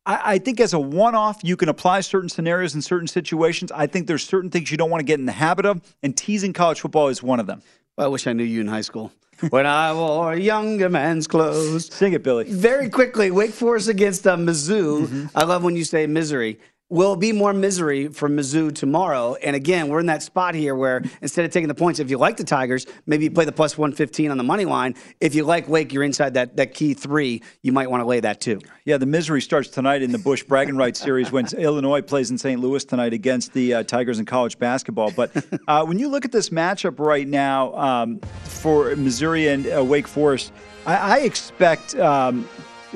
I, 0.07 0.21
I 0.25 0.39
think 0.39 0.59
as 0.59 0.73
a 0.73 0.79
one 0.79 1.15
off, 1.15 1.41
you 1.45 1.57
can 1.57 1.69
apply 1.69 2.01
certain 2.01 2.29
scenarios 2.29 2.75
in 2.75 2.83
certain 2.83 3.07
situations. 3.07 3.71
I 3.71 3.87
think 3.87 4.09
there's 4.09 4.25
certain 4.25 4.51
things 4.51 4.73
you 4.73 4.77
don't 4.77 4.91
want 4.91 5.01
to 5.01 5.07
get 5.07 5.21
in 5.21 5.27
the 5.27 5.33
habit 5.33 5.65
of, 5.65 5.81
and 6.03 6.17
teasing 6.17 6.53
college 6.53 6.81
football 6.81 7.09
is 7.09 7.23
one 7.23 7.39
of 7.39 7.47
them. 7.47 7.63
Well, 7.97 8.07
I 8.07 8.11
wish 8.11 8.27
I 8.27 8.33
knew 8.33 8.45
you 8.45 8.61
in 8.61 8.67
high 8.67 8.81
school. 8.81 9.13
when 9.51 9.67
I 9.67 9.93
wore 9.93 10.35
younger 10.35 10.89
man's 10.89 11.27
clothes. 11.27 11.93
Sing 11.93 12.13
it, 12.13 12.23
Billy. 12.23 12.45
Very 12.45 12.89
quickly, 12.89 13.31
Wake 13.31 13.53
Forest 13.53 13.89
against 13.89 14.27
uh, 14.27 14.37
Mizzou. 14.37 15.07
Mm-hmm. 15.07 15.27
I 15.37 15.45
love 15.45 15.63
when 15.63 15.77
you 15.77 15.85
say 15.85 16.07
misery 16.07 16.59
will 16.91 17.17
be 17.17 17.33
more 17.33 17.55
misery 17.55 18.09
for 18.09 18.29
Mizzou 18.29 18.75
tomorrow. 18.75 19.35
And 19.37 19.57
again, 19.57 19.89
we're 19.89 20.01
in 20.01 20.07
that 20.07 20.23
spot 20.23 20.55
here 20.55 20.75
where 20.75 21.03
instead 21.23 21.45
of 21.45 21.51
taking 21.51 21.69
the 21.69 21.75
points, 21.75 21.99
if 21.99 22.11
you 22.11 22.19
like 22.19 22.37
the 22.37 22.45
Tigers, 22.45 22.87
maybe 23.07 23.25
you 23.25 23.31
play 23.31 23.47
the 23.47 23.53
plus 23.53 23.79
115 23.79 24.31
on 24.31 24.37
the 24.37 24.45
money 24.45 24.67
line. 24.67 24.95
If 25.19 25.35
you 25.35 25.45
like 25.45 25.67
Wake, 25.67 25.93
you're 25.93 26.03
inside 26.03 26.35
that, 26.35 26.57
that 26.57 26.75
key 26.75 26.93
three. 26.93 27.43
You 27.63 27.73
might 27.73 27.91
want 27.91 28.03
to 28.03 28.07
lay 28.07 28.21
that 28.21 28.41
too. 28.41 28.61
Yeah, 28.85 28.99
the 28.99 29.07
misery 29.07 29.41
starts 29.41 29.71
tonight 29.71 30.03
in 30.03 30.13
the 30.13 30.19
Busch 30.19 30.43
Bragging 30.43 30.77
Rights 30.77 31.01
Series 31.01 31.33
when 31.33 31.47
Illinois 31.57 32.03
plays 32.03 32.31
in 32.31 32.37
St. 32.37 32.61
Louis 32.61 32.85
tonight 32.85 33.15
against 33.15 33.55
the 33.55 33.75
uh, 33.75 33.83
Tigers 33.83 34.19
in 34.19 34.27
college 34.27 34.59
basketball. 34.59 35.11
But 35.11 35.35
uh, 35.67 35.87
when 35.87 35.99
you 35.99 36.09
look 36.09 36.27
at 36.27 36.33
this 36.33 36.51
matchup 36.51 36.99
right 36.99 37.27
now 37.27 37.75
um, 37.77 38.21
for 38.45 38.95
Missouri 38.97 39.49
and 39.49 39.67
uh, 39.67 39.83
Wake 39.83 40.07
Forest, 40.07 40.53
I, 40.85 40.97
I 40.97 41.19
expect 41.21 41.95
um, 41.97 42.47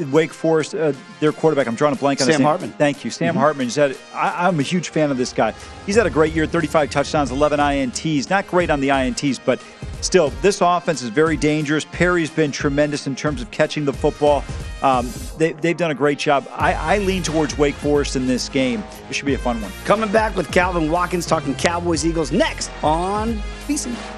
Wake 0.07 0.33
Forest, 0.33 0.75
uh, 0.75 0.93
their 1.21 1.33
quarterback. 1.33 1.67
I'm 1.67 1.75
drawing 1.75 1.95
a 1.95 1.99
blank 1.99 2.21
on 2.21 2.27
Sam 2.27 2.33
his 2.33 2.39
name. 2.39 2.47
Hartman. 2.47 2.71
Thank 2.73 3.05
you, 3.05 3.11
Sam 3.11 3.31
mm-hmm. 3.31 3.39
Hartman. 3.39 3.67
He's 3.67 3.77
had, 3.77 3.97
I, 4.15 4.49
am 4.49 4.59
a 4.59 4.63
huge 4.63 4.91
fan 4.91 5.11
of 5.11 5.17
this 5.17 5.33
guy. 5.33 5.55
He's 5.87 5.97
had 5.97 6.07
a 6.07 6.11
great 6.11 6.33
year, 6.33 6.47
35 6.47 6.91
touchdowns, 6.91 7.31
11 7.31 7.59
ints. 7.61 8.31
Not 8.31 8.47
great 8.47 8.71
on 8.71 8.81
the 8.81 8.89
ints, 8.89 9.41
but 9.45 9.63
still, 10.01 10.31
this 10.43 10.61
offense 10.61 11.03
is 11.03 11.09
very 11.11 11.37
dangerous. 11.37 11.85
Perry's 11.87 12.31
been 12.31 12.53
tremendous 12.53 13.07
in 13.07 13.17
terms 13.17 13.43
of 13.43 13.51
catching 13.51 13.85
the 13.85 13.93
football. 13.93 14.45
Um, 14.83 15.11
they, 15.39 15.53
have 15.53 15.77
done 15.77 15.91
a 15.91 15.95
great 15.95 16.19
job. 16.19 16.47
I, 16.53 16.75
I, 16.75 16.99
lean 16.99 17.23
towards 17.23 17.59
Wake 17.59 17.75
Forest 17.75 18.15
in 18.15 18.27
this 18.27 18.49
game. 18.49 18.85
It 19.09 19.15
should 19.15 19.27
be 19.27 19.35
a 19.35 19.39
fun 19.39 19.61
one. 19.61 19.73
Coming 19.85 20.13
back 20.13 20.37
with 20.37 20.51
Calvin 20.53 20.91
Watkins 20.91 21.27
talking 21.27 21.55
Cowboys 21.57 22.07
Eagles 22.07 22.31
next 22.31 22.71
on 22.83 23.35
VSIN. 23.67 24.18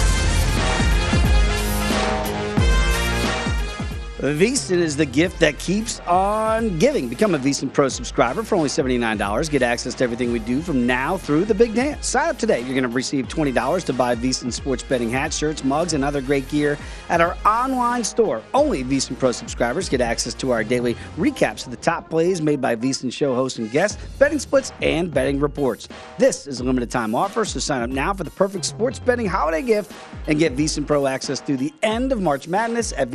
VSIN 4.21 4.77
is 4.77 4.95
the 4.95 5.05
gift 5.07 5.39
that 5.39 5.57
keeps 5.57 5.99
on 6.01 6.77
giving. 6.77 7.09
Become 7.09 7.33
a 7.33 7.39
VSIN 7.39 7.73
Pro 7.73 7.89
subscriber 7.89 8.43
for 8.43 8.53
only 8.53 8.69
$79. 8.69 9.49
Get 9.49 9.63
access 9.63 9.95
to 9.95 10.03
everything 10.03 10.31
we 10.31 10.37
do 10.37 10.61
from 10.61 10.85
now 10.85 11.17
through 11.17 11.43
the 11.45 11.55
big 11.55 11.73
dance. 11.73 12.05
Sign 12.05 12.29
up 12.29 12.37
today. 12.37 12.59
You're 12.59 12.75
going 12.75 12.83
to 12.83 12.89
receive 12.89 13.27
$20 13.27 13.83
to 13.83 13.93
buy 13.93 14.15
VSIN 14.15 14.53
sports 14.53 14.83
betting 14.83 15.09
hats, 15.09 15.35
shirts, 15.35 15.63
mugs, 15.63 15.93
and 15.93 16.03
other 16.03 16.21
great 16.21 16.47
gear 16.49 16.77
at 17.09 17.19
our 17.19 17.35
online 17.47 18.03
store. 18.03 18.43
Only 18.53 18.83
VSIN 18.83 19.17
Pro 19.17 19.31
subscribers 19.31 19.89
get 19.89 20.01
access 20.01 20.35
to 20.35 20.51
our 20.51 20.63
daily 20.63 20.93
recaps 21.17 21.65
of 21.65 21.71
the 21.71 21.77
top 21.77 22.07
plays 22.07 22.43
made 22.43 22.61
by 22.61 22.75
VSIN 22.75 23.11
show 23.11 23.33
hosts 23.33 23.57
and 23.57 23.71
guests, 23.71 23.99
betting 24.19 24.37
splits, 24.37 24.71
and 24.83 25.11
betting 25.11 25.39
reports. 25.39 25.87
This 26.19 26.45
is 26.45 26.59
a 26.59 26.63
limited 26.63 26.91
time 26.91 27.15
offer, 27.15 27.43
so 27.43 27.57
sign 27.57 27.81
up 27.81 27.89
now 27.89 28.13
for 28.13 28.23
the 28.23 28.29
perfect 28.29 28.65
sports 28.65 28.99
betting 28.99 29.25
holiday 29.25 29.63
gift 29.63 29.91
and 30.27 30.37
get 30.37 30.55
VSIN 30.55 30.85
Pro 30.85 31.07
access 31.07 31.41
through 31.41 31.57
the 31.57 31.73
end 31.81 32.11
of 32.11 32.21
March 32.21 32.47
Madness 32.47 32.93
at 32.95 33.09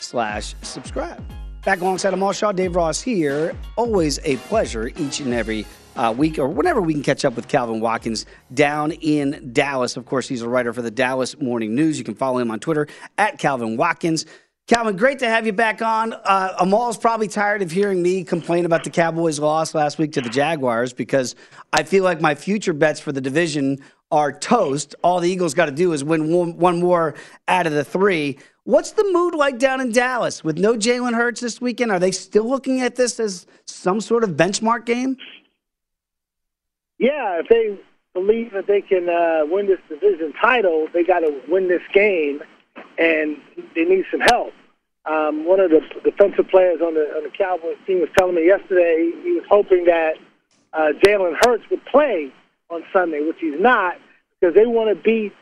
Slash 0.00 0.54
subscribe. 0.62 1.22
Back 1.64 1.80
alongside 1.82 2.14
Amal 2.14 2.32
Shaw, 2.32 2.52
Dave 2.52 2.74
Ross 2.74 3.02
here. 3.02 3.54
Always 3.76 4.18
a 4.24 4.36
pleasure 4.36 4.88
each 4.96 5.20
and 5.20 5.34
every 5.34 5.66
uh, 5.96 6.14
week 6.16 6.38
or 6.38 6.48
whenever 6.48 6.80
we 6.80 6.94
can 6.94 7.02
catch 7.02 7.24
up 7.24 7.36
with 7.36 7.48
Calvin 7.48 7.80
Watkins 7.80 8.24
down 8.54 8.92
in 8.92 9.50
Dallas. 9.52 9.96
Of 9.96 10.06
course, 10.06 10.26
he's 10.26 10.40
a 10.40 10.48
writer 10.48 10.72
for 10.72 10.80
the 10.80 10.90
Dallas 10.90 11.38
Morning 11.38 11.74
News. 11.74 11.98
You 11.98 12.04
can 12.04 12.14
follow 12.14 12.38
him 12.38 12.50
on 12.50 12.60
Twitter 12.60 12.86
at 13.18 13.38
Calvin 13.38 13.76
Watkins. 13.76 14.24
Calvin, 14.66 14.96
great 14.96 15.18
to 15.18 15.28
have 15.28 15.46
you 15.46 15.52
back 15.52 15.82
on. 15.82 16.12
Uh, 16.12 16.54
Amal's 16.60 16.96
probably 16.96 17.26
tired 17.26 17.60
of 17.60 17.72
hearing 17.72 18.00
me 18.00 18.22
complain 18.22 18.64
about 18.64 18.84
the 18.84 18.90
Cowboys' 18.90 19.40
loss 19.40 19.74
last 19.74 19.98
week 19.98 20.12
to 20.12 20.20
the 20.20 20.28
Jaguars 20.30 20.92
because 20.92 21.34
I 21.72 21.82
feel 21.82 22.04
like 22.04 22.20
my 22.20 22.36
future 22.36 22.72
bets 22.72 23.00
for 23.00 23.10
the 23.10 23.20
division 23.20 23.80
are 24.12 24.32
toast. 24.32 24.94
All 25.02 25.20
the 25.20 25.28
Eagles 25.28 25.54
got 25.54 25.66
to 25.66 25.72
do 25.72 25.92
is 25.92 26.04
win 26.04 26.32
one, 26.32 26.56
one 26.56 26.80
more 26.80 27.14
out 27.48 27.66
of 27.66 27.72
the 27.72 27.84
three. 27.84 28.38
What's 28.70 28.92
the 28.92 29.02
mood 29.10 29.34
like 29.34 29.58
down 29.58 29.80
in 29.80 29.90
Dallas 29.90 30.44
with 30.44 30.56
no 30.56 30.76
Jalen 30.76 31.12
Hurts 31.12 31.40
this 31.40 31.60
weekend? 31.60 31.90
Are 31.90 31.98
they 31.98 32.12
still 32.12 32.48
looking 32.48 32.82
at 32.82 32.94
this 32.94 33.18
as 33.18 33.44
some 33.64 34.00
sort 34.00 34.22
of 34.22 34.30
benchmark 34.30 34.86
game? 34.86 35.16
Yeah, 36.96 37.40
if 37.40 37.48
they 37.48 37.76
believe 38.14 38.52
that 38.52 38.68
they 38.68 38.80
can 38.80 39.08
uh, 39.08 39.40
win 39.52 39.66
this 39.66 39.80
division 39.88 40.32
title, 40.40 40.86
they 40.92 41.02
got 41.02 41.18
to 41.18 41.36
win 41.48 41.66
this 41.66 41.82
game, 41.92 42.44
and 42.96 43.38
they 43.74 43.86
need 43.86 44.04
some 44.08 44.20
help. 44.20 44.52
Um, 45.04 45.44
one 45.44 45.58
of 45.58 45.72
the 45.72 45.80
defensive 46.04 46.46
players 46.48 46.80
on 46.80 46.94
the 46.94 47.12
on 47.16 47.24
the 47.24 47.30
Cowboys 47.30 47.76
team 47.88 47.98
was 47.98 48.10
telling 48.16 48.36
me 48.36 48.46
yesterday 48.46 49.10
he 49.24 49.32
was 49.32 49.44
hoping 49.50 49.86
that 49.86 50.14
uh, 50.74 50.92
Jalen 51.04 51.34
Hurts 51.44 51.64
would 51.70 51.84
play 51.86 52.32
on 52.70 52.84
Sunday, 52.92 53.20
which 53.26 53.38
he's 53.40 53.60
not, 53.60 53.96
because 54.38 54.54
they 54.54 54.66
want 54.66 54.96
to 54.96 55.02
beat 55.02 55.32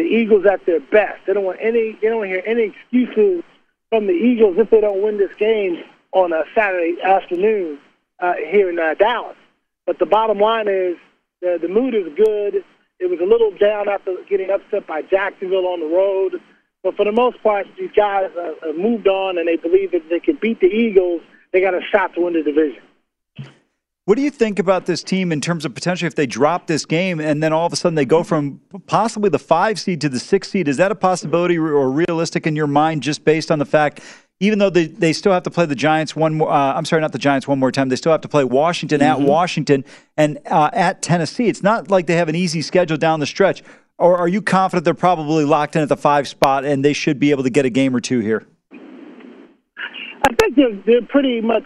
the 0.00 0.06
Eagles 0.06 0.46
at 0.46 0.64
their 0.64 0.80
best. 0.80 1.20
They 1.26 1.34
don't 1.34 1.44
want 1.44 1.58
any. 1.60 1.92
They 2.00 2.08
don't 2.08 2.24
hear 2.24 2.42
any 2.46 2.72
excuses 2.72 3.44
from 3.90 4.06
the 4.06 4.14
Eagles 4.14 4.56
if 4.56 4.70
they 4.70 4.80
don't 4.80 5.02
win 5.02 5.18
this 5.18 5.34
game 5.38 5.82
on 6.12 6.32
a 6.32 6.44
Saturday 6.54 6.96
afternoon 7.02 7.78
uh, 8.18 8.32
here 8.50 8.70
in 8.70 8.78
uh, 8.78 8.94
Dallas. 8.94 9.36
But 9.84 9.98
the 9.98 10.06
bottom 10.06 10.38
line 10.38 10.68
is 10.68 10.96
the, 11.42 11.58
the 11.60 11.68
mood 11.68 11.94
is 11.94 12.06
good. 12.16 12.64
It 12.98 13.10
was 13.10 13.20
a 13.20 13.26
little 13.26 13.50
down 13.50 13.90
after 13.90 14.14
getting 14.26 14.50
upset 14.50 14.86
by 14.86 15.02
Jacksonville 15.02 15.66
on 15.66 15.80
the 15.80 15.94
road. 15.94 16.40
But 16.82 16.96
for 16.96 17.04
the 17.04 17.12
most 17.12 17.42
part, 17.42 17.66
these 17.78 17.90
guys 17.94 18.30
uh, 18.38 18.72
moved 18.72 19.06
on 19.06 19.36
and 19.36 19.46
they 19.46 19.56
believe 19.56 19.92
that 19.92 20.08
they 20.08 20.20
can 20.20 20.38
beat 20.40 20.60
the 20.60 20.66
Eagles. 20.66 21.20
They 21.52 21.60
got 21.60 21.74
a 21.74 21.82
shot 21.92 22.14
to 22.14 22.22
win 22.22 22.32
the 22.32 22.42
division. 22.42 22.82
What 24.06 24.16
do 24.16 24.22
you 24.22 24.30
think 24.30 24.58
about 24.58 24.86
this 24.86 25.02
team 25.02 25.30
in 25.30 25.40
terms 25.40 25.64
of 25.64 25.74
potentially 25.74 26.06
if 26.06 26.14
they 26.14 26.26
drop 26.26 26.66
this 26.66 26.84
game 26.84 27.20
and 27.20 27.42
then 27.42 27.52
all 27.52 27.66
of 27.66 27.72
a 27.72 27.76
sudden 27.76 27.94
they 27.94 28.04
go 28.04 28.22
from 28.24 28.60
possibly 28.86 29.28
the 29.30 29.38
five 29.38 29.78
seed 29.78 30.00
to 30.00 30.08
the 30.08 30.18
six 30.18 30.48
seed? 30.48 30.68
Is 30.68 30.78
that 30.78 30.90
a 30.90 30.94
possibility 30.94 31.58
or 31.58 31.90
realistic 31.90 32.46
in 32.46 32.56
your 32.56 32.66
mind 32.66 33.02
just 33.02 33.24
based 33.24 33.50
on 33.50 33.58
the 33.58 33.66
fact 33.66 34.00
even 34.40 34.58
though 34.58 34.70
they, 34.70 34.86
they 34.86 35.12
still 35.12 35.32
have 35.32 35.42
to 35.42 35.50
play 35.50 35.66
the 35.66 35.74
Giants 35.74 36.16
one 36.16 36.34
more, 36.34 36.50
uh, 36.50 36.72
I'm 36.74 36.86
sorry, 36.86 37.02
not 37.02 37.12
the 37.12 37.18
Giants 37.18 37.46
one 37.46 37.58
more 37.58 37.70
time. 37.70 37.90
They 37.90 37.96
still 37.96 38.10
have 38.10 38.22
to 38.22 38.28
play 38.28 38.42
Washington 38.42 39.00
mm-hmm. 39.00 39.22
at 39.22 39.28
Washington 39.28 39.84
and 40.16 40.38
uh, 40.50 40.70
at 40.72 41.02
Tennessee. 41.02 41.48
It's 41.48 41.62
not 41.62 41.90
like 41.90 42.06
they 42.06 42.16
have 42.16 42.30
an 42.30 42.34
easy 42.34 42.62
schedule 42.62 42.96
down 42.96 43.20
the 43.20 43.26
stretch. 43.26 43.62
Or 43.98 44.16
are 44.16 44.28
you 44.28 44.40
confident 44.40 44.86
they're 44.86 44.94
probably 44.94 45.44
locked 45.44 45.76
in 45.76 45.82
at 45.82 45.90
the 45.90 45.96
five 45.96 46.26
spot 46.26 46.64
and 46.64 46.82
they 46.82 46.94
should 46.94 47.20
be 47.20 47.30
able 47.32 47.42
to 47.42 47.50
get 47.50 47.66
a 47.66 47.70
game 47.70 47.94
or 47.94 48.00
two 48.00 48.20
here? 48.20 48.46
I 48.72 50.34
think 50.40 50.56
they're, 50.56 50.82
they're 50.86 51.06
pretty 51.06 51.42
much 51.42 51.64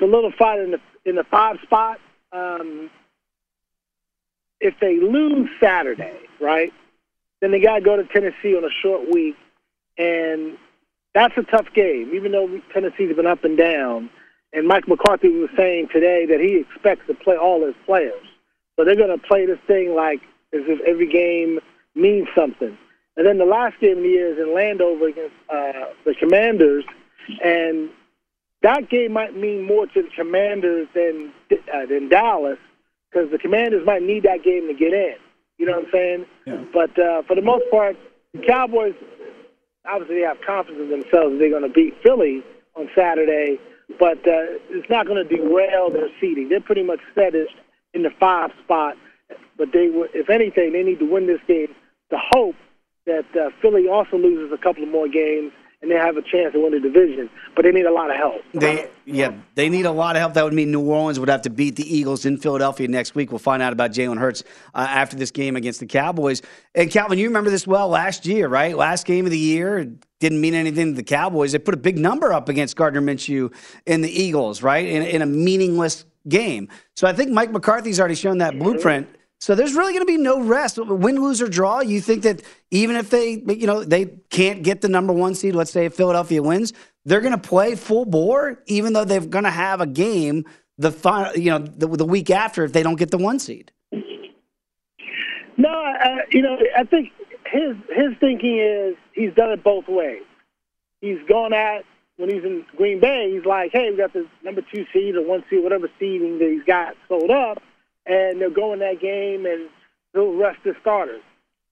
solidified 0.00 0.58
in 0.58 0.72
the 0.72 0.78
in 1.08 1.16
the 1.16 1.24
five 1.24 1.56
spot. 1.62 1.98
Um, 2.32 2.90
if 4.60 4.74
they 4.80 4.98
lose 4.98 5.48
Saturday, 5.60 6.18
right, 6.40 6.72
then 7.40 7.52
they 7.52 7.60
got 7.60 7.76
to 7.76 7.80
go 7.80 7.96
to 7.96 8.04
Tennessee 8.04 8.56
on 8.56 8.64
a 8.64 8.70
short 8.82 9.10
week, 9.12 9.36
and 9.96 10.56
that's 11.14 11.36
a 11.36 11.42
tough 11.42 11.72
game. 11.74 12.12
Even 12.14 12.32
though 12.32 12.60
Tennessee's 12.72 13.14
been 13.16 13.26
up 13.26 13.44
and 13.44 13.56
down, 13.56 14.10
and 14.52 14.66
Mike 14.66 14.88
McCarthy 14.88 15.28
was 15.28 15.50
saying 15.56 15.88
today 15.92 16.26
that 16.26 16.40
he 16.40 16.56
expects 16.56 17.06
to 17.06 17.14
play 17.14 17.36
all 17.36 17.64
his 17.64 17.74
players, 17.86 18.26
so 18.76 18.84
they're 18.84 18.96
going 18.96 19.16
to 19.16 19.26
play 19.26 19.46
this 19.46 19.58
thing 19.66 19.94
like 19.94 20.20
as 20.52 20.62
if 20.66 20.80
every 20.80 21.10
game 21.10 21.60
means 21.94 22.28
something. 22.34 22.76
And 23.16 23.26
then 23.26 23.38
the 23.38 23.44
last 23.44 23.78
game 23.80 23.98
of 23.98 24.02
the 24.04 24.08
year 24.08 24.32
is 24.32 24.38
in 24.38 24.54
Landover 24.54 25.08
against 25.08 25.34
uh, 25.50 25.86
the 26.04 26.14
Commanders, 26.18 26.84
and 27.44 27.90
that 28.62 28.90
game 28.90 29.12
might 29.12 29.36
mean 29.36 29.62
more 29.62 29.86
to 29.86 30.02
the 30.02 30.08
Commanders 30.16 30.88
than 30.94 31.32
uh, 31.50 31.86
than 31.86 32.08
Dallas 32.08 32.58
because 33.10 33.30
the 33.30 33.38
Commanders 33.38 33.86
might 33.86 34.02
need 34.02 34.24
that 34.24 34.42
game 34.42 34.66
to 34.68 34.74
get 34.74 34.92
in. 34.92 35.14
You 35.58 35.66
know 35.66 35.72
what 35.72 35.86
I'm 35.86 35.90
saying? 35.92 36.26
Yeah. 36.46 36.64
But 36.72 36.98
uh, 36.98 37.22
for 37.22 37.34
the 37.34 37.42
most 37.42 37.64
part, 37.70 37.96
the 38.32 38.40
Cowboys 38.46 38.94
obviously 39.88 40.16
they 40.16 40.26
have 40.26 40.38
confidence 40.46 40.82
in 40.82 40.90
themselves 40.90 41.32
that 41.32 41.38
they're 41.38 41.50
going 41.50 41.62
to 41.62 41.68
beat 41.68 41.94
Philly 42.02 42.42
on 42.76 42.88
Saturday, 42.94 43.58
but 43.98 44.18
uh, 44.18 44.60
it's 44.70 44.88
not 44.90 45.06
going 45.06 45.26
to 45.26 45.36
derail 45.36 45.90
their 45.90 46.08
seeding. 46.20 46.48
They're 46.48 46.60
pretty 46.60 46.82
much 46.82 47.00
set 47.14 47.34
in 47.94 48.02
the 48.02 48.10
five 48.20 48.50
spot, 48.62 48.96
but 49.56 49.72
they, 49.72 49.90
if 50.14 50.30
anything, 50.30 50.72
they 50.72 50.82
need 50.82 50.98
to 50.98 51.10
win 51.10 51.26
this 51.26 51.40
game 51.48 51.68
to 52.10 52.18
hope 52.30 52.56
that 53.06 53.24
uh, 53.34 53.50
Philly 53.62 53.88
also 53.88 54.16
loses 54.16 54.52
a 54.52 54.62
couple 54.62 54.82
of 54.82 54.88
more 54.90 55.08
games 55.08 55.52
and 55.80 55.90
they 55.90 55.94
have 55.94 56.16
a 56.16 56.22
chance 56.22 56.52
to 56.52 56.60
win 56.60 56.72
the 56.72 56.80
division. 56.80 57.30
But 57.54 57.64
they 57.64 57.70
need 57.70 57.86
a 57.86 57.92
lot 57.92 58.10
of 58.10 58.16
help. 58.16 58.42
They 58.52 58.88
yeah, 59.04 59.32
they 59.54 59.68
need 59.68 59.86
a 59.86 59.92
lot 59.92 60.16
of 60.16 60.20
help. 60.20 60.34
That 60.34 60.44
would 60.44 60.52
mean 60.52 60.70
New 60.70 60.80
Orleans 60.80 61.20
would 61.20 61.28
have 61.28 61.42
to 61.42 61.50
beat 61.50 61.76
the 61.76 61.96
Eagles 61.96 62.26
in 62.26 62.36
Philadelphia 62.36 62.88
next 62.88 63.14
week. 63.14 63.30
We'll 63.30 63.38
find 63.38 63.62
out 63.62 63.72
about 63.72 63.92
Jalen 63.92 64.18
Hurts 64.18 64.42
uh, 64.74 64.86
after 64.88 65.16
this 65.16 65.30
game 65.30 65.56
against 65.56 65.80
the 65.80 65.86
Cowboys. 65.86 66.42
And 66.74 66.90
Calvin, 66.90 67.18
you 67.18 67.28
remember 67.28 67.50
this 67.50 67.66
well 67.66 67.88
last 67.88 68.26
year, 68.26 68.48
right? 68.48 68.76
Last 68.76 69.06
game 69.06 69.24
of 69.24 69.30
the 69.30 69.38
year 69.38 69.84
didn't 70.20 70.40
mean 70.40 70.54
anything 70.54 70.92
to 70.92 70.96
the 70.96 71.04
Cowboys. 71.04 71.52
They 71.52 71.58
put 71.58 71.74
a 71.74 71.78
big 71.78 71.98
number 71.98 72.32
up 72.32 72.48
against 72.48 72.76
Gardner 72.76 73.00
Minshew 73.00 73.54
and 73.86 74.02
the 74.02 74.10
Eagles, 74.10 74.62
right? 74.62 74.86
In, 74.86 75.02
in 75.02 75.22
a 75.22 75.26
meaningless 75.26 76.04
game. 76.28 76.68
So 76.96 77.06
I 77.06 77.12
think 77.12 77.30
Mike 77.30 77.52
McCarthy's 77.52 78.00
already 78.00 78.16
shown 78.16 78.38
that 78.38 78.58
blueprint 78.58 79.08
so 79.40 79.54
there's 79.54 79.74
really 79.74 79.92
going 79.92 80.04
to 80.04 80.12
be 80.12 80.16
no 80.16 80.40
rest. 80.40 80.78
Win, 80.78 81.22
lose, 81.22 81.40
or 81.40 81.48
draw. 81.48 81.80
You 81.80 82.00
think 82.00 82.22
that 82.24 82.42
even 82.70 82.96
if 82.96 83.10
they, 83.10 83.42
you 83.46 83.66
know, 83.66 83.84
they 83.84 84.06
can't 84.30 84.62
get 84.62 84.80
the 84.80 84.88
number 84.88 85.12
one 85.12 85.34
seed, 85.34 85.54
let's 85.54 85.70
say 85.70 85.86
if 85.86 85.94
Philadelphia 85.94 86.42
wins, 86.42 86.72
they're 87.04 87.20
going 87.20 87.38
to 87.38 87.48
play 87.48 87.76
full 87.76 88.04
bore, 88.04 88.62
even 88.66 88.92
though 88.92 89.04
they're 89.04 89.20
going 89.20 89.44
to 89.44 89.50
have 89.50 89.80
a 89.80 89.86
game 89.86 90.44
the 90.76 90.92
final, 90.92 91.36
you 91.36 91.50
know, 91.50 91.58
the, 91.58 91.86
the 91.88 92.04
week 92.04 92.30
after 92.30 92.64
if 92.64 92.72
they 92.72 92.82
don't 92.82 92.96
get 92.96 93.10
the 93.10 93.18
one 93.18 93.38
seed. 93.38 93.72
No, 95.56 95.70
uh, 95.70 96.16
you 96.30 96.42
know, 96.42 96.56
I 96.76 96.84
think 96.84 97.10
his 97.46 97.76
his 97.90 98.16
thinking 98.20 98.58
is 98.58 98.96
he's 99.12 99.34
done 99.34 99.50
it 99.50 99.64
both 99.64 99.88
ways. 99.88 100.22
He's 101.00 101.18
gone 101.28 101.52
at 101.52 101.84
when 102.16 102.28
he's 102.28 102.44
in 102.44 102.64
Green 102.76 103.00
Bay. 103.00 103.32
He's 103.32 103.44
like, 103.44 103.72
hey, 103.72 103.90
we 103.90 103.96
got 103.96 104.12
the 104.12 104.26
number 104.44 104.62
two 104.72 104.84
seed 104.92 105.16
or 105.16 105.26
one 105.26 105.44
seed, 105.50 105.62
whatever 105.62 105.88
seeding 105.98 106.38
that 106.38 106.48
he's 106.48 106.64
got 106.64 106.94
sold 107.08 107.30
up 107.30 107.62
and 108.08 108.40
they'll 108.40 108.50
go 108.50 108.72
in 108.72 108.80
that 108.80 109.00
game 109.00 109.46
and 109.46 109.68
they'll 110.14 110.34
rest 110.34 110.58
the 110.64 110.74
starters. 110.80 111.22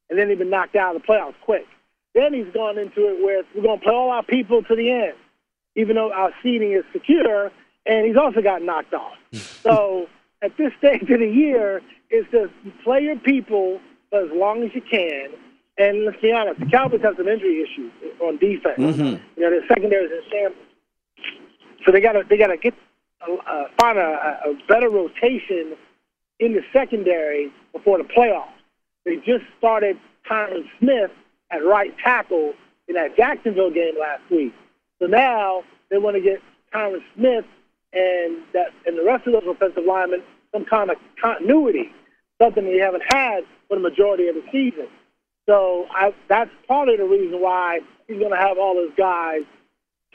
And 0.08 0.18
then 0.18 0.28
they've 0.28 0.38
been 0.38 0.50
knocked 0.50 0.76
out 0.76 0.94
of 0.94 1.02
the 1.02 1.08
playoffs 1.08 1.34
quick. 1.42 1.66
Then 2.14 2.32
he's 2.32 2.52
gone 2.54 2.78
into 2.78 3.08
it 3.08 3.24
where 3.24 3.42
we're 3.54 3.62
going 3.62 3.78
to 3.80 3.84
play 3.84 3.94
all 3.94 4.10
our 4.10 4.22
people 4.22 4.62
to 4.62 4.76
the 4.76 4.90
end, 4.90 5.14
even 5.74 5.96
though 5.96 6.12
our 6.12 6.32
seeding 6.42 6.72
is 6.72 6.84
secure, 6.92 7.50
and 7.84 8.06
he's 8.06 8.16
also 8.16 8.40
got 8.40 8.62
knocked 8.62 8.94
off. 8.94 9.16
so 9.32 10.06
at 10.42 10.56
this 10.56 10.72
stage 10.78 11.02
of 11.02 11.20
the 11.20 11.28
year, 11.28 11.82
it's 12.10 12.30
just 12.30 12.52
play 12.84 13.02
your 13.02 13.18
people 13.18 13.80
for 14.10 14.20
as 14.20 14.30
long 14.32 14.62
as 14.62 14.70
you 14.74 14.82
can. 14.82 15.30
And 15.78 16.04
let's 16.04 16.20
be 16.22 16.32
honest, 16.32 16.60
the 16.60 16.66
Cowboys 16.66 17.02
have 17.02 17.16
some 17.16 17.28
injury 17.28 17.62
issues 17.62 17.92
on 18.22 18.38
defense. 18.38 18.78
Mm-hmm. 18.78 19.22
You 19.36 19.42
know, 19.42 19.50
their 19.50 19.66
secondary 19.68 20.06
is 20.06 20.12
in 20.12 20.30
shambles. 20.30 20.62
So 21.84 21.92
they 21.92 22.00
got 22.00 22.12
to 22.12 22.22
they 22.28 22.38
got 22.38 22.46
to 22.48 22.56
get 22.56 22.74
uh, 23.20 23.64
find 23.78 23.98
a, 23.98 24.40
a 24.46 24.54
better 24.68 24.88
rotation 24.88 25.76
in 26.40 26.52
the 26.52 26.62
secondary 26.72 27.52
before 27.72 27.98
the 27.98 28.04
playoffs. 28.04 28.48
They 29.04 29.16
just 29.16 29.44
started 29.58 29.98
Tyron 30.28 30.64
Smith 30.78 31.10
at 31.50 31.64
right 31.64 31.94
tackle 32.02 32.54
in 32.88 32.94
that 32.94 33.16
Jacksonville 33.16 33.70
game 33.70 33.94
last 33.98 34.22
week. 34.30 34.54
So 35.00 35.06
now 35.06 35.62
they 35.90 35.98
want 35.98 36.16
to 36.16 36.22
get 36.22 36.40
Tyron 36.74 37.00
Smith 37.14 37.44
and 37.92 38.38
that 38.52 38.72
and 38.84 38.98
the 38.98 39.04
rest 39.04 39.26
of 39.26 39.32
those 39.32 39.46
offensive 39.46 39.84
linemen 39.84 40.22
some 40.52 40.64
kind 40.64 40.90
of 40.90 40.96
continuity, 41.20 41.92
something 42.40 42.64
they 42.64 42.78
haven't 42.78 43.02
had 43.06 43.44
for 43.68 43.76
the 43.76 43.82
majority 43.82 44.28
of 44.28 44.34
the 44.34 44.42
season. 44.50 44.88
So 45.48 45.86
I, 45.90 46.12
that's 46.28 46.50
part 46.66 46.88
of 46.88 46.98
the 46.98 47.04
reason 47.04 47.40
why 47.40 47.80
he's 48.06 48.18
going 48.18 48.32
to 48.32 48.36
have 48.36 48.58
all 48.58 48.74
those 48.74 48.94
guys 48.96 49.42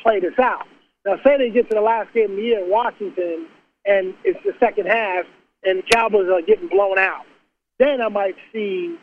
play 0.01 0.19
this 0.19 0.37
out. 0.39 0.67
Now, 1.05 1.17
say 1.23 1.37
they 1.37 1.49
get 1.49 1.69
to 1.69 1.75
the 1.75 1.81
last 1.81 2.13
game 2.13 2.31
of 2.31 2.37
the 2.37 2.43
year 2.43 2.63
in 2.63 2.69
Washington, 2.69 3.47
and 3.85 4.13
it's 4.23 4.39
the 4.43 4.53
second 4.59 4.87
half, 4.87 5.25
and 5.63 5.79
the 5.79 5.83
Cowboys 5.91 6.27
are 6.29 6.41
getting 6.41 6.67
blown 6.67 6.97
out, 6.97 7.25
then 7.79 8.01
I 8.01 8.09
might 8.09 8.35
see 8.51 8.97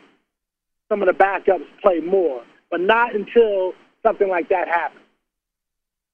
some 0.89 1.01
of 1.01 1.07
the 1.07 1.13
backups 1.13 1.65
play 1.81 1.99
more, 1.99 2.43
but 2.71 2.81
not 2.81 3.15
until 3.15 3.73
something 4.03 4.27
like 4.27 4.49
that 4.49 4.67
happens. 4.67 4.99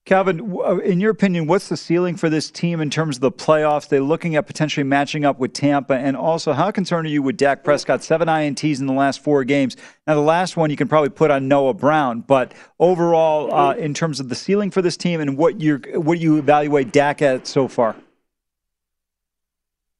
Calvin, 0.05 0.55
uh, 0.63 0.77
in 0.77 0.99
your 0.99 1.09
opinion, 1.09 1.47
what's 1.47 1.67
the 1.67 1.75
ceiling 1.75 2.15
for 2.15 2.29
this 2.29 2.51
team 2.51 2.79
in 2.79 2.91
terms 2.91 3.17
of 3.17 3.21
the 3.21 3.31
playoffs? 3.31 3.89
They're 3.89 4.01
looking 4.01 4.35
at 4.35 4.45
potentially 4.45 4.83
matching 4.83 5.25
up 5.25 5.39
with 5.39 5.53
Tampa. 5.53 5.95
And 5.95 6.15
also, 6.15 6.53
how 6.53 6.69
concerned 6.69 7.07
are 7.07 7.09
you 7.09 7.23
with 7.23 7.37
Dak 7.37 7.63
Prescott? 7.63 8.03
Seven 8.03 8.27
INTs 8.27 8.79
in 8.79 8.85
the 8.85 8.93
last 8.93 9.23
four 9.23 9.43
games. 9.43 9.75
Now, 10.05 10.13
the 10.13 10.21
last 10.21 10.57
one 10.57 10.69
you 10.69 10.77
can 10.77 10.87
probably 10.87 11.09
put 11.09 11.31
on 11.31 11.47
Noah 11.47 11.73
Brown. 11.73 12.21
But 12.21 12.53
overall, 12.79 13.51
uh, 13.51 13.73
in 13.73 13.95
terms 13.95 14.19
of 14.19 14.29
the 14.29 14.35
ceiling 14.35 14.69
for 14.69 14.83
this 14.83 14.95
team 14.95 15.21
and 15.21 15.39
what 15.39 15.59
you 15.59 15.77
what 15.95 16.19
you 16.19 16.37
evaluate 16.37 16.91
Dak 16.91 17.23
at 17.23 17.47
so 17.47 17.67
far? 17.67 17.95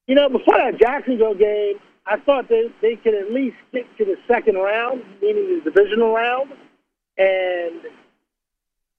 You 0.06 0.14
know, 0.14 0.28
before 0.28 0.56
that 0.56 0.78
Jacksonville 0.78 1.34
game, 1.34 1.80
I 2.06 2.18
thought 2.20 2.48
they, 2.48 2.70
they 2.80 2.96
could 2.96 3.14
at 3.14 3.32
least 3.32 3.56
get 3.72 3.84
to 3.98 4.04
the 4.04 4.16
second 4.28 4.56
round, 4.56 5.02
meaning 5.20 5.60
the 5.64 5.70
divisional 5.70 6.14
round. 6.14 6.52
And 7.18 7.80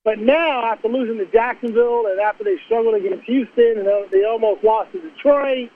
but 0.03 0.19
now, 0.19 0.63
after 0.71 0.87
losing 0.87 1.17
to 1.17 1.25
Jacksonville 1.31 2.05
and 2.07 2.19
after 2.19 2.43
they 2.43 2.57
struggled 2.65 2.95
against 2.95 3.25
Houston 3.25 3.79
and 3.79 3.87
they 4.09 4.23
almost 4.23 4.63
lost 4.63 4.91
to 4.93 5.01
Detroit, 5.01 5.69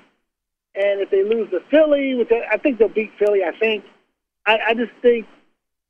and 0.74 1.02
if 1.02 1.10
they 1.10 1.24
lose 1.24 1.50
to 1.52 1.60
Philly, 1.70 2.16
which 2.16 2.32
I 2.32 2.58
think 2.58 2.80
they'll 2.80 2.88
beat 2.88 3.12
Philly, 3.20 3.44
I 3.44 3.52
think. 3.58 3.84
I, 4.46 4.60
I 4.70 4.74
just 4.74 4.92
think 5.02 5.28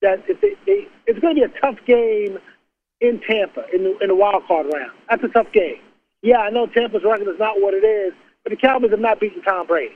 that 0.01 0.23
if 0.27 0.41
they, 0.41 0.55
they 0.65 0.87
it's 1.05 1.19
going 1.19 1.35
to 1.35 1.41
be 1.41 1.45
a 1.45 1.61
tough 1.61 1.77
game 1.85 2.39
in 2.99 3.21
Tampa 3.21 3.65
in 3.73 3.83
the, 3.83 3.97
in 3.99 4.07
the 4.07 4.15
wild 4.15 4.45
card 4.47 4.67
round. 4.73 4.91
That's 5.09 5.23
a 5.23 5.27
tough 5.27 5.51
game. 5.51 5.79
Yeah, 6.21 6.39
I 6.39 6.49
know 6.49 6.67
Tampa's 6.67 7.03
record 7.03 7.27
is 7.27 7.39
not 7.39 7.61
what 7.61 7.73
it 7.73 7.85
is, 7.85 8.13
but 8.43 8.51
the 8.51 8.57
Cowboys 8.57 8.91
have 8.91 8.99
not 8.99 9.19
beaten 9.19 9.41
Tom 9.41 9.67
Brady. 9.67 9.95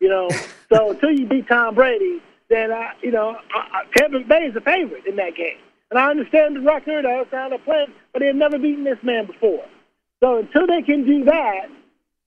You 0.00 0.08
know, 0.08 0.28
so 0.72 0.90
until 0.90 1.10
you 1.10 1.26
beat 1.26 1.48
Tom 1.48 1.74
Brady, 1.74 2.22
then 2.48 2.72
I, 2.72 2.92
you 3.02 3.10
know, 3.10 3.36
I, 3.54 3.58
I, 3.58 3.84
Tampa 3.96 4.20
Bay 4.20 4.44
is 4.46 4.54
the 4.54 4.60
favorite 4.60 5.06
in 5.06 5.16
that 5.16 5.34
game. 5.34 5.58
And 5.90 5.98
I 5.98 6.10
understand 6.10 6.56
the 6.56 6.60
record, 6.60 7.04
I 7.04 7.18
understand 7.18 7.52
the 7.52 7.58
plan, 7.58 7.86
but 8.12 8.20
they've 8.20 8.34
never 8.34 8.58
beaten 8.58 8.84
this 8.84 8.98
man 9.02 9.26
before. 9.26 9.64
So 10.20 10.38
until 10.38 10.66
they 10.66 10.82
can 10.82 11.04
do 11.04 11.24
that, 11.24 11.66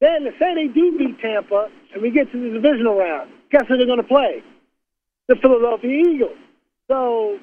then 0.01 0.25
let's 0.25 0.37
say 0.37 0.53
they 0.53 0.67
do 0.67 0.97
beat 0.97 1.19
Tampa 1.19 1.69
and 1.93 2.01
we 2.01 2.11
get 2.11 2.31
to 2.31 2.39
the 2.39 2.49
divisional 2.59 2.97
round. 2.97 3.31
Guess 3.51 3.63
who 3.67 3.77
they're 3.77 3.85
going 3.85 4.01
to 4.01 4.07
play? 4.07 4.43
The 5.27 5.35
Philadelphia 5.35 6.03
Eagles. 6.05 6.37
So 6.87 7.39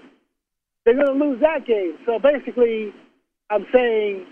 they're 0.85 0.95
going 0.95 1.19
to 1.19 1.25
lose 1.25 1.41
that 1.41 1.67
game. 1.67 1.99
So 2.07 2.19
basically, 2.19 2.93
I'm 3.51 3.67
saying 3.73 4.27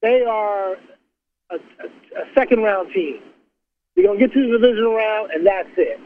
they 0.00 0.22
are 0.22 0.76
a, 1.50 1.56
a, 1.56 2.22
a 2.22 2.24
second 2.34 2.60
round 2.60 2.92
team. 2.92 3.20
They're 3.94 4.04
going 4.04 4.18
to 4.18 4.26
get 4.26 4.34
to 4.34 4.42
the 4.42 4.58
divisional 4.58 4.94
round, 4.94 5.30
and 5.32 5.46
that's 5.46 5.68
it. 5.76 6.00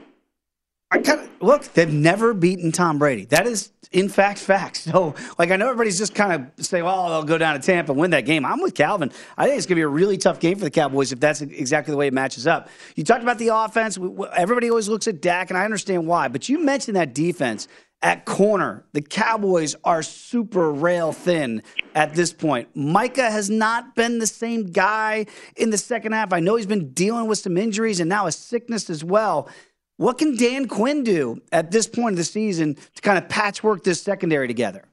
I 0.91 0.99
kind 0.99 1.21
of 1.21 1.29
look. 1.43 1.65
They've 1.65 1.93
never 1.93 2.33
beaten 2.33 2.73
Tom 2.73 2.99
Brady. 2.99 3.27
That 3.27 3.47
is, 3.47 3.73
in 3.93 4.09
fact, 4.09 4.39
facts. 4.39 4.87
So, 4.89 5.15
like, 5.39 5.51
I 5.51 5.57
know 5.57 5.67
everybody's 5.67 5.99
just 5.99 6.15
kind 6.15 6.33
of 6.57 6.65
saying, 6.65 6.83
"Well, 6.83 7.09
they'll 7.09 7.25
go 7.25 7.37
down 7.37 7.61
to 7.61 7.65
Tampa 7.65 7.93
and 7.93 8.01
win 8.01 8.11
that 8.13 8.25
game." 8.25 8.47
I'm 8.47 8.61
with 8.63 8.75
Calvin. 8.75 9.13
I 9.37 9.45
think 9.45 9.59
it's 9.59 9.67
going 9.67 9.77
to 9.77 9.81
be 9.81 9.83
a 9.83 9.89
really 9.89 10.17
tough 10.17 10.41
game 10.41 10.57
for 10.57 10.65
the 10.65 10.71
Cowboys 10.71 11.13
if 11.13 11.21
that's 11.21 11.43
exactly 11.43 11.93
the 11.93 11.99
way 11.99 12.07
it 12.07 12.15
matches 12.15 12.47
up. 12.47 12.71
You 12.97 13.05
talked 13.05 13.23
about 13.23 13.37
the 13.37 13.49
offense. 13.49 13.99
Everybody 14.35 14.71
always 14.71 14.89
looks 14.89 15.07
at 15.09 15.21
Dak, 15.21 15.51
and 15.51 15.59
I 15.59 15.65
understand 15.65 16.07
why. 16.07 16.29
But 16.29 16.49
you 16.49 16.65
mentioned 16.65 16.97
that 16.97 17.15
defense 17.15 17.69
at 18.03 18.25
corner. 18.25 18.85
The 18.93 19.03
Cowboys 19.03 19.75
are 19.85 20.03
super 20.03 20.71
rail 20.71 21.13
thin 21.13 21.63
at 21.95 22.15
this 22.15 22.33
point. 22.33 22.69
Micah 22.75 23.31
has 23.31 23.51
not 23.51 23.95
been 23.95 24.19
the 24.19 24.27
same 24.27 24.71
guy 24.71 25.27
in 25.57 25.71
the 25.71 25.79
second 25.79 26.13
half. 26.13 26.33
I 26.33 26.41
know 26.41 26.57
he's 26.57 26.67
been 26.67 26.93
dealing 26.93 27.27
with 27.27 27.39
some 27.39 27.57
injuries 27.57 28.01
and 28.01 28.09
now 28.09 28.27
a 28.27 28.33
sickness 28.33 28.89
as 28.89 29.03
well. 29.03 29.49
What 29.97 30.19
can 30.19 30.37
Dan 30.37 30.69
Quinn 30.69 31.03
do 31.03 31.41
at 31.51 31.73
this 31.73 31.89
point 31.89 32.13
of 32.13 32.19
the 32.19 32.25
season 32.25 32.77
to 32.95 33.03
kind 33.03 33.19
of 33.19 33.29
patchwork 33.29 33.83
this 33.83 34.01
secondary 34.01 34.47
together? 34.47 34.85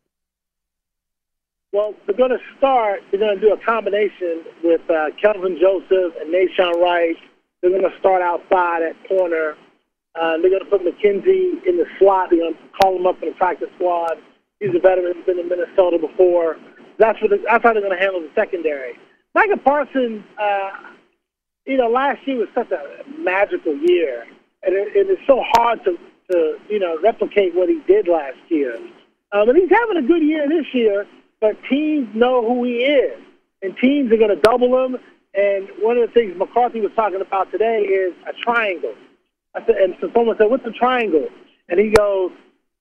Well, 1.71 1.93
they're 2.07 2.15
going 2.15 2.31
to 2.31 2.39
start. 2.57 3.01
They're 3.11 3.19
going 3.19 3.39
to 3.39 3.41
do 3.41 3.53
a 3.53 3.57
combination 3.63 4.45
with 4.63 4.81
uh, 4.89 5.07
Kelvin 5.21 5.59
Joseph 5.61 6.13
and 6.19 6.33
Nahshon 6.33 6.81
Wright. 6.81 7.15
They're 7.61 7.69
going 7.69 7.83
to 7.83 7.99
start 7.99 8.23
outside 8.23 8.81
at 8.81 8.95
corner. 9.07 9.55
Uh, 10.19 10.37
they're 10.37 10.49
going 10.49 10.63
to 10.63 10.69
put 10.69 10.81
McKenzie 10.81 11.65
in 11.65 11.77
the 11.77 11.85
slot. 11.99 12.29
They're 12.29 12.39
going 12.39 12.53
to 12.53 12.59
call 12.81 12.95
him 12.95 13.05
up 13.05 13.21
in 13.21 13.29
the 13.29 13.35
practice 13.35 13.69
squad. 13.75 14.17
He's 14.59 14.73
a 14.75 14.79
veteran. 14.79 15.13
He's 15.15 15.25
been 15.25 15.39
in 15.39 15.49
Minnesota 15.49 15.97
before. 15.99 16.57
That's 16.97 17.21
what. 17.21 17.31
The, 17.31 17.43
that's 17.45 17.63
how 17.63 17.73
they're 17.73 17.81
going 17.81 17.97
to 17.97 18.01
handle 18.01 18.21
the 18.21 18.31
secondary. 18.35 18.97
Micah 19.33 19.57
Parsons, 19.57 20.23
uh, 20.41 20.71
you 21.65 21.77
know, 21.77 21.89
last 21.89 22.25
year 22.25 22.37
was 22.37 22.47
such 22.55 22.71
a 22.71 23.03
magical 23.19 23.75
year 23.75 24.25
and 24.65 24.75
it, 24.75 24.95
it 24.95 25.09
is 25.09 25.19
so 25.27 25.43
hard 25.53 25.83
to, 25.85 25.97
to 26.31 26.57
you 26.69 26.79
know 26.79 26.99
replicate 27.01 27.55
what 27.55 27.69
he 27.69 27.79
did 27.87 28.07
last 28.07 28.37
year. 28.49 28.75
Um, 29.31 29.49
and 29.49 29.57
he's 29.57 29.69
having 29.69 29.97
a 29.97 30.07
good 30.07 30.23
year 30.23 30.47
this 30.49 30.65
year, 30.73 31.07
but 31.39 31.55
teams 31.69 32.09
know 32.15 32.41
who 32.41 32.63
he 32.63 32.83
is, 32.83 33.19
and 33.61 33.75
teams 33.77 34.11
are 34.11 34.17
going 34.17 34.35
to 34.35 34.41
double 34.41 34.85
him. 34.85 34.97
And 35.33 35.67
one 35.79 35.97
of 35.97 36.07
the 36.07 36.13
things 36.13 36.37
McCarthy 36.37 36.79
was 36.79 36.91
talking 36.95 37.19
about 37.19 37.51
today 37.51 37.81
is 37.81 38.13
a 38.27 38.33
triangle. 38.41 38.95
I 39.55 39.65
said, 39.65 39.75
and 39.75 39.95
so 40.01 40.09
someone 40.13 40.37
said, 40.37 40.49
"What's 40.49 40.65
a 40.65 40.71
triangle?" 40.71 41.27
And 41.69 41.79
he 41.79 41.89
goes, 41.89 42.31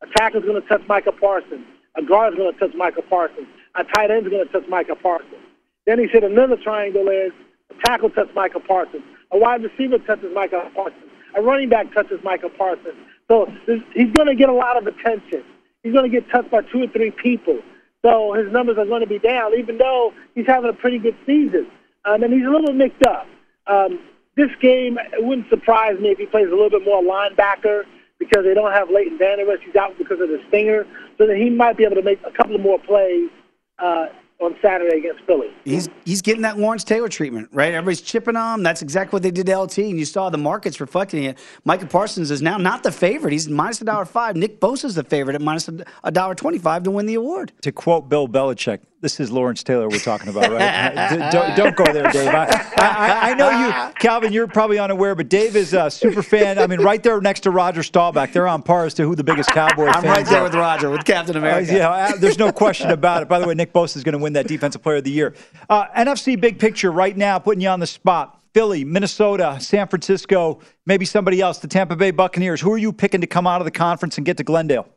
"A 0.03 0.07
tackle's 0.17 0.45
going 0.45 0.61
to 0.61 0.69
touch 0.69 0.83
Micah 0.89 1.13
Parsons, 1.13 1.67
a 1.97 2.03
guard's 2.03 2.37
going 2.37 2.53
to 2.53 2.59
touch 2.59 2.75
Micah 2.75 3.03
Parsons, 3.03 3.47
a 3.75 3.85
tight 3.85 4.11
end's 4.11 4.29
going 4.29 4.47
to 4.47 4.53
touch 4.53 4.69
Micah 4.69 4.97
Parsons." 4.97 5.45
Then 5.87 5.99
he 5.99 6.09
said 6.13 6.25
another 6.25 6.57
triangle 6.57 7.09
is 7.09 7.33
a 7.71 7.75
tackle 7.85 8.11
touches 8.11 8.35
Micah 8.35 8.61
Parsons, 8.61 9.05
a 9.31 9.39
wide 9.39 9.63
receiver 9.63 9.99
touches 9.99 10.33
Micah 10.35 10.71
Parsons, 10.75 11.11
a 11.37 11.43
running 11.43 11.69
back 11.69 11.93
touches 11.93 12.21
Michael 12.23 12.51
Parsons. 12.51 12.95
So 13.29 13.51
he's 13.95 14.13
going 14.13 14.29
to 14.29 14.35
get 14.35 14.49
a 14.49 14.53
lot 14.53 14.77
of 14.77 14.87
attention. 14.87 15.43
He's 15.83 15.93
going 15.93 16.11
to 16.11 16.21
get 16.21 16.29
touched 16.31 16.51
by 16.51 16.63
two 16.63 16.83
or 16.83 16.89
three 16.89 17.11
people. 17.11 17.59
So 18.05 18.35
his 18.35 18.51
numbers 18.53 18.77
are 18.79 18.87
going 18.87 19.01
to 19.01 19.07
be 19.07 19.19
down, 19.19 19.55
even 19.55 19.79
though 19.79 20.13
he's 20.35 20.47
having 20.47 20.71
a 20.71 20.75
pretty 20.75 20.99
good 20.99 21.17
season. 21.27 21.67
Um, 22.05 22.23
and 22.23 22.33
he's 22.33 22.47
a 22.47 22.51
little 22.51 22.75
mixed 22.75 23.03
up. 23.07 23.27
Um, 23.67 23.99
this 24.37 24.51
game, 24.61 24.99
it 24.99 25.25
wouldn't 25.25 25.49
surprise 25.49 25.99
me 26.01 26.11
if 26.11 26.19
he 26.19 26.27
plays 26.27 26.49
a 26.49 26.51
little 26.51 26.71
bit 26.71 26.85
more 26.85 27.03
linebacker 27.03 27.85
because 28.19 28.45
they 28.45 28.55
don't 28.55 28.73
have 28.73 28.91
Leighton 28.91 29.19
Vander 29.19 29.51
Esch. 29.53 29.61
He's 29.65 29.77
out 29.77 29.97
because 29.99 30.21
of 30.21 30.29
the 30.29 30.41
stinger. 30.49 30.87
So 31.19 31.27
that 31.27 31.37
he 31.37 31.51
might 31.51 31.77
be 31.77 31.85
able 31.85 31.97
to 31.97 32.03
make 32.03 32.21
a 32.27 32.31
couple 32.33 32.57
of 32.57 32.61
more 32.61 32.79
plays 32.79 33.31
uh, 33.79 34.07
on 34.41 34.57
Saturday 34.61 34.99
against 34.99 35.23
Philly. 35.25 35.49
He's 35.65 35.89
he's 36.05 36.21
getting 36.23 36.43
that 36.43 36.59
Lawrence 36.59 36.83
Taylor 36.83 37.09
treatment, 37.09 37.49
right? 37.53 37.73
Everybody's 37.73 38.01
chipping 38.01 38.37
on 38.37 38.61
him. 38.61 38.63
That's 38.65 38.83
exactly 38.83 39.17
what 39.17 39.23
they 39.23 39.31
did 39.31 39.47
to 39.47 39.57
LT, 39.57 39.79
and 39.79 39.99
you 39.99 40.05
saw 40.05 40.29
the 40.29 40.39
markets 40.39 40.81
reflecting 40.81 41.25
it. 41.25 41.39
Micah 41.65 41.87
Parsons 41.87 42.31
is 42.31 42.43
now 42.43 42.57
not 42.57 42.83
the 42.83 42.91
favorite. 42.91 43.33
He's 43.33 43.49
minus 43.49 43.81
a 43.81 43.85
dollar 43.85 44.05
five. 44.05 44.37
Nick 44.37 44.61
Bosa 44.61 44.87
is 44.87 44.97
the 44.97 45.05
favorite 45.05 45.35
at 45.35 45.43
minus 45.43 45.71
a 46.03 46.11
dollar 46.11 46.35
twenty 46.35 46.59
five 46.59 46.83
to 46.85 46.91
win 46.91 47.07
the 47.07 47.15
award. 47.15 47.53
To 47.63 47.71
quote 47.71 48.09
Bill 48.09 48.27
Belichick, 48.27 48.81
this 49.05 49.21
is 49.21 49.31
Lawrence 49.31 49.63
Taylor 49.63 49.87
we're 49.87 49.99
talking 49.99 50.31
about, 50.31 50.51
right? 50.51 51.31
don't, 51.31 51.55
don't, 51.55 51.77
go 51.77 51.85
there, 51.93 52.11
Dave. 52.11 52.29
I, 52.29 52.47
I, 52.79 53.31
I, 53.31 53.35
know 53.35 53.51
you, 53.51 53.93
Calvin. 53.97 54.33
You're 54.33 54.47
probably 54.47 54.79
unaware, 54.79 55.15
but 55.15 55.29
Dave 55.29 55.57
is 55.57 55.75
a 55.75 55.91
super 55.91 56.23
fan. 56.23 56.59
I 56.59 56.67
mean, 56.67 56.81
right 56.81 57.03
there 57.03 57.21
next 57.21 57.41
to 57.41 57.51
Roger 57.51 57.83
Staubach, 57.83 58.33
they're 58.33 58.49
on 58.49 58.63
par 58.63 58.87
as 58.87 58.95
to 58.95 59.05
who 59.05 59.15
the 59.15 59.23
biggest 59.23 59.51
Cowboy 59.51 59.89
I'm 59.89 60.05
right 60.05 60.25
there 60.25 60.41
are. 60.41 60.45
with 60.45 60.55
Roger, 60.55 60.89
with 60.89 61.05
Captain 61.05 61.37
America. 61.37 61.75
Uh, 61.75 61.77
yeah, 61.77 62.13
there's 62.17 62.39
no 62.39 62.51
question 62.51 62.91
about 62.91 63.21
it. 63.21 63.29
By 63.29 63.39
the 63.39 63.47
way, 63.47 63.53
Nick 63.53 63.75
Bosa 63.75 63.97
is 63.99 64.05
going 64.05 64.15
to 64.15 64.19
win 64.19 64.33
that 64.33 64.49
Defensive 64.49 64.83
Player 64.83 64.97
of 64.97 65.05
the 65.05 65.11
Year. 65.11 65.35
Uh, 65.69 65.87
NFC 65.89 66.41
big 66.41 66.59
picture 66.59 66.91
right 66.91 67.15
now, 67.15 67.39
putting 67.39 67.61
you 67.61 67.69
on 67.69 67.81
the 67.81 67.87
spot. 67.87 68.41
Philly, 68.55 68.85
Minnesota, 68.85 69.59
San 69.61 69.87
Francisco, 69.87 70.61
maybe 70.87 71.05
somebody 71.05 71.43
else, 71.43 71.59
the 71.59 71.69
Tampa 71.69 71.95
Bay 71.95 72.11
Buccaneers. 72.11 72.63
Who 72.63 72.73
are 72.73 72.79
you 72.79 72.91
picking 72.91 73.21
to 73.21 73.27
come 73.27 73.47
out 73.47 73.61
of 73.61 73.67
the 73.67 73.71
conference 73.71 74.17
and 74.17 74.25
get 74.25 74.39
to 74.39 74.45
Glendale? 74.45 74.89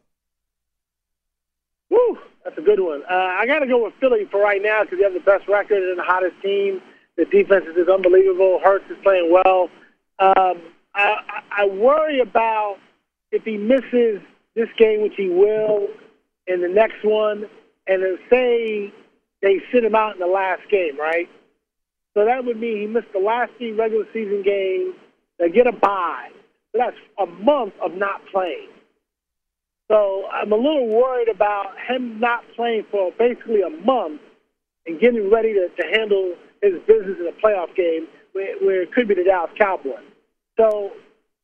Woo! 1.89 2.19
That's 2.47 2.59
a 2.59 2.61
good 2.61 2.79
one. 2.79 3.03
Uh, 3.11 3.13
I 3.13 3.45
got 3.45 3.59
to 3.59 3.67
go 3.67 3.83
with 3.83 3.93
Philly 3.99 4.23
for 4.31 4.39
right 4.39 4.61
now 4.63 4.81
because 4.81 4.99
they 4.99 5.03
have 5.03 5.13
the 5.13 5.19
best 5.19 5.49
record 5.49 5.83
and 5.83 5.99
the 5.99 6.03
hottest 6.03 6.41
team. 6.41 6.81
The 7.17 7.25
defense 7.25 7.65
is 7.75 7.89
unbelievable. 7.89 8.61
Hurts 8.63 8.85
is 8.89 8.95
playing 9.03 9.29
well. 9.33 9.69
Um, 10.19 10.61
I, 10.95 11.41
I 11.51 11.65
worry 11.65 12.21
about 12.21 12.77
if 13.33 13.43
he 13.43 13.57
misses 13.57 14.21
this 14.55 14.69
game, 14.77 15.01
which 15.01 15.15
he 15.17 15.27
will, 15.27 15.89
in 16.47 16.61
the 16.61 16.69
next 16.69 17.03
one, 17.03 17.49
and 17.85 18.01
then 18.01 18.17
say 18.29 18.93
they 19.41 19.61
sit 19.69 19.83
him 19.83 19.93
out 19.93 20.13
in 20.13 20.19
the 20.19 20.27
last 20.27 20.61
game, 20.69 20.97
right? 20.97 21.27
So 22.13 22.23
that 22.23 22.45
would 22.45 22.61
mean 22.61 22.79
he 22.79 22.87
missed 22.87 23.11
the 23.11 23.19
last 23.19 23.51
three 23.57 23.73
regular 23.73 24.05
season 24.13 24.41
games. 24.41 24.95
They 25.37 25.49
get 25.49 25.67
a 25.67 25.73
bye. 25.73 26.29
So 26.71 26.77
that's 26.77 26.97
a 27.19 27.25
month 27.25 27.73
of 27.81 27.91
not 27.95 28.21
playing. 28.31 28.69
So 29.89 30.25
I'm 30.31 30.51
a 30.51 30.55
little 30.55 30.87
worried 30.87 31.29
about 31.29 31.77
him 31.87 32.19
not 32.19 32.43
playing 32.55 32.85
for 32.91 33.11
basically 33.17 33.61
a 33.61 33.69
month 33.69 34.21
and 34.85 34.99
getting 34.99 35.31
ready 35.31 35.53
to, 35.53 35.69
to 35.69 35.87
handle 35.87 36.35
his 36.61 36.73
business 36.87 37.17
in 37.19 37.27
a 37.27 37.45
playoff 37.45 37.73
game 37.75 38.07
where, 38.33 38.57
where 38.59 38.81
it 38.81 38.93
could 38.93 39.07
be 39.07 39.15
the 39.15 39.23
Dallas 39.23 39.51
Cowboys. 39.57 40.03
So 40.57 40.91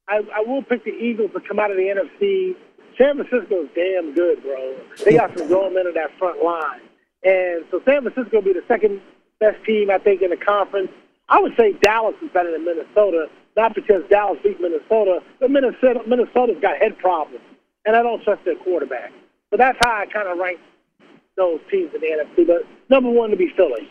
I, 0.09 0.21
I 0.35 0.41
will 0.41 0.63
pick 0.63 0.83
the 0.83 0.91
Eagles 0.91 1.31
to 1.33 1.39
come 1.39 1.59
out 1.59 1.71
of 1.71 1.77
the 1.77 1.83
NFC. 1.83 2.55
San 2.97 3.15
Francisco 3.15 3.63
is 3.63 3.69
damn 3.75 4.13
good, 4.13 4.41
bro. 4.43 4.77
They 5.05 5.13
got 5.15 5.37
some 5.37 5.47
going 5.47 5.73
men 5.73 5.87
in 5.87 5.93
that 5.93 6.11
front 6.19 6.43
line. 6.43 6.81
And 7.23 7.63
so 7.71 7.81
San 7.85 8.01
Francisco 8.01 8.37
will 8.37 8.41
be 8.41 8.53
the 8.53 8.65
second 8.67 9.01
best 9.39 9.63
team, 9.65 9.89
I 9.89 9.99
think, 9.99 10.21
in 10.21 10.31
the 10.31 10.37
conference. 10.37 10.89
I 11.29 11.39
would 11.39 11.53
say 11.57 11.73
Dallas 11.81 12.15
is 12.21 12.29
better 12.33 12.51
than 12.51 12.65
Minnesota, 12.65 13.27
not 13.55 13.73
because 13.73 14.03
Dallas 14.09 14.37
beat 14.43 14.59
Minnesota, 14.59 15.19
but 15.39 15.49
Minnesota, 15.49 16.01
Minnesota's 16.05 16.57
got 16.61 16.77
head 16.77 16.97
problems 16.97 17.39
and 17.85 17.95
I 17.95 18.01
don't 18.01 18.23
trust 18.23 18.43
their 18.45 18.55
quarterback. 18.55 19.11
So 19.49 19.57
that's 19.57 19.77
how 19.81 19.91
I 19.91 20.05
kind 20.05 20.27
of 20.27 20.37
rank 20.37 20.59
those 21.35 21.59
teams 21.69 21.91
in 21.93 22.01
the 22.01 22.07
NFC. 22.07 22.47
But 22.47 22.63
number 22.89 23.09
one 23.09 23.29
to 23.29 23.35
be 23.35 23.51
Philly. 23.55 23.89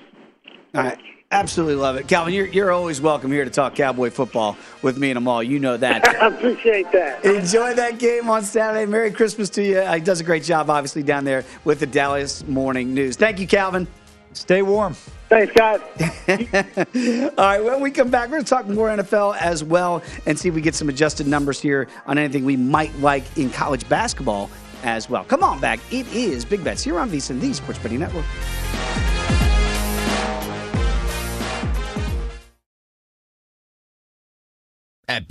All 0.74 0.82
right. 0.84 0.98
Absolutely 1.30 1.76
love 1.76 1.96
it. 1.96 2.06
Calvin, 2.06 2.34
you're, 2.34 2.46
you're 2.46 2.70
always 2.70 3.00
welcome 3.00 3.32
here 3.32 3.44
to 3.44 3.50
talk 3.50 3.74
Cowboy 3.74 4.10
football 4.10 4.54
with 4.82 4.98
me 4.98 5.10
and 5.10 5.16
Amal. 5.16 5.42
You 5.42 5.58
know 5.58 5.78
that. 5.78 6.06
I 6.22 6.26
appreciate 6.26 6.92
that. 6.92 7.24
Enjoy 7.24 7.72
that 7.72 7.98
game 7.98 8.28
on 8.28 8.42
Saturday. 8.42 8.84
Merry 8.84 9.10
Christmas 9.10 9.48
to 9.50 9.62
you. 9.62 9.78
Uh, 9.78 9.94
he 9.94 10.00
does 10.02 10.20
a 10.20 10.24
great 10.24 10.42
job, 10.42 10.68
obviously, 10.68 11.02
down 11.02 11.24
there 11.24 11.42
with 11.64 11.80
the 11.80 11.86
Dallas 11.86 12.46
Morning 12.46 12.92
News. 12.92 13.16
Thank 13.16 13.40
you, 13.40 13.46
Calvin. 13.46 13.88
Stay 14.34 14.62
warm. 14.62 14.94
Thanks, 15.28 15.52
guys. 15.54 15.80
All 17.38 17.44
right, 17.44 17.64
when 17.64 17.80
we 17.80 17.90
come 17.90 18.10
back, 18.10 18.28
we're 18.28 18.36
going 18.36 18.44
to 18.44 18.50
talk 18.50 18.66
more 18.68 18.88
NFL 18.88 19.36
as 19.38 19.64
well 19.64 20.02
and 20.26 20.38
see 20.38 20.48
if 20.48 20.54
we 20.54 20.60
get 20.60 20.74
some 20.74 20.88
adjusted 20.88 21.26
numbers 21.26 21.60
here 21.60 21.88
on 22.06 22.18
anything 22.18 22.44
we 22.44 22.56
might 22.56 22.94
like 22.98 23.24
in 23.38 23.50
college 23.50 23.88
basketball 23.88 24.50
as 24.82 25.08
well. 25.08 25.24
Come 25.24 25.42
on 25.42 25.60
back. 25.60 25.80
It 25.90 26.06
is 26.14 26.44
Big 26.44 26.62
Bets 26.64 26.82
here 26.82 26.98
on 26.98 27.10
VSIN, 27.10 27.40
the 27.40 27.52
Sports 27.54 27.78
Betting 27.78 28.00
Network. 28.00 28.26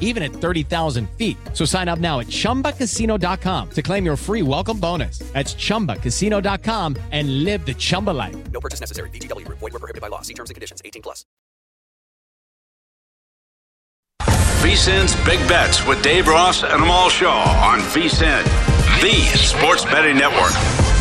even 0.00 0.22
at 0.22 0.30
30,000 0.30 1.10
feet. 1.18 1.36
So 1.52 1.66
sign 1.66 1.88
up 1.88 1.98
now 1.98 2.20
at 2.20 2.28
chumbacasino.com 2.28 3.70
to 3.70 3.82
claim 3.82 4.06
your 4.06 4.16
free 4.16 4.42
welcome 4.42 4.78
bonus. 4.80 5.18
That's 5.34 5.54
chumbacasino.com 5.54 6.96
and 7.10 7.44
live 7.44 7.66
the 7.66 7.74
Chumba 7.74 8.10
life. 8.10 8.36
No 8.52 8.60
purchase 8.60 8.80
necessary. 8.80 9.10
VGW 9.10 9.44
Group. 9.44 9.58
Void 9.58 9.72
were 9.72 9.80
prohibited 9.80 10.00
by 10.00 10.08
law. 10.08 10.22
See 10.22 10.34
terms 10.34 10.50
and 10.50 10.54
conditions. 10.54 10.80
18 10.84 11.02
plus. 11.02 11.24
VSIN's 14.64 15.14
Big 15.26 15.46
Bets 15.46 15.84
with 15.86 16.02
Dave 16.02 16.26
Ross 16.26 16.62
and 16.62 16.82
Amal 16.82 17.10
Shaw 17.10 17.44
on 17.62 17.80
VSIN, 17.80 18.42
the 19.02 19.12
sports 19.36 19.84
betting 19.84 20.16
network. 20.16 20.93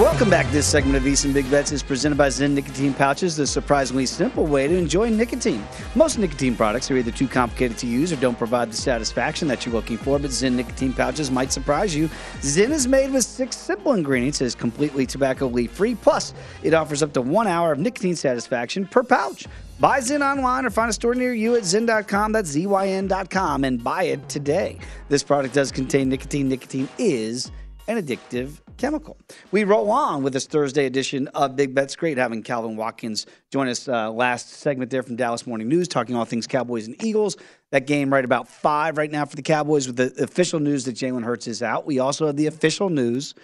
Welcome 0.00 0.30
back. 0.30 0.50
This 0.50 0.66
segment 0.66 0.96
of 0.96 1.06
Easton 1.06 1.34
Big 1.34 1.50
Bets 1.50 1.72
is 1.72 1.82
presented 1.82 2.16
by 2.16 2.28
ZYN 2.28 2.52
Nicotine 2.52 2.94
Pouches, 2.94 3.36
the 3.36 3.46
surprisingly 3.46 4.06
simple 4.06 4.46
way 4.46 4.66
to 4.66 4.74
enjoy 4.74 5.10
nicotine. 5.10 5.62
Most 5.94 6.18
nicotine 6.18 6.56
products 6.56 6.90
are 6.90 6.96
either 6.96 7.10
too 7.10 7.28
complicated 7.28 7.76
to 7.76 7.86
use 7.86 8.10
or 8.10 8.16
don't 8.16 8.38
provide 8.38 8.72
the 8.72 8.76
satisfaction 8.76 9.46
that 9.48 9.66
you're 9.66 9.74
looking 9.74 9.98
for, 9.98 10.18
but 10.18 10.30
ZYN 10.30 10.54
Nicotine 10.54 10.94
Pouches 10.94 11.30
might 11.30 11.52
surprise 11.52 11.94
you. 11.94 12.08
ZYN 12.40 12.70
is 12.70 12.88
made 12.88 13.12
with 13.12 13.24
six 13.24 13.58
simple 13.58 13.92
ingredients, 13.92 14.40
is 14.40 14.54
completely 14.54 15.04
tobacco 15.04 15.48
leaf 15.48 15.72
free, 15.72 15.94
plus 15.94 16.32
it 16.62 16.72
offers 16.72 17.02
up 17.02 17.12
to 17.12 17.20
one 17.20 17.46
hour 17.46 17.70
of 17.70 17.78
nicotine 17.78 18.16
satisfaction 18.16 18.86
per 18.86 19.02
pouch. 19.02 19.46
Buy 19.80 20.00
ZYN 20.00 20.22
online 20.22 20.64
or 20.64 20.70
find 20.70 20.88
a 20.88 20.94
store 20.94 21.14
near 21.14 21.34
you 21.34 21.56
at 21.56 21.64
ZYN.com. 21.64 22.32
That's 22.32 22.48
Z-Y-N.com 22.48 23.64
and 23.64 23.84
buy 23.84 24.04
it 24.04 24.26
today. 24.30 24.78
This 25.10 25.22
product 25.22 25.54
does 25.54 25.70
contain 25.70 26.08
nicotine. 26.08 26.48
Nicotine 26.48 26.88
is 26.96 27.52
an 27.86 28.02
addictive 28.02 28.60
chemical. 28.80 29.18
We 29.52 29.64
roll 29.64 29.90
on 29.90 30.22
with 30.22 30.32
this 30.32 30.46
Thursday 30.46 30.86
edition 30.86 31.28
of 31.28 31.54
Big 31.54 31.74
Bets. 31.74 31.94
Great 31.94 32.16
having 32.18 32.42
Calvin 32.42 32.76
Watkins 32.76 33.26
join 33.52 33.68
us 33.68 33.86
uh, 33.86 34.10
last 34.10 34.50
segment 34.50 34.90
there 34.90 35.02
from 35.02 35.16
Dallas 35.16 35.46
Morning 35.46 35.68
News, 35.68 35.86
talking 35.86 36.16
all 36.16 36.24
things 36.24 36.46
Cowboys 36.46 36.86
and 36.86 37.02
Eagles. 37.04 37.36
That 37.70 37.86
game 37.86 38.12
right 38.12 38.24
about 38.24 38.48
five 38.48 38.96
right 38.96 39.10
now 39.10 39.26
for 39.26 39.36
the 39.36 39.42
Cowboys 39.42 39.86
with 39.86 39.96
the 39.96 40.12
official 40.22 40.58
news 40.58 40.84
that 40.86 40.96
Jalen 40.96 41.24
Hurts 41.24 41.46
is 41.46 41.62
out. 41.62 41.86
We 41.86 41.98
also 41.98 42.26
have 42.26 42.36
the 42.36 42.46
official 42.46 42.88
news 42.88 43.34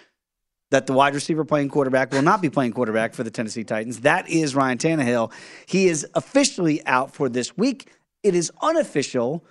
that 0.71 0.87
the 0.87 0.93
wide 0.93 1.13
receiver 1.13 1.45
playing 1.45 1.69
quarterback 1.69 2.11
will 2.11 2.21
not 2.23 2.41
be 2.41 2.49
playing 2.49 2.73
quarterback 2.73 3.13
for 3.13 3.23
the 3.23 3.31
Tennessee 3.31 3.63
Titans. 3.63 4.01
That 4.01 4.27
is 4.27 4.55
Ryan 4.55 4.77
Tannehill. 4.77 5.31
He 5.65 5.87
is 5.87 6.05
officially 6.15 6.85
out 6.85 7.13
for 7.13 7.29
this 7.29 7.55
week. 7.55 7.89
It 8.23 8.35
is 8.35 8.51
unofficial, 8.61 9.45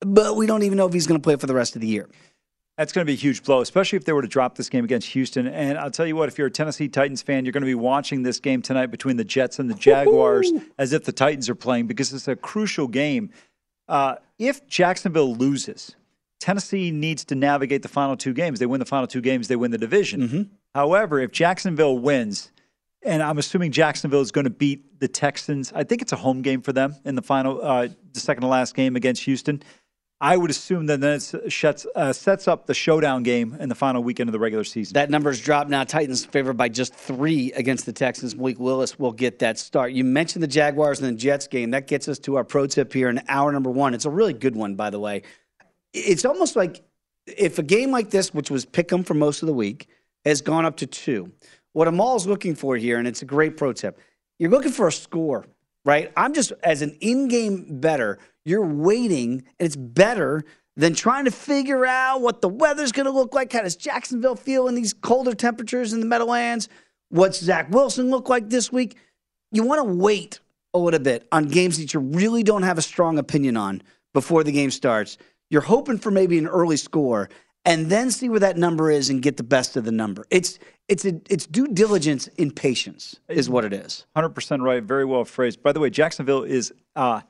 but 0.00 0.34
we 0.34 0.46
don't 0.46 0.62
even 0.62 0.76
know 0.78 0.86
if 0.86 0.92
he's 0.92 1.06
going 1.06 1.20
to 1.20 1.22
play 1.22 1.36
for 1.36 1.46
the 1.46 1.54
rest 1.54 1.76
of 1.76 1.82
the 1.82 1.86
year. 1.86 2.08
That's 2.80 2.94
going 2.94 3.02
to 3.02 3.06
be 3.06 3.12
a 3.12 3.16
huge 3.16 3.42
blow, 3.42 3.60
especially 3.60 3.98
if 3.98 4.06
they 4.06 4.14
were 4.14 4.22
to 4.22 4.26
drop 4.26 4.56
this 4.56 4.70
game 4.70 4.86
against 4.86 5.08
Houston. 5.08 5.46
And 5.46 5.76
I'll 5.76 5.90
tell 5.90 6.06
you 6.06 6.16
what, 6.16 6.30
if 6.30 6.38
you're 6.38 6.46
a 6.46 6.50
Tennessee 6.50 6.88
Titans 6.88 7.20
fan, 7.20 7.44
you're 7.44 7.52
going 7.52 7.60
to 7.60 7.66
be 7.66 7.74
watching 7.74 8.22
this 8.22 8.40
game 8.40 8.62
tonight 8.62 8.86
between 8.86 9.18
the 9.18 9.24
Jets 9.24 9.58
and 9.58 9.68
the 9.68 9.74
Jaguars 9.74 10.50
Woo-hoo! 10.50 10.64
as 10.78 10.94
if 10.94 11.04
the 11.04 11.12
Titans 11.12 11.50
are 11.50 11.54
playing 11.54 11.88
because 11.88 12.10
it's 12.14 12.26
a 12.26 12.34
crucial 12.34 12.88
game. 12.88 13.32
Uh, 13.86 14.14
if 14.38 14.66
Jacksonville 14.66 15.36
loses, 15.36 15.94
Tennessee 16.38 16.90
needs 16.90 17.22
to 17.26 17.34
navigate 17.34 17.82
the 17.82 17.88
final 17.88 18.16
two 18.16 18.32
games. 18.32 18.60
They 18.60 18.64
win 18.64 18.78
the 18.78 18.86
final 18.86 19.06
two 19.06 19.20
games, 19.20 19.48
they 19.48 19.56
win 19.56 19.72
the 19.72 19.76
division. 19.76 20.22
Mm-hmm. 20.22 20.42
However, 20.74 21.20
if 21.20 21.32
Jacksonville 21.32 21.98
wins, 21.98 22.50
and 23.02 23.22
I'm 23.22 23.36
assuming 23.36 23.72
Jacksonville 23.72 24.22
is 24.22 24.32
going 24.32 24.44
to 24.44 24.50
beat 24.50 25.00
the 25.00 25.08
Texans. 25.08 25.70
I 25.74 25.84
think 25.84 26.00
it's 26.00 26.12
a 26.12 26.16
home 26.16 26.40
game 26.40 26.62
for 26.62 26.72
them 26.72 26.96
in 27.04 27.14
the 27.14 27.22
final, 27.22 27.62
uh, 27.62 27.88
the 28.14 28.20
second 28.20 28.40
to 28.40 28.46
last 28.46 28.74
game 28.74 28.96
against 28.96 29.24
Houston. 29.24 29.62
I 30.22 30.36
would 30.36 30.50
assume 30.50 30.86
that 30.86 31.00
then 31.00 31.14
it 31.14 31.50
sets, 31.50 31.86
uh, 31.94 32.12
sets 32.12 32.46
up 32.46 32.66
the 32.66 32.74
showdown 32.74 33.22
game 33.22 33.56
in 33.58 33.70
the 33.70 33.74
final 33.74 34.02
weekend 34.02 34.28
of 34.28 34.32
the 34.32 34.38
regular 34.38 34.64
season. 34.64 34.92
That 34.92 35.08
number's 35.08 35.40
dropped 35.40 35.70
now. 35.70 35.84
Titans 35.84 36.26
favored 36.26 36.58
by 36.58 36.68
just 36.68 36.94
three 36.94 37.52
against 37.52 37.86
the 37.86 37.92
Texans. 37.92 38.36
Malik 38.36 38.60
Willis 38.60 38.98
will 38.98 39.12
get 39.12 39.38
that 39.38 39.58
start. 39.58 39.92
You 39.92 40.04
mentioned 40.04 40.42
the 40.42 40.48
Jaguars 40.48 41.00
and 41.00 41.08
the 41.08 41.18
Jets 41.18 41.46
game. 41.46 41.70
That 41.70 41.86
gets 41.86 42.06
us 42.06 42.18
to 42.20 42.36
our 42.36 42.44
pro 42.44 42.66
tip 42.66 42.92
here 42.92 43.08
in 43.08 43.22
hour 43.28 43.50
number 43.50 43.70
one. 43.70 43.94
It's 43.94 44.04
a 44.04 44.10
really 44.10 44.34
good 44.34 44.54
one, 44.54 44.74
by 44.74 44.90
the 44.90 45.00
way. 45.00 45.22
It's 45.94 46.26
almost 46.26 46.54
like 46.54 46.82
if 47.26 47.58
a 47.58 47.62
game 47.62 47.90
like 47.90 48.10
this, 48.10 48.34
which 48.34 48.50
was 48.50 48.66
pick 48.66 48.92
'em 48.92 49.04
for 49.04 49.14
most 49.14 49.42
of 49.42 49.46
the 49.46 49.54
week, 49.54 49.88
has 50.26 50.42
gone 50.42 50.66
up 50.66 50.76
to 50.78 50.86
two, 50.86 51.32
what 51.72 51.88
Amal's 51.88 52.26
looking 52.26 52.54
for 52.54 52.76
here, 52.76 52.98
and 52.98 53.08
it's 53.08 53.22
a 53.22 53.26
great 53.26 53.56
pro 53.56 53.72
tip, 53.72 53.98
you're 54.38 54.50
looking 54.50 54.72
for 54.72 54.86
a 54.86 54.92
score, 54.92 55.46
right? 55.84 56.12
I'm 56.16 56.34
just, 56.34 56.52
as 56.62 56.82
an 56.82 56.96
in 57.00 57.28
game 57.28 57.80
bettor, 57.80 58.18
you're 58.44 58.64
waiting, 58.64 59.44
and 59.58 59.66
it's 59.66 59.76
better 59.76 60.44
than 60.76 60.94
trying 60.94 61.24
to 61.26 61.30
figure 61.30 61.84
out 61.84 62.22
what 62.22 62.40
the 62.40 62.48
weather's 62.48 62.92
going 62.92 63.06
to 63.06 63.12
look 63.12 63.34
like. 63.34 63.52
How 63.52 63.62
does 63.62 63.76
Jacksonville 63.76 64.36
feel 64.36 64.68
in 64.68 64.74
these 64.74 64.92
colder 64.92 65.34
temperatures 65.34 65.92
in 65.92 66.00
the 66.00 66.06
Meadowlands? 66.06 66.68
What's 67.10 67.40
Zach 67.40 67.70
Wilson 67.70 68.10
look 68.10 68.28
like 68.28 68.48
this 68.48 68.72
week? 68.72 68.96
You 69.52 69.64
want 69.64 69.80
to 69.80 69.94
wait 69.94 70.40
a 70.72 70.78
little 70.78 71.00
bit 71.00 71.26
on 71.32 71.48
games 71.48 71.78
that 71.78 71.92
you 71.92 72.00
really 72.00 72.42
don't 72.42 72.62
have 72.62 72.78
a 72.78 72.82
strong 72.82 73.18
opinion 73.18 73.56
on 73.56 73.82
before 74.14 74.44
the 74.44 74.52
game 74.52 74.70
starts. 74.70 75.18
You're 75.50 75.60
hoping 75.60 75.98
for 75.98 76.10
maybe 76.10 76.38
an 76.38 76.46
early 76.46 76.76
score 76.76 77.28
and 77.64 77.86
then 77.90 78.10
see 78.10 78.28
where 78.28 78.40
that 78.40 78.56
number 78.56 78.90
is 78.90 79.10
and 79.10 79.22
get 79.22 79.36
the 79.36 79.42
best 79.42 79.76
of 79.76 79.84
the 79.84 79.92
number. 79.92 80.24
It's 80.30 80.58
it's 80.88 81.04
a, 81.04 81.20
it's 81.28 81.46
due 81.46 81.68
diligence 81.68 82.26
in 82.28 82.50
patience 82.50 83.20
is 83.28 83.48
what 83.48 83.64
it 83.64 83.72
is. 83.72 84.06
100% 84.16 84.60
right. 84.60 84.82
Very 84.82 85.04
well 85.04 85.24
phrased. 85.24 85.62
By 85.62 85.72
the 85.72 85.78
way, 85.78 85.88
Jacksonville 85.88 86.42
is 86.42 86.72
uh, 86.96 87.20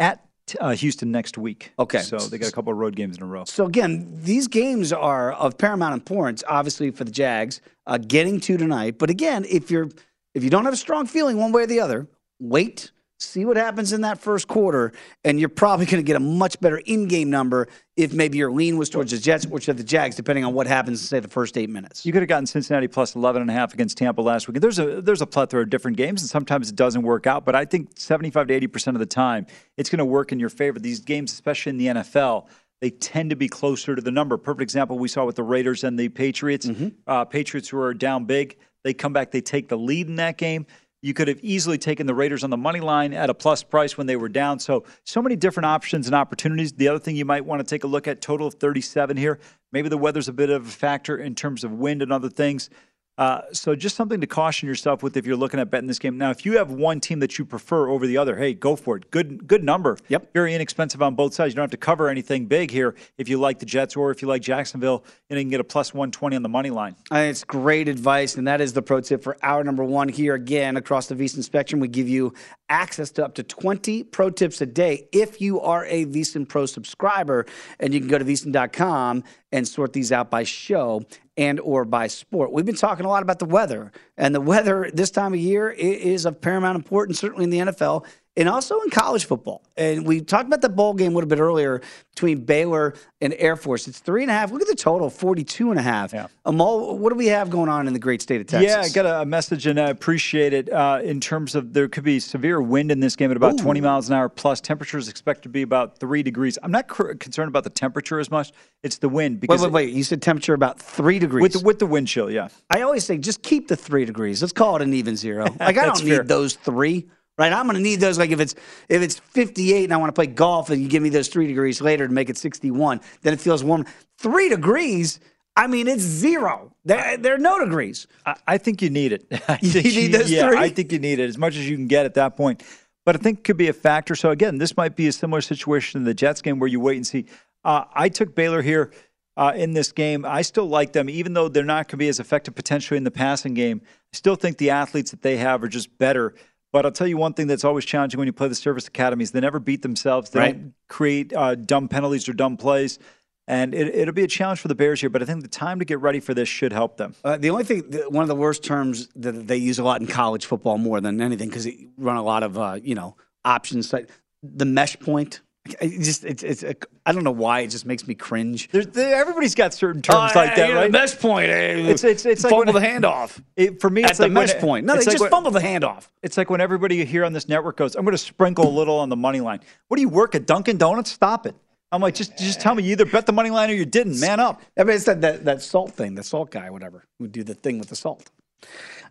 at 0.00 0.26
uh, 0.60 0.70
Houston 0.70 1.12
next 1.12 1.38
week. 1.38 1.72
Okay. 1.78 2.00
So 2.00 2.18
they 2.18 2.38
got 2.38 2.48
a 2.48 2.52
couple 2.52 2.72
of 2.72 2.78
road 2.78 2.96
games 2.96 3.16
in 3.16 3.22
a 3.22 3.26
row. 3.26 3.44
So 3.44 3.66
again, 3.66 4.08
these 4.12 4.48
games 4.48 4.92
are 4.92 5.32
of 5.32 5.56
paramount 5.58 5.94
importance, 5.94 6.42
obviously 6.48 6.90
for 6.90 7.04
the 7.04 7.12
Jags, 7.12 7.60
uh, 7.86 7.98
getting 7.98 8.40
to 8.40 8.56
tonight. 8.56 8.98
But 8.98 9.10
again, 9.10 9.46
if 9.48 9.70
you're 9.70 9.88
if 10.34 10.42
you 10.42 10.50
don't 10.50 10.64
have 10.64 10.74
a 10.74 10.78
strong 10.78 11.06
feeling 11.06 11.36
one 11.36 11.52
way 11.52 11.62
or 11.62 11.66
the 11.66 11.80
other, 11.80 12.08
wait, 12.40 12.90
see 13.24 13.44
what 13.44 13.56
happens 13.56 13.92
in 13.92 14.02
that 14.02 14.18
first 14.20 14.48
quarter, 14.48 14.92
and 15.24 15.40
you're 15.40 15.48
probably 15.48 15.86
going 15.86 16.02
to 16.02 16.06
get 16.06 16.16
a 16.16 16.20
much 16.20 16.60
better 16.60 16.78
in-game 16.78 17.30
number 17.30 17.68
if 17.96 18.12
maybe 18.12 18.38
your 18.38 18.50
lean 18.50 18.76
was 18.76 18.90
towards 18.90 19.12
the 19.12 19.18
Jets 19.18 19.46
or 19.50 19.58
to 19.60 19.72
the 19.72 19.84
Jags, 19.84 20.16
depending 20.16 20.44
on 20.44 20.52
what 20.54 20.66
happens 20.66 21.00
in 21.00 21.06
say 21.06 21.20
the 21.20 21.28
first 21.28 21.56
eight 21.56 21.70
minutes. 21.70 22.04
You 22.04 22.12
could 22.12 22.22
have 22.22 22.28
gotten 22.28 22.46
Cincinnati 22.46 22.88
plus 22.88 23.14
11 23.14 23.42
and 23.42 23.50
a 23.50 23.54
half 23.54 23.72
against 23.74 23.96
Tampa 23.98 24.20
last 24.20 24.48
week. 24.48 24.60
There's 24.60 24.78
a 24.78 25.00
there's 25.00 25.22
a 25.22 25.26
plethora 25.26 25.62
of 25.62 25.70
different 25.70 25.96
games, 25.96 26.22
and 26.22 26.28
sometimes 26.28 26.68
it 26.68 26.76
doesn't 26.76 27.02
work 27.02 27.26
out. 27.26 27.44
But 27.44 27.54
I 27.54 27.64
think 27.64 27.90
75 27.98 28.48
to 28.48 28.54
80 28.54 28.66
percent 28.66 28.96
of 28.96 29.00
the 29.00 29.06
time, 29.06 29.46
it's 29.76 29.90
going 29.90 29.98
to 29.98 30.04
work 30.04 30.32
in 30.32 30.38
your 30.40 30.48
favor. 30.48 30.78
These 30.78 31.00
games, 31.00 31.32
especially 31.32 31.70
in 31.70 31.76
the 31.78 31.86
NFL. 31.86 32.46
they 32.80 32.90
tend 32.90 33.30
to 33.30 33.36
be 33.36 33.48
closer 33.48 33.94
to 33.96 34.02
the 34.02 34.10
number. 34.10 34.36
Perfect 34.36 34.62
example 34.62 34.98
we 34.98 35.08
saw 35.08 35.24
with 35.24 35.36
the 35.36 35.42
Raiders 35.42 35.84
and 35.84 35.98
the 35.98 36.08
Patriots. 36.10 36.68
Uh, 37.06 37.24
Patriots 37.24 37.68
who 37.68 37.78
are 37.80 37.94
down 37.94 38.24
big, 38.26 38.58
they 38.82 38.92
come 38.92 39.12
back, 39.14 39.30
they 39.30 39.40
take 39.40 39.68
the 39.68 39.78
lead 39.78 40.08
in 40.08 40.16
that 40.16 40.36
game. 40.36 40.66
You 41.04 41.12
could 41.12 41.28
have 41.28 41.38
easily 41.42 41.76
taken 41.76 42.06
the 42.06 42.14
Raiders 42.14 42.44
on 42.44 42.48
the 42.48 42.56
money 42.56 42.80
line 42.80 43.12
at 43.12 43.28
a 43.28 43.34
plus 43.34 43.62
price 43.62 43.98
when 43.98 44.06
they 44.06 44.16
were 44.16 44.30
down. 44.30 44.58
So, 44.58 44.84
so 45.04 45.20
many 45.20 45.36
different 45.36 45.66
options 45.66 46.06
and 46.06 46.14
opportunities. 46.14 46.72
The 46.72 46.88
other 46.88 46.98
thing 46.98 47.14
you 47.14 47.26
might 47.26 47.44
want 47.44 47.60
to 47.60 47.64
take 47.66 47.84
a 47.84 47.86
look 47.86 48.08
at 48.08 48.22
total 48.22 48.46
of 48.46 48.54
37 48.54 49.18
here. 49.18 49.38
Maybe 49.70 49.90
the 49.90 49.98
weather's 49.98 50.28
a 50.28 50.32
bit 50.32 50.48
of 50.48 50.66
a 50.66 50.70
factor 50.70 51.18
in 51.18 51.34
terms 51.34 51.62
of 51.62 51.72
wind 51.72 52.00
and 52.00 52.10
other 52.10 52.30
things. 52.30 52.70
Uh, 53.16 53.42
so 53.52 53.76
just 53.76 53.94
something 53.94 54.20
to 54.20 54.26
caution 54.26 54.68
yourself 54.68 55.02
with 55.02 55.16
if 55.16 55.24
you're 55.24 55.36
looking 55.36 55.60
at 55.60 55.70
betting 55.70 55.86
this 55.86 56.00
game. 56.00 56.18
Now, 56.18 56.30
if 56.30 56.44
you 56.44 56.58
have 56.58 56.72
one 56.72 56.98
team 57.00 57.20
that 57.20 57.38
you 57.38 57.44
prefer 57.44 57.88
over 57.88 58.06
the 58.06 58.16
other, 58.16 58.36
hey, 58.36 58.54
go 58.54 58.74
for 58.74 58.96
it. 58.96 59.10
Good, 59.10 59.46
good 59.46 59.62
number. 59.62 59.96
Yep. 60.08 60.32
Very 60.32 60.54
inexpensive 60.54 61.00
on 61.00 61.14
both 61.14 61.32
sides. 61.32 61.52
You 61.52 61.56
don't 61.56 61.64
have 61.64 61.70
to 61.70 61.76
cover 61.76 62.08
anything 62.08 62.46
big 62.46 62.72
here 62.72 62.96
if 63.16 63.28
you 63.28 63.38
like 63.38 63.60
the 63.60 63.66
Jets 63.66 63.94
or 63.94 64.10
if 64.10 64.20
you 64.20 64.26
like 64.26 64.42
Jacksonville, 64.42 65.04
and 65.30 65.38
you 65.38 65.44
can 65.44 65.50
get 65.50 65.60
a 65.60 65.64
plus 65.64 65.94
120 65.94 66.34
on 66.34 66.42
the 66.42 66.48
money 66.48 66.70
line. 66.70 66.96
Uh, 67.12 67.18
It's 67.18 67.44
great 67.44 67.88
advice, 67.88 68.36
and 68.36 68.48
that 68.48 68.60
is 68.60 68.72
the 68.72 68.82
pro 68.82 69.00
tip 69.00 69.22
for 69.22 69.36
hour 69.42 69.62
number 69.62 69.84
one 69.84 70.08
here. 70.08 70.34
Again, 70.34 70.76
across 70.76 71.06
the 71.06 71.14
VSiN 71.14 71.44
spectrum, 71.44 71.80
we 71.80 71.88
give 71.88 72.08
you 72.08 72.34
access 72.68 73.10
to 73.12 73.24
up 73.24 73.34
to 73.34 73.42
20 73.42 74.02
pro 74.04 74.30
tips 74.30 74.60
a 74.60 74.66
day 74.66 75.06
if 75.12 75.40
you 75.40 75.60
are 75.60 75.84
a 75.86 76.06
VSiN 76.06 76.48
Pro 76.48 76.66
subscriber, 76.66 77.46
and 77.78 77.94
you 77.94 78.00
can 78.00 78.08
go 78.08 78.18
to 78.18 78.24
VSiN.com 78.24 79.22
and 79.52 79.68
sort 79.68 79.92
these 79.92 80.10
out 80.10 80.30
by 80.30 80.42
show 80.42 81.04
and 81.36 81.58
or 81.60 81.84
by 81.84 82.06
sport. 82.06 82.52
We've 82.52 82.64
been 82.64 82.74
talking 82.76 83.04
a 83.04 83.08
lot 83.08 83.22
about 83.22 83.38
the 83.38 83.44
weather, 83.44 83.92
and 84.16 84.34
the 84.34 84.40
weather 84.40 84.90
this 84.92 85.10
time 85.10 85.34
of 85.34 85.40
year 85.40 85.70
is 85.70 86.26
of 86.26 86.40
paramount 86.40 86.76
importance, 86.76 87.18
certainly 87.18 87.44
in 87.44 87.50
the 87.50 87.72
NFL 87.72 88.06
and 88.36 88.48
also 88.48 88.80
in 88.80 88.90
college 88.90 89.26
football. 89.26 89.62
And 89.76 90.06
we 90.06 90.20
talked 90.20 90.46
about 90.46 90.60
the 90.60 90.68
bowl 90.68 90.94
game 90.94 91.12
a 91.12 91.14
little 91.14 91.28
bit 91.28 91.38
earlier 91.38 91.80
between 92.10 92.44
Baylor 92.44 92.94
and 93.20 93.34
Air 93.38 93.56
Force. 93.56 93.88
It's 93.88 93.98
three 93.98 94.22
and 94.22 94.30
a 94.30 94.34
half. 94.34 94.52
Look 94.52 94.62
at 94.62 94.68
the 94.68 94.74
total, 94.74 95.10
42 95.10 95.70
and 95.70 95.78
a 95.78 95.82
half. 95.82 96.14
Amal, 96.44 96.98
what 96.98 97.10
do 97.10 97.16
we 97.16 97.26
have 97.26 97.50
going 97.50 97.68
on 97.68 97.86
in 97.86 97.92
the 97.92 97.98
great 97.98 98.22
state 98.22 98.40
of 98.40 98.46
Texas? 98.46 98.70
Yeah, 98.70 98.80
I 98.80 98.88
got 98.88 99.22
a, 99.22 99.24
message 99.24 99.66
and 99.66 99.80
I 99.80 99.88
appreciate 99.88 100.52
it. 100.52 100.70
Uh, 100.70 101.00
in 101.02 101.20
terms 101.20 101.54
of 101.54 101.72
there 101.72 101.88
could 101.88 102.04
be 102.04 102.20
severe 102.20 102.60
wind 102.60 102.92
in 102.92 103.00
this 103.00 103.16
game 103.16 103.30
at 103.30 103.36
about 103.36 103.58
20 103.58 103.80
miles 103.80 104.08
an 104.08 104.14
hour 104.14 104.28
plus. 104.28 104.60
Temperatures 104.60 105.08
expected 105.08 105.44
to 105.44 105.48
be 105.48 105.62
about 105.62 105.98
three 105.98 106.22
degrees. 106.22 106.58
I'm 106.62 106.70
not 106.70 106.88
cr- 106.88 107.14
concerned 107.14 107.48
about 107.48 107.64
the 107.64 107.70
temperature 107.70 108.20
as 108.20 108.30
much. 108.30 108.52
It's 108.82 108.98
the 108.98 109.08
wind 109.08 109.36
Wait, 109.36 109.40
because 109.40 109.62
wait, 109.62 109.72
wait. 109.72 109.92
You 109.94 110.04
said 110.04 110.22
temperature 110.22 110.54
about 110.54 110.80
three 110.80 111.18
degrees. 111.18 111.42
with 111.42 111.52
the, 111.52 111.60
with 111.60 111.78
the 111.78 111.86
wind 111.86 112.06
chill. 112.06 112.30
Yeah, 112.30 112.48
I 112.70 112.82
always 112.82 113.04
say 113.04 113.18
just 113.18 113.42
keep 113.42 113.68
the 113.68 113.76
three 113.76 114.04
degrees. 114.04 114.42
Let's 114.42 114.52
call 114.52 114.76
it 114.76 114.82
an 114.82 114.92
even 114.94 115.16
zero. 115.16 115.46
Like 115.58 115.78
I 115.78 115.86
don't 115.86 116.04
need 116.04 116.28
those 116.28 116.54
three. 116.54 117.08
Right, 117.36 117.52
I'm 117.52 117.66
going 117.66 117.76
to 117.76 117.82
need 117.82 117.98
those. 118.00 118.16
Like 118.16 118.30
if 118.30 118.38
it's 118.38 118.54
if 118.88 119.02
it's 119.02 119.18
58 119.18 119.84
and 119.84 119.92
I 119.92 119.96
want 119.96 120.08
to 120.08 120.12
play 120.12 120.26
golf, 120.26 120.70
and 120.70 120.80
you 120.80 120.88
give 120.88 121.02
me 121.02 121.08
those 121.08 121.28
three 121.28 121.48
degrees 121.48 121.80
later 121.80 122.06
to 122.06 122.12
make 122.12 122.30
it 122.30 122.36
61, 122.36 123.00
then 123.22 123.32
it 123.32 123.40
feels 123.40 123.64
warm. 123.64 123.86
Three 124.18 124.48
degrees. 124.48 125.18
I 125.56 125.66
mean, 125.66 125.86
it's 125.88 126.02
zero. 126.02 126.74
There, 126.84 127.16
there 127.16 127.34
are 127.34 127.38
no 127.38 127.64
degrees. 127.64 128.06
I, 128.26 128.34
I 128.46 128.58
think 128.58 128.82
you 128.82 128.90
need 128.90 129.12
it. 129.12 129.26
I 129.48 129.58
You 129.62 129.82
need 129.82 130.12
those 130.12 130.30
yeah, 130.30 130.48
three? 130.48 130.58
I 130.58 130.68
think 130.68 130.92
you 130.92 130.98
need 130.98 131.18
it 131.18 131.28
as 131.28 131.38
much 131.38 131.56
as 131.56 131.68
you 131.68 131.76
can 131.76 131.86
get 131.86 132.06
at 132.06 132.14
that 132.14 132.36
point. 132.36 132.62
But 133.04 133.16
I 133.16 133.18
think 133.18 133.40
it 133.40 133.44
could 133.44 133.56
be 133.56 133.68
a 133.68 133.72
factor. 133.72 134.14
So 134.14 134.30
again, 134.30 134.58
this 134.58 134.76
might 134.76 134.96
be 134.96 135.08
a 135.08 135.12
similar 135.12 135.40
situation 135.40 136.00
in 136.00 136.04
the 136.04 136.14
Jets 136.14 136.40
game 136.40 136.58
where 136.58 136.68
you 136.68 136.80
wait 136.80 136.96
and 136.96 137.06
see. 137.06 137.26
Uh, 137.64 137.84
I 137.92 138.08
took 138.08 138.34
Baylor 138.34 138.62
here 138.62 138.92
uh, 139.36 139.52
in 139.54 139.72
this 139.72 139.92
game. 139.92 140.24
I 140.24 140.42
still 140.42 140.66
like 140.66 140.92
them, 140.92 141.08
even 141.08 141.34
though 141.34 141.48
they're 141.48 141.64
not 141.64 141.88
going 141.88 141.92
to 141.92 141.96
be 141.98 142.08
as 142.08 142.20
effective 142.20 142.54
potentially 142.54 142.96
in 142.96 143.04
the 143.04 143.10
passing 143.10 143.54
game. 143.54 143.80
I 143.84 144.16
still 144.16 144.36
think 144.36 144.58
the 144.58 144.70
athletes 144.70 145.10
that 145.10 145.22
they 145.22 145.36
have 145.36 145.62
are 145.62 145.68
just 145.68 145.96
better. 145.98 146.34
But 146.74 146.84
I'll 146.84 146.90
tell 146.90 147.06
you 147.06 147.16
one 147.16 147.34
thing 147.34 147.46
that's 147.46 147.62
always 147.62 147.84
challenging 147.84 148.18
when 148.18 148.26
you 148.26 148.32
play 148.32 148.48
the 148.48 148.54
service 148.56 148.88
academies: 148.88 149.30
they 149.30 149.38
never 149.38 149.60
beat 149.60 149.82
themselves. 149.82 150.30
They 150.30 150.40
Right. 150.40 150.60
don't 150.60 150.74
create 150.88 151.32
uh, 151.32 151.54
dumb 151.54 151.86
penalties 151.86 152.28
or 152.28 152.32
dumb 152.32 152.56
plays. 152.56 152.98
And 153.46 153.76
it, 153.76 153.94
it'll 153.94 154.12
be 154.14 154.24
a 154.24 154.26
challenge 154.26 154.58
for 154.58 154.66
the 154.66 154.74
Bears 154.74 155.00
here, 155.00 155.08
but 155.08 155.22
I 155.22 155.24
think 155.24 155.42
the 155.42 155.48
time 155.48 155.78
to 155.78 155.84
get 155.84 156.00
ready 156.00 156.18
for 156.18 156.34
this 156.34 156.48
should 156.48 156.72
help 156.72 156.96
them. 156.96 157.14
Uh, 157.22 157.36
the 157.36 157.50
only 157.50 157.62
thing, 157.62 157.82
one 158.08 158.22
of 158.22 158.28
the 158.28 158.34
worst 158.34 158.64
terms 158.64 159.06
that 159.14 159.46
they 159.46 159.56
use 159.56 159.78
a 159.78 159.84
lot 159.84 160.00
in 160.00 160.08
college 160.08 160.46
football 160.46 160.76
more 160.78 161.00
than 161.00 161.20
anything, 161.20 161.48
because 161.48 161.62
they 161.62 161.86
run 161.96 162.16
a 162.16 162.24
lot 162.24 162.42
of 162.42 162.58
uh, 162.58 162.80
you 162.82 162.96
know 162.96 163.14
options. 163.44 163.92
Like 163.92 164.08
the 164.42 164.64
mesh 164.64 164.98
point. 164.98 165.42
It 165.80 166.02
just 166.02 166.24
it's 166.26 166.42
it's 166.42 166.62
a, 166.62 166.74
I 167.06 167.12
don't 167.12 167.24
know 167.24 167.30
why 167.30 167.60
it 167.60 167.68
just 167.68 167.86
makes 167.86 168.06
me 168.06 168.14
cringe. 168.14 168.68
There, 168.70 169.14
everybody's 169.14 169.54
got 169.54 169.72
certain 169.72 170.02
terms 170.02 170.32
Oh, 170.34 170.38
like 170.38 170.56
that, 170.56 170.68
yeah, 170.68 170.74
right? 170.74 170.90
mesh 170.92 171.18
point. 171.18 171.48
eh, 171.48 171.76
It's 171.88 172.04
it's 172.04 172.26
it's 172.26 172.44
like 172.44 172.50
fumble 172.50 172.74
when- 172.74 172.82
the 172.82 172.86
handoff. 172.88 173.42
It, 173.56 173.80
for 173.80 173.88
me, 173.88 174.04
it's 174.04 174.18
the 174.18 174.24
like 174.24 174.32
mesh 174.32 174.54
point. 174.58 174.84
No, 174.84 174.92
they 174.92 174.98
it's 174.98 175.06
like 175.06 175.14
just 175.14 175.22
when- 175.22 175.30
fumble 175.30 175.50
the 175.52 175.60
handoff. 175.60 176.08
It's 176.22 176.36
like 176.36 176.50
when 176.50 176.60
everybody 176.60 177.02
here 177.06 177.24
on 177.24 177.32
this 177.32 177.48
network 177.48 177.78
goes, 177.78 177.94
"I'm 177.96 178.04
going 178.04 178.12
to 178.12 178.18
sprinkle 178.18 178.68
a 178.68 178.74
little 178.74 178.98
on 178.98 179.08
the 179.08 179.16
money 179.16 179.40
line." 179.40 179.60
What 179.88 179.96
do 179.96 180.02
you 180.02 180.10
work 180.10 180.34
at 180.34 180.44
Dunkin' 180.44 180.76
Donuts? 180.76 181.10
Stop 181.10 181.46
it! 181.46 181.54
I'm 181.90 182.02
like, 182.02 182.14
just 182.14 182.36
just 182.36 182.60
tell 182.60 182.74
me 182.74 182.82
you 182.82 182.92
either 182.92 183.06
bet 183.06 183.24
the 183.24 183.32
money 183.32 183.48
line 183.48 183.70
or 183.70 183.74
you 183.74 183.86
didn't. 183.86 184.20
Man 184.20 184.40
up. 184.40 184.60
Everybody 184.76 185.00
said 185.02 185.22
that 185.22 185.46
that 185.46 185.62
salt 185.62 185.92
thing, 185.92 186.14
the 186.14 186.22
salt 186.22 186.50
guy, 186.50 186.68
whatever, 186.68 187.06
would 187.20 187.32
do 187.32 187.42
the 187.42 187.54
thing 187.54 187.78
with 187.78 187.88
the 187.88 187.96
salt. 187.96 188.30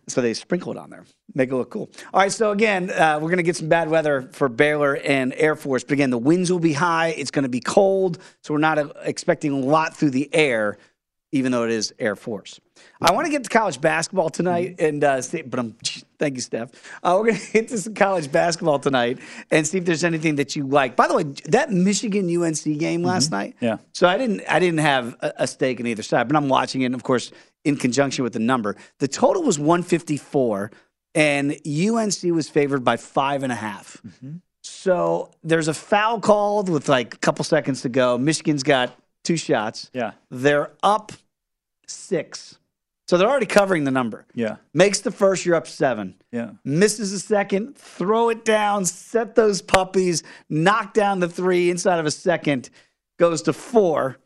So 0.06 0.20
they 0.20 0.34
sprinkle 0.34 0.72
it 0.72 0.78
on 0.78 0.90
there, 0.90 1.04
make 1.34 1.50
it 1.50 1.54
look 1.54 1.70
cool. 1.70 1.90
All 2.12 2.20
right, 2.20 2.30
so 2.30 2.50
again, 2.50 2.90
uh, 2.90 3.18
we're 3.20 3.28
going 3.28 3.38
to 3.38 3.42
get 3.42 3.56
some 3.56 3.68
bad 3.68 3.88
weather 3.88 4.28
for 4.32 4.48
Baylor 4.50 4.96
and 4.96 5.32
Air 5.34 5.56
Force. 5.56 5.82
But 5.82 5.92
again, 5.92 6.10
the 6.10 6.18
winds 6.18 6.52
will 6.52 6.58
be 6.58 6.74
high. 6.74 7.08
It's 7.08 7.30
going 7.30 7.44
to 7.44 7.48
be 7.48 7.60
cold, 7.60 8.18
so 8.42 8.52
we're 8.52 8.58
not 8.60 8.78
uh, 8.78 8.88
expecting 9.02 9.52
a 9.52 9.58
lot 9.58 9.96
through 9.96 10.10
the 10.10 10.28
air, 10.34 10.76
even 11.32 11.52
though 11.52 11.64
it 11.64 11.70
is 11.70 11.94
Air 11.98 12.16
Force. 12.16 12.60
I 13.00 13.12
want 13.12 13.26
to 13.26 13.30
get 13.30 13.44
to 13.44 13.50
college 13.50 13.80
basketball 13.80 14.30
tonight, 14.30 14.76
and 14.78 15.02
uh, 15.02 15.20
see, 15.22 15.42
but 15.42 15.60
I'm 15.60 15.72
thank 16.18 16.36
you, 16.36 16.40
Steph. 16.40 16.70
Uh, 17.02 17.16
we're 17.18 17.30
going 17.30 17.40
to 17.40 17.52
get 17.52 17.68
to 17.68 17.78
some 17.78 17.94
college 17.94 18.30
basketball 18.30 18.78
tonight 18.78 19.18
and 19.50 19.66
see 19.66 19.78
if 19.78 19.84
there's 19.84 20.04
anything 20.04 20.36
that 20.36 20.56
you 20.56 20.66
like. 20.66 20.96
By 20.96 21.08
the 21.08 21.14
way, 21.14 21.24
that 21.46 21.70
Michigan 21.70 22.24
UNC 22.34 22.62
game 22.78 23.02
last 23.02 23.30
night. 23.30 23.56
Yeah. 23.60 23.78
So 23.92 24.08
I 24.08 24.16
didn't 24.16 24.42
I 24.48 24.58
didn't 24.58 24.80
have 24.80 25.16
a, 25.20 25.32
a 25.38 25.46
stake 25.46 25.80
in 25.80 25.86
either 25.86 26.02
side, 26.02 26.28
but 26.28 26.36
I'm 26.36 26.48
watching 26.48 26.82
it, 26.82 26.86
and 26.86 26.94
of 26.94 27.02
course, 27.02 27.30
in 27.64 27.76
conjunction 27.76 28.24
with 28.24 28.32
the 28.32 28.38
number. 28.38 28.76
The 28.98 29.08
total 29.08 29.42
was 29.42 29.58
154, 29.58 30.70
and 31.14 31.52
UNC 31.66 32.22
was 32.34 32.48
favored 32.48 32.84
by 32.84 32.96
five 32.96 33.42
and 33.42 33.52
a 33.52 33.56
half. 33.56 34.00
So 34.62 35.30
there's 35.42 35.68
a 35.68 35.74
foul 35.74 36.20
called 36.20 36.68
with 36.68 36.88
like 36.88 37.14
a 37.14 37.18
couple 37.18 37.44
seconds 37.44 37.82
to 37.82 37.88
go. 37.88 38.16
Michigan's 38.16 38.62
got 38.62 38.98
two 39.22 39.36
shots. 39.36 39.90
Yeah. 39.92 40.12
They're 40.30 40.72
up 40.82 41.12
six. 41.86 42.58
So 43.06 43.18
they're 43.18 43.28
already 43.28 43.46
covering 43.46 43.84
the 43.84 43.90
number. 43.90 44.24
Yeah. 44.34 44.56
Makes 44.72 45.00
the 45.00 45.10
first, 45.10 45.44
you're 45.44 45.56
up 45.56 45.66
seven. 45.66 46.14
Yeah. 46.32 46.52
Misses 46.64 47.12
the 47.12 47.18
second, 47.18 47.76
throw 47.76 48.30
it 48.30 48.44
down, 48.44 48.86
set 48.86 49.34
those 49.34 49.60
puppies, 49.60 50.22
knock 50.48 50.94
down 50.94 51.20
the 51.20 51.28
three 51.28 51.70
inside 51.70 51.98
of 51.98 52.06
a 52.06 52.10
second, 52.10 52.70
goes 53.18 53.42
to 53.42 53.52
four, 53.52 54.16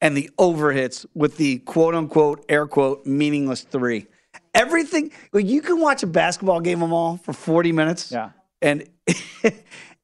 and 0.00 0.16
the 0.16 0.30
overhits 0.38 1.06
with 1.14 1.36
the 1.36 1.58
quote 1.60 1.94
unquote, 1.94 2.44
air 2.48 2.66
quote, 2.66 3.06
meaningless 3.06 3.62
three. 3.62 4.06
Everything, 4.52 5.12
well, 5.32 5.42
you 5.42 5.62
can 5.62 5.80
watch 5.80 6.02
a 6.02 6.06
basketball 6.06 6.60
game 6.60 6.82
of 6.82 6.88
them 6.88 6.92
all 6.92 7.16
for 7.18 7.32
40 7.32 7.70
minutes. 7.72 8.10
Yeah. 8.10 8.30
And 8.60 8.88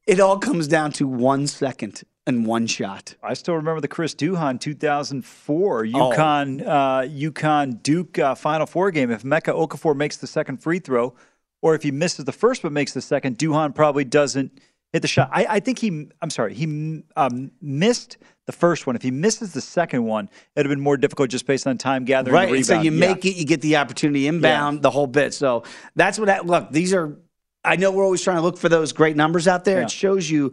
it 0.07 0.19
all 0.19 0.39
comes 0.39 0.67
down 0.67 0.93
to 0.93 1.07
one 1.07 1.47
second 1.47 2.03
and 2.27 2.45
one 2.45 2.67
shot. 2.67 3.15
I 3.23 3.33
still 3.33 3.55
remember 3.55 3.81
the 3.81 3.87
Chris 3.87 4.13
Duhon 4.15 4.59
2004 4.59 5.79
Oh. 5.79 6.11
UConn 6.11 6.61
uh, 6.67 7.01
UConn 7.07 7.81
Duke 7.83 8.19
uh, 8.19 8.35
Final 8.35 8.65
Four 8.65 8.91
game. 8.91 9.11
If 9.11 9.23
Emeka 9.23 9.53
Okafor 9.55 9.95
makes 9.95 10.17
the 10.17 10.27
second 10.27 10.57
free 10.57 10.79
throw, 10.79 11.13
or 11.61 11.75
if 11.75 11.83
he 11.83 11.91
misses 11.91 12.25
the 12.25 12.31
first 12.31 12.61
but 12.61 12.71
makes 12.71 12.93
the 12.93 13.01
second, 13.01 13.37
Duhon 13.37 13.73
probably 13.73 14.03
doesn't 14.03 14.59
hit 14.93 15.01
the 15.01 15.07
shot. 15.07 15.29
I, 15.31 15.45
I 15.49 15.59
think 15.59 15.79
he. 15.79 16.09
I'm 16.21 16.29
sorry, 16.29 16.53
he 16.53 17.03
um, 17.15 17.51
missed 17.61 18.17
the 18.45 18.51
first 18.51 18.85
one. 18.87 18.95
If 18.95 19.01
he 19.01 19.11
misses 19.11 19.53
the 19.53 19.61
second 19.61 20.03
one, 20.03 20.29
it'd 20.55 20.65
have 20.65 20.75
been 20.75 20.83
more 20.83 20.97
difficult 20.97 21.29
just 21.29 21.45
based 21.45 21.65
on 21.67 21.77
time 21.77 22.05
gathering. 22.05 22.33
Right. 22.33 22.53
and 22.53 22.65
so 22.65 22.81
you 22.81 22.91
Yeah. 22.91 22.99
make 23.13 23.25
it, 23.25 23.35
you 23.35 23.45
get 23.45 23.61
the 23.61 23.77
opportunity 23.77 24.27
inbound, 24.27 24.81
the 24.81 24.89
whole 24.91 25.07
bit. 25.07 25.33
So 25.33 25.63
that's 25.95 26.17
what 26.19 26.25
that 26.25 26.45
look, 26.45 26.71
these 26.71 26.93
are 26.93 27.17
I 27.63 27.75
know 27.75 27.91
we're 27.91 28.03
always 28.03 28.23
trying 28.23 28.37
to 28.37 28.41
look 28.41 28.57
for 28.57 28.69
those 28.69 28.91
great 28.91 29.15
numbers 29.15 29.47
out 29.47 29.65
there. 29.65 29.77
Yeah. 29.79 29.83
It 29.85 29.91
shows 29.91 30.29
you 30.29 30.51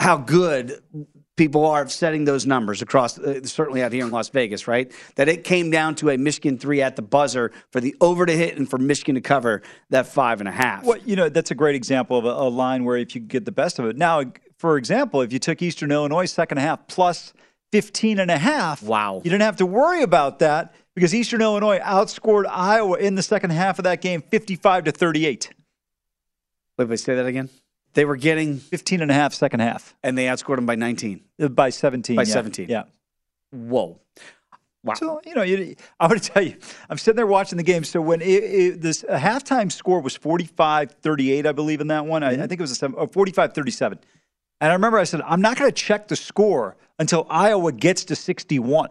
how 0.00 0.16
good 0.16 0.80
people 1.36 1.66
are 1.66 1.82
of 1.82 1.90
setting 1.90 2.24
those 2.24 2.46
numbers 2.46 2.82
across 2.82 3.18
uh, 3.18 3.42
certainly 3.44 3.82
out 3.82 3.92
here 3.92 4.04
in 4.04 4.10
Las 4.10 4.28
Vegas, 4.28 4.68
right? 4.68 4.92
That 5.16 5.28
it 5.28 5.44
came 5.44 5.70
down 5.70 5.94
to 5.96 6.10
a 6.10 6.16
Michigan 6.16 6.58
3 6.58 6.82
at 6.82 6.96
the 6.96 7.02
buzzer 7.02 7.52
for 7.70 7.80
the 7.80 7.94
over 8.00 8.24
to 8.26 8.36
hit 8.36 8.56
and 8.56 8.68
for 8.68 8.78
Michigan 8.78 9.16
to 9.16 9.20
cover 9.20 9.62
that 9.90 10.06
five 10.06 10.40
and 10.40 10.48
a 10.48 10.52
half. 10.52 10.84
Well, 10.84 10.98
you 10.98 11.16
know, 11.16 11.28
that's 11.28 11.50
a 11.50 11.54
great 11.54 11.74
example 11.74 12.18
of 12.18 12.24
a, 12.24 12.28
a 12.28 12.48
line 12.48 12.84
where 12.84 12.96
if 12.96 13.14
you 13.14 13.20
get 13.20 13.44
the 13.44 13.52
best 13.52 13.78
of 13.78 13.86
it. 13.86 13.96
Now, 13.96 14.22
for 14.58 14.76
example, 14.76 15.20
if 15.22 15.32
you 15.32 15.38
took 15.38 15.60
Eastern 15.60 15.90
Illinois 15.90 16.26
second 16.26 16.58
half 16.58 16.86
plus 16.86 17.32
15 17.72 18.20
and 18.20 18.30
a 18.30 18.38
half, 18.38 18.82
wow. 18.82 19.16
You 19.16 19.30
didn't 19.30 19.42
have 19.42 19.56
to 19.56 19.66
worry 19.66 20.02
about 20.02 20.38
that 20.38 20.74
because 20.94 21.14
Eastern 21.14 21.42
Illinois 21.42 21.80
outscored 21.80 22.44
Iowa 22.48 22.98
in 22.98 23.16
the 23.16 23.22
second 23.22 23.50
half 23.50 23.78
of 23.78 23.84
that 23.84 24.00
game 24.00 24.22
55 24.22 24.84
to 24.84 24.92
38. 24.92 25.50
Wait, 26.78 26.88
wait, 26.88 27.00
say 27.00 27.16
that 27.16 27.26
again. 27.26 27.50
They 27.94 28.04
were 28.04 28.16
getting 28.16 28.58
15 28.58 29.00
and 29.02 29.10
a 29.10 29.14
half 29.14 29.32
second 29.34 29.60
half. 29.60 29.94
and 30.02 30.18
they 30.18 30.26
outscored 30.26 30.56
them 30.56 30.66
by 30.66 30.74
19. 30.74 31.20
Uh, 31.40 31.48
By 31.48 31.70
17. 31.70 32.16
By 32.16 32.22
yeah. 32.22 32.32
17. 32.32 32.68
Yeah. 32.68 32.84
Whoa. 33.50 33.98
Wow. 34.82 34.94
So, 34.94 35.20
you 35.24 35.34
know, 35.34 35.42
you, 35.42 35.74
I'm 35.98 36.08
going 36.10 36.20
to 36.20 36.30
tell 36.30 36.42
you, 36.42 36.56
I'm 36.90 36.98
sitting 36.98 37.16
there 37.16 37.26
watching 37.26 37.56
the 37.56 37.62
game. 37.62 37.84
So 37.84 38.02
when 38.02 38.20
it, 38.20 38.26
it, 38.26 38.80
this 38.82 39.02
a 39.08 39.18
halftime 39.18 39.72
score 39.72 40.00
was 40.00 40.14
45 40.14 40.90
38, 41.00 41.46
I 41.46 41.52
believe, 41.52 41.80
in 41.80 41.86
that 41.86 42.04
one. 42.04 42.22
I, 42.22 42.32
I 42.32 42.46
think 42.46 42.52
it 42.52 42.60
was 42.60 42.70
a 42.72 42.74
seven, 42.74 42.94
oh, 42.98 43.06
45 43.06 43.54
37. 43.54 43.98
And 44.60 44.70
I 44.70 44.74
remember 44.74 44.98
I 44.98 45.04
said, 45.04 45.22
I'm 45.22 45.40
not 45.40 45.56
going 45.56 45.70
to 45.70 45.74
check 45.74 46.08
the 46.08 46.16
score 46.16 46.76
until 46.98 47.26
Iowa 47.30 47.72
gets 47.72 48.04
to 48.06 48.16
61 48.16 48.90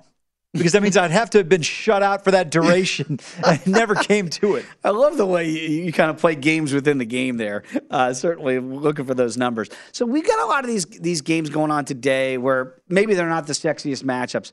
because 0.54 0.72
that 0.74 0.84
means 0.84 0.96
I'd 0.96 1.12
have 1.12 1.30
to 1.32 1.40
have 1.40 1.50
been 1.50 1.62
shut 1.62 2.04
out 2.04 2.24
for 2.24 2.32
that 2.32 2.50
duration. 2.52 3.20
I 3.44 3.60
never 3.66 3.96
came 3.96 4.30
to 4.30 4.56
it. 4.56 4.66
I 4.84 4.92
love 4.92 5.18
the 5.18 5.26
way 5.26 5.50
you, 5.50 5.86
you 5.86 5.92
kind 5.92 6.10
of 6.10 6.18
play 6.18 6.36
games 6.36 6.74
within 6.74 6.98
the 7.00 7.06
game 7.06 7.38
there. 7.38 7.64
Uh, 7.90 8.14
certainly 8.14 8.60
looking 8.60 9.06
for 9.06 9.14
those 9.14 9.36
numbers. 9.38 9.70
So 9.92 10.06
we've 10.06 10.26
got 10.26 10.40
a 10.40 10.46
lot 10.46 10.64
of 10.64 10.70
these 10.70 10.86
these 10.86 11.22
games 11.22 11.50
going 11.50 11.72
on 11.72 11.86
today 11.86 12.38
where 12.38 12.76
maybe 12.90 13.14
they're 13.16 13.28
not 13.30 13.48
the 13.48 13.54
sexiest 13.54 14.04
matchups. 14.04 14.52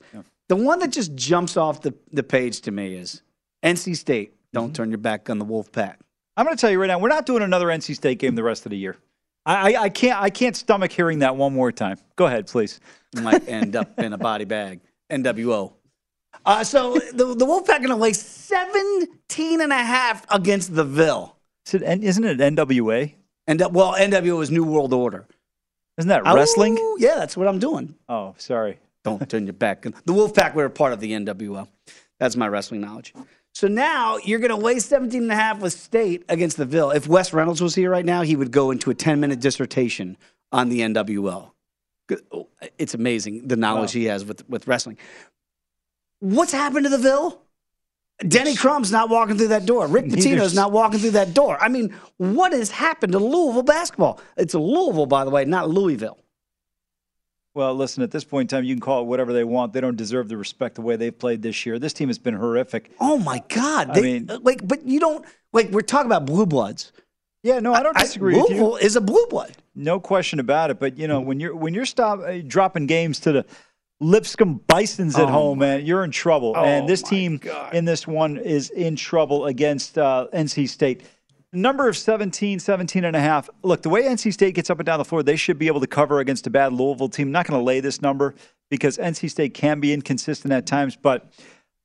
The 0.49 0.55
one 0.55 0.79
that 0.79 0.91
just 0.91 1.15
jumps 1.15 1.55
off 1.55 1.81
the, 1.81 1.93
the 2.11 2.23
page 2.23 2.61
to 2.61 2.71
me 2.71 2.95
is 2.95 3.21
NC 3.63 3.95
State. 3.95 4.33
Don't 4.53 4.65
Mm-hmm. 4.65 4.73
turn 4.73 4.89
your 4.91 4.97
back 4.97 5.29
on 5.29 5.39
the 5.39 5.45
Wolfpack. 5.45 5.95
I'm 6.35 6.45
going 6.45 6.57
to 6.57 6.59
tell 6.59 6.69
you 6.71 6.79
right 6.79 6.87
now, 6.87 6.99
we're 6.99 7.07
not 7.09 7.25
doing 7.25 7.41
another 7.43 7.67
NC 7.67 7.95
State 7.95 8.19
game 8.19 8.35
the 8.35 8.43
rest 8.43 8.65
of 8.65 8.69
the 8.71 8.77
year. 8.77 8.97
I, 9.45 9.73
I, 9.75 9.81
I 9.83 9.89
can't 9.89 10.19
I 10.21 10.29
can't 10.29 10.55
stomach 10.55 10.91
hearing 10.91 11.19
that 11.19 11.35
one 11.35 11.53
more 11.53 11.71
time. 11.71 11.97
Go 12.15 12.25
ahead, 12.25 12.47
please. 12.47 12.79
Might 13.21 13.47
end 13.47 13.75
up 13.75 13.97
in 13.99 14.13
a 14.13 14.17
body 14.17 14.45
bag. 14.45 14.81
NWO. 15.11 15.73
Uh, 16.45 16.63
so 16.63 16.93
the, 17.13 17.35
the 17.35 17.45
Wolfpack 17.45 17.77
going 17.77 17.89
to 17.89 17.95
lay 17.95 18.13
17 18.13 19.61
and 19.61 19.71
a 19.71 19.75
half 19.75 20.25
against 20.33 20.75
the 20.75 20.83
Ville. 20.83 21.35
Is 21.67 21.75
it, 21.75 21.83
isn't 22.03 22.23
it 22.23 22.37
NWA? 22.39 23.13
And 23.47 23.59
well, 23.73 23.93
NWA 23.93 24.41
is 24.41 24.51
New 24.51 24.63
World 24.63 24.93
Order. 24.93 25.27
Isn't 25.97 26.09
that 26.09 26.23
wrestling? 26.23 26.77
Oh, 26.79 26.97
yeah, 26.99 27.15
that's 27.15 27.37
what 27.37 27.47
I'm 27.47 27.59
doing. 27.59 27.95
Oh, 28.09 28.33
sorry. 28.37 28.79
Don't 29.03 29.27
turn 29.29 29.45
your 29.45 29.53
back. 29.53 29.81
The 29.81 29.91
Wolfpack 30.13 30.53
were 30.53 30.65
a 30.65 30.69
part 30.69 30.93
of 30.93 30.99
the 30.99 31.11
NWO. 31.11 31.67
That's 32.19 32.35
my 32.35 32.47
wrestling 32.47 32.81
knowledge. 32.81 33.13
So 33.53 33.67
now 33.67 34.17
you're 34.17 34.39
going 34.39 34.51
to 34.51 34.55
lay 34.55 34.79
17 34.79 35.23
and 35.23 35.31
a 35.31 35.35
half 35.35 35.59
with 35.59 35.73
State 35.73 36.23
against 36.29 36.57
the 36.57 36.65
Ville. 36.65 36.91
If 36.91 37.07
Wes 37.07 37.33
Reynolds 37.33 37.61
was 37.61 37.75
here 37.75 37.89
right 37.89 38.05
now, 38.05 38.21
he 38.21 38.35
would 38.35 38.51
go 38.51 38.71
into 38.71 38.89
a 38.89 38.93
10 38.95 39.19
minute 39.19 39.39
dissertation 39.39 40.17
on 40.51 40.69
the 40.69 40.81
NWO. 40.81 41.51
It's 42.77 42.93
amazing 42.93 43.47
the 43.47 43.55
knowledge 43.55 43.95
Wow. 43.95 43.99
he 43.99 44.05
has 44.05 44.23
with, 44.25 44.47
with 44.49 44.67
wrestling. 44.67 44.97
What's 46.21 46.53
happened 46.53 46.85
to 46.85 46.89
the 46.89 46.97
Ville? 46.97 47.41
Denny 48.27 48.55
Crum's 48.55 48.91
not 48.91 49.09
walking 49.09 49.37
through 49.37 49.47
that 49.49 49.65
door. 49.65 49.87
Rick 49.87 50.05
Pitino's 50.09 50.53
not 50.53 50.71
walking 50.71 50.99
through 50.99 51.11
that 51.11 51.33
door. 51.33 51.57
I 51.61 51.67
mean, 51.67 51.93
what 52.17 52.53
has 52.53 52.69
happened 52.71 53.13
to 53.13 53.19
Louisville 53.19 53.63
basketball? 53.63 54.19
It's 54.37 54.53
Louisville, 54.53 55.07
by 55.07 55.25
the 55.25 55.31
way, 55.31 55.43
not 55.45 55.69
Louisville. 55.69 56.19
Well, 57.53 57.73
listen, 57.75 58.01
at 58.03 58.11
this 58.11 58.23
point 58.23 58.51
in 58.51 58.57
time, 58.57 58.63
you 58.63 58.75
can 58.75 58.79
call 58.79 59.01
it 59.01 59.05
whatever 59.07 59.33
they 59.33 59.43
want. 59.43 59.73
They 59.73 59.81
don't 59.81 59.97
deserve 59.97 60.29
the 60.29 60.37
respect 60.37 60.75
the 60.75 60.81
way 60.81 60.95
they've 60.95 61.17
played 61.17 61.41
this 61.41 61.65
year. 61.65 61.79
This 61.79 61.91
team 61.91 62.07
has 62.07 62.17
been 62.17 62.35
horrific. 62.35 62.91
Oh 62.99 63.17
my 63.17 63.43
God! 63.49 63.89
I 63.89 63.93
They, 63.95 64.01
mean- 64.01 64.29
like, 64.43 64.65
but 64.65 64.85
you 64.85 64.99
don't 65.01 65.25
like. 65.51 65.69
We're 65.71 65.81
talking 65.81 66.05
about 66.05 66.25
blue 66.25 66.45
bloods. 66.45 66.93
Yeah, 67.43 67.59
no, 67.59 67.73
I 67.73 67.81
don't 67.83 67.97
disagree 67.97 68.35
with 68.35 68.51
you. 68.51 68.55
Louisville 68.57 68.75
is 68.77 68.95
a 68.95 69.01
blue 69.01 69.25
blood. 69.29 69.51
No 69.75 69.99
question 69.99 70.39
about 70.39 70.69
it. 70.69 70.79
But 70.79 70.97
you 70.97 71.07
know, 71.07 71.19
when 71.19 71.39
you're 71.41 71.55
when 71.55 71.73
you're 71.73 71.85
stop 71.85 72.19
uh, 72.19 72.37
dropping 72.45 72.85
games 72.85 73.19
to 73.21 73.31
the 73.31 73.45
Lipscomb 74.01 74.61
Bisons 74.67 75.15
at 75.15 75.25
Oh, 75.29 75.31
home, 75.31 75.59
man, 75.59 75.85
you're 75.85 76.03
in 76.03 76.11
trouble. 76.11 76.57
and 76.57 76.83
Oh, 76.85 76.87
this 76.87 77.03
my 77.03 77.09
team 77.09 77.39
in 77.71 77.85
this 77.85 78.07
one 78.07 78.37
is 78.37 78.69
in 78.71 78.95
trouble 78.95 79.45
against 79.45 79.97
uh, 79.97 80.27
NC 80.33 80.67
State. 80.67 81.03
Number 81.53 81.87
of 81.87 81.95
17, 81.95 82.59
17 82.59 83.03
and 83.05 83.15
a 83.15 83.19
half. 83.19 83.49
Look, 83.61 83.81
the 83.83 83.89
way 83.89 84.03
NC 84.03 84.33
State 84.33 84.55
gets 84.55 84.69
up 84.69 84.79
and 84.79 84.85
down 84.85 84.97
the 84.97 85.05
floor, 85.05 85.21
they 85.21 85.35
should 85.35 85.59
be 85.59 85.67
able 85.67 85.81
to 85.81 85.87
cover 85.87 86.19
against 86.19 86.47
a 86.47 86.49
bad 86.49 86.73
Louisville 86.73 87.09
team. 87.09 87.31
not 87.31 87.45
going 87.45 87.59
to 87.59 87.63
lay 87.63 87.79
this 87.79 88.01
number 88.01 88.33
because 88.69 88.97
NC 88.97 89.29
State 89.29 89.53
can 89.53 89.79
be 89.79 89.93
inconsistent 89.93 90.51
at 90.53 90.65
times, 90.65 90.95
but 90.95 91.31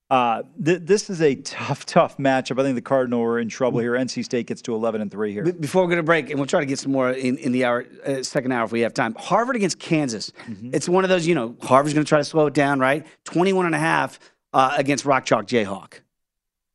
uh, 0.08 0.42
th- 0.64 0.82
this 0.82 1.10
is 1.10 1.20
a 1.20 1.34
tough, 1.36 1.84
tough 1.86 2.16
matchup. 2.18 2.60
I 2.60 2.62
think 2.62 2.74
the 2.76 2.82
Cardinal 2.82 3.22
are 3.22 3.38
in 3.38 3.48
trouble 3.48 3.80
here. 3.80 3.92
NC 3.92 4.24
State 4.24 4.46
gets 4.46 4.62
to 4.62 4.74
11 4.74 5.00
and 5.00 5.10
3 5.10 5.32
here. 5.32 5.52
Before 5.52 5.84
we 5.84 5.90
go 5.90 5.96
to 5.96 6.02
break, 6.02 6.30
and 6.30 6.38
we'll 6.38 6.46
try 6.46 6.60
to 6.60 6.66
get 6.66 6.78
some 6.78 6.92
more 6.92 7.10
in, 7.10 7.38
in 7.38 7.52
the 7.52 7.64
hour, 7.64 7.86
uh, 8.06 8.22
second 8.22 8.52
hour 8.52 8.64
if 8.64 8.72
we 8.72 8.80
have 8.80 8.94
time. 8.94 9.14
Harvard 9.18 9.56
against 9.56 9.78
Kansas. 9.78 10.32
Mm-hmm. 10.48 10.70
It's 10.72 10.88
one 10.88 11.04
of 11.04 11.10
those, 11.10 11.26
you 11.26 11.34
know, 11.34 11.56
Harvard's 11.62 11.94
going 11.94 12.04
to 12.04 12.08
try 12.08 12.18
to 12.18 12.24
slow 12.24 12.46
it 12.46 12.54
down, 12.54 12.78
right? 12.78 13.04
21 13.24 13.66
and 13.66 13.74
a 13.74 13.78
half 13.78 14.20
uh, 14.52 14.74
against 14.76 15.04
Rock 15.04 15.24
Chalk 15.24 15.46
Jayhawk. 15.46 16.00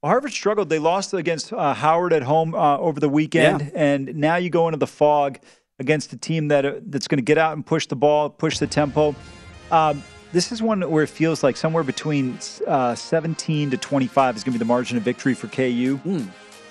Harvard 0.03 0.32
struggled. 0.32 0.67
They 0.69 0.79
lost 0.79 1.13
against 1.13 1.53
uh, 1.53 1.73
Howard 1.75 2.11
at 2.11 2.23
home 2.23 2.55
uh, 2.55 2.77
over 2.79 2.99
the 2.99 3.07
weekend, 3.09 3.61
Yeah. 3.61 3.69
and 3.75 4.15
now 4.15 4.36
you 4.38 4.49
go 4.49 4.67
into 4.67 4.77
the 4.77 4.88
Phog 4.88 5.38
against 5.79 6.11
a 6.11 6.17
team 6.17 6.47
that 6.49 6.65
uh, 6.65 6.73
that's 6.88 7.07
going 7.07 7.17
to 7.19 7.23
get 7.23 7.38
out 7.38 7.53
and 7.53 7.65
push 7.65 7.86
the 7.86 7.95
ball, 7.95 8.29
push 8.29 8.57
the 8.59 8.67
tempo. 8.67 9.15
Um, 9.71 10.03
this 10.32 10.51
is 10.51 10.61
one 10.61 10.82
where 10.89 11.03
it 11.03 11.09
feels 11.09 11.43
like 11.43 11.57
somewhere 11.57 11.84
between 11.84 12.38
uh, 12.67 12.95
17 12.95 13.71
to 13.71 13.77
25 13.77 14.36
is 14.36 14.43
going 14.43 14.53
to 14.53 14.57
be 14.57 14.59
the 14.59 14.65
margin 14.65 14.97
of 14.97 15.03
victory 15.03 15.34
for 15.34 15.47
KU. 15.47 15.97
Hmm. 15.97 16.23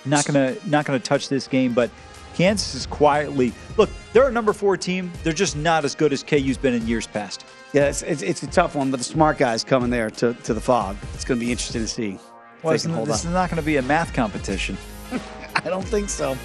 Not 0.06 0.24
going 0.24 0.54
to 0.54 0.68
not 0.68 0.86
going 0.86 0.98
to 0.98 1.04
touch 1.04 1.28
this 1.28 1.46
game, 1.46 1.74
but 1.74 1.90
Kansas 2.34 2.74
is 2.74 2.86
quietly 2.86 3.52
look. 3.76 3.90
They're 4.12 4.28
a 4.28 4.32
number 4.32 4.52
four 4.52 4.76
team. 4.76 5.12
They're 5.22 5.32
just 5.32 5.56
not 5.56 5.84
as 5.84 5.94
good 5.94 6.12
as 6.12 6.22
KU's 6.22 6.56
been 6.56 6.74
in 6.74 6.86
years 6.86 7.06
past. 7.06 7.44
Yeah, 7.72 7.88
it's, 7.88 8.02
it's, 8.02 8.22
it's 8.22 8.42
a 8.42 8.46
tough 8.46 8.74
one, 8.74 8.90
but 8.90 8.96
the 8.96 9.04
smart 9.04 9.38
guys 9.38 9.62
coming 9.62 9.90
there 9.90 10.10
to, 10.10 10.34
to 10.34 10.54
the 10.54 10.60
Phog. 10.60 10.96
It's 11.14 11.24
going 11.24 11.38
to 11.38 11.44
be 11.44 11.52
interesting 11.52 11.82
to 11.82 11.88
see. 11.88 12.18
Well, 12.62 12.72
this, 12.72 12.86
up. 12.86 13.08
is 13.08 13.24
not 13.26 13.50
going 13.50 13.60
to 13.60 13.66
be 13.66 13.76
a 13.76 13.82
math 13.82 14.12
competition. 14.12 14.76
I 15.54 15.68
don't 15.68 15.84
think 15.84 16.08
so. 16.08 16.36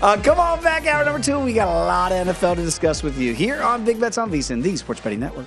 Uh, 0.00 0.20
come 0.22 0.40
on 0.40 0.62
back, 0.62 0.86
hour 0.86 1.04
number 1.04 1.20
two. 1.20 1.38
We 1.38 1.52
got 1.52 1.68
a 1.68 1.70
lot 1.70 2.12
of 2.12 2.26
NFL 2.26 2.56
to 2.56 2.62
discuss 2.62 3.02
with 3.02 3.18
you 3.18 3.32
here 3.34 3.62
on 3.62 3.84
Big 3.84 4.00
Bets 4.00 4.18
on 4.18 4.30
VSiN, 4.30 4.62
the 4.62 4.76
Sports 4.76 5.00
Betting 5.00 5.20
Network. 5.20 5.46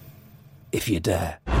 if 0.71 0.87
you 0.89 0.99
dare. 0.99 1.60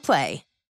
Play. 0.00 0.44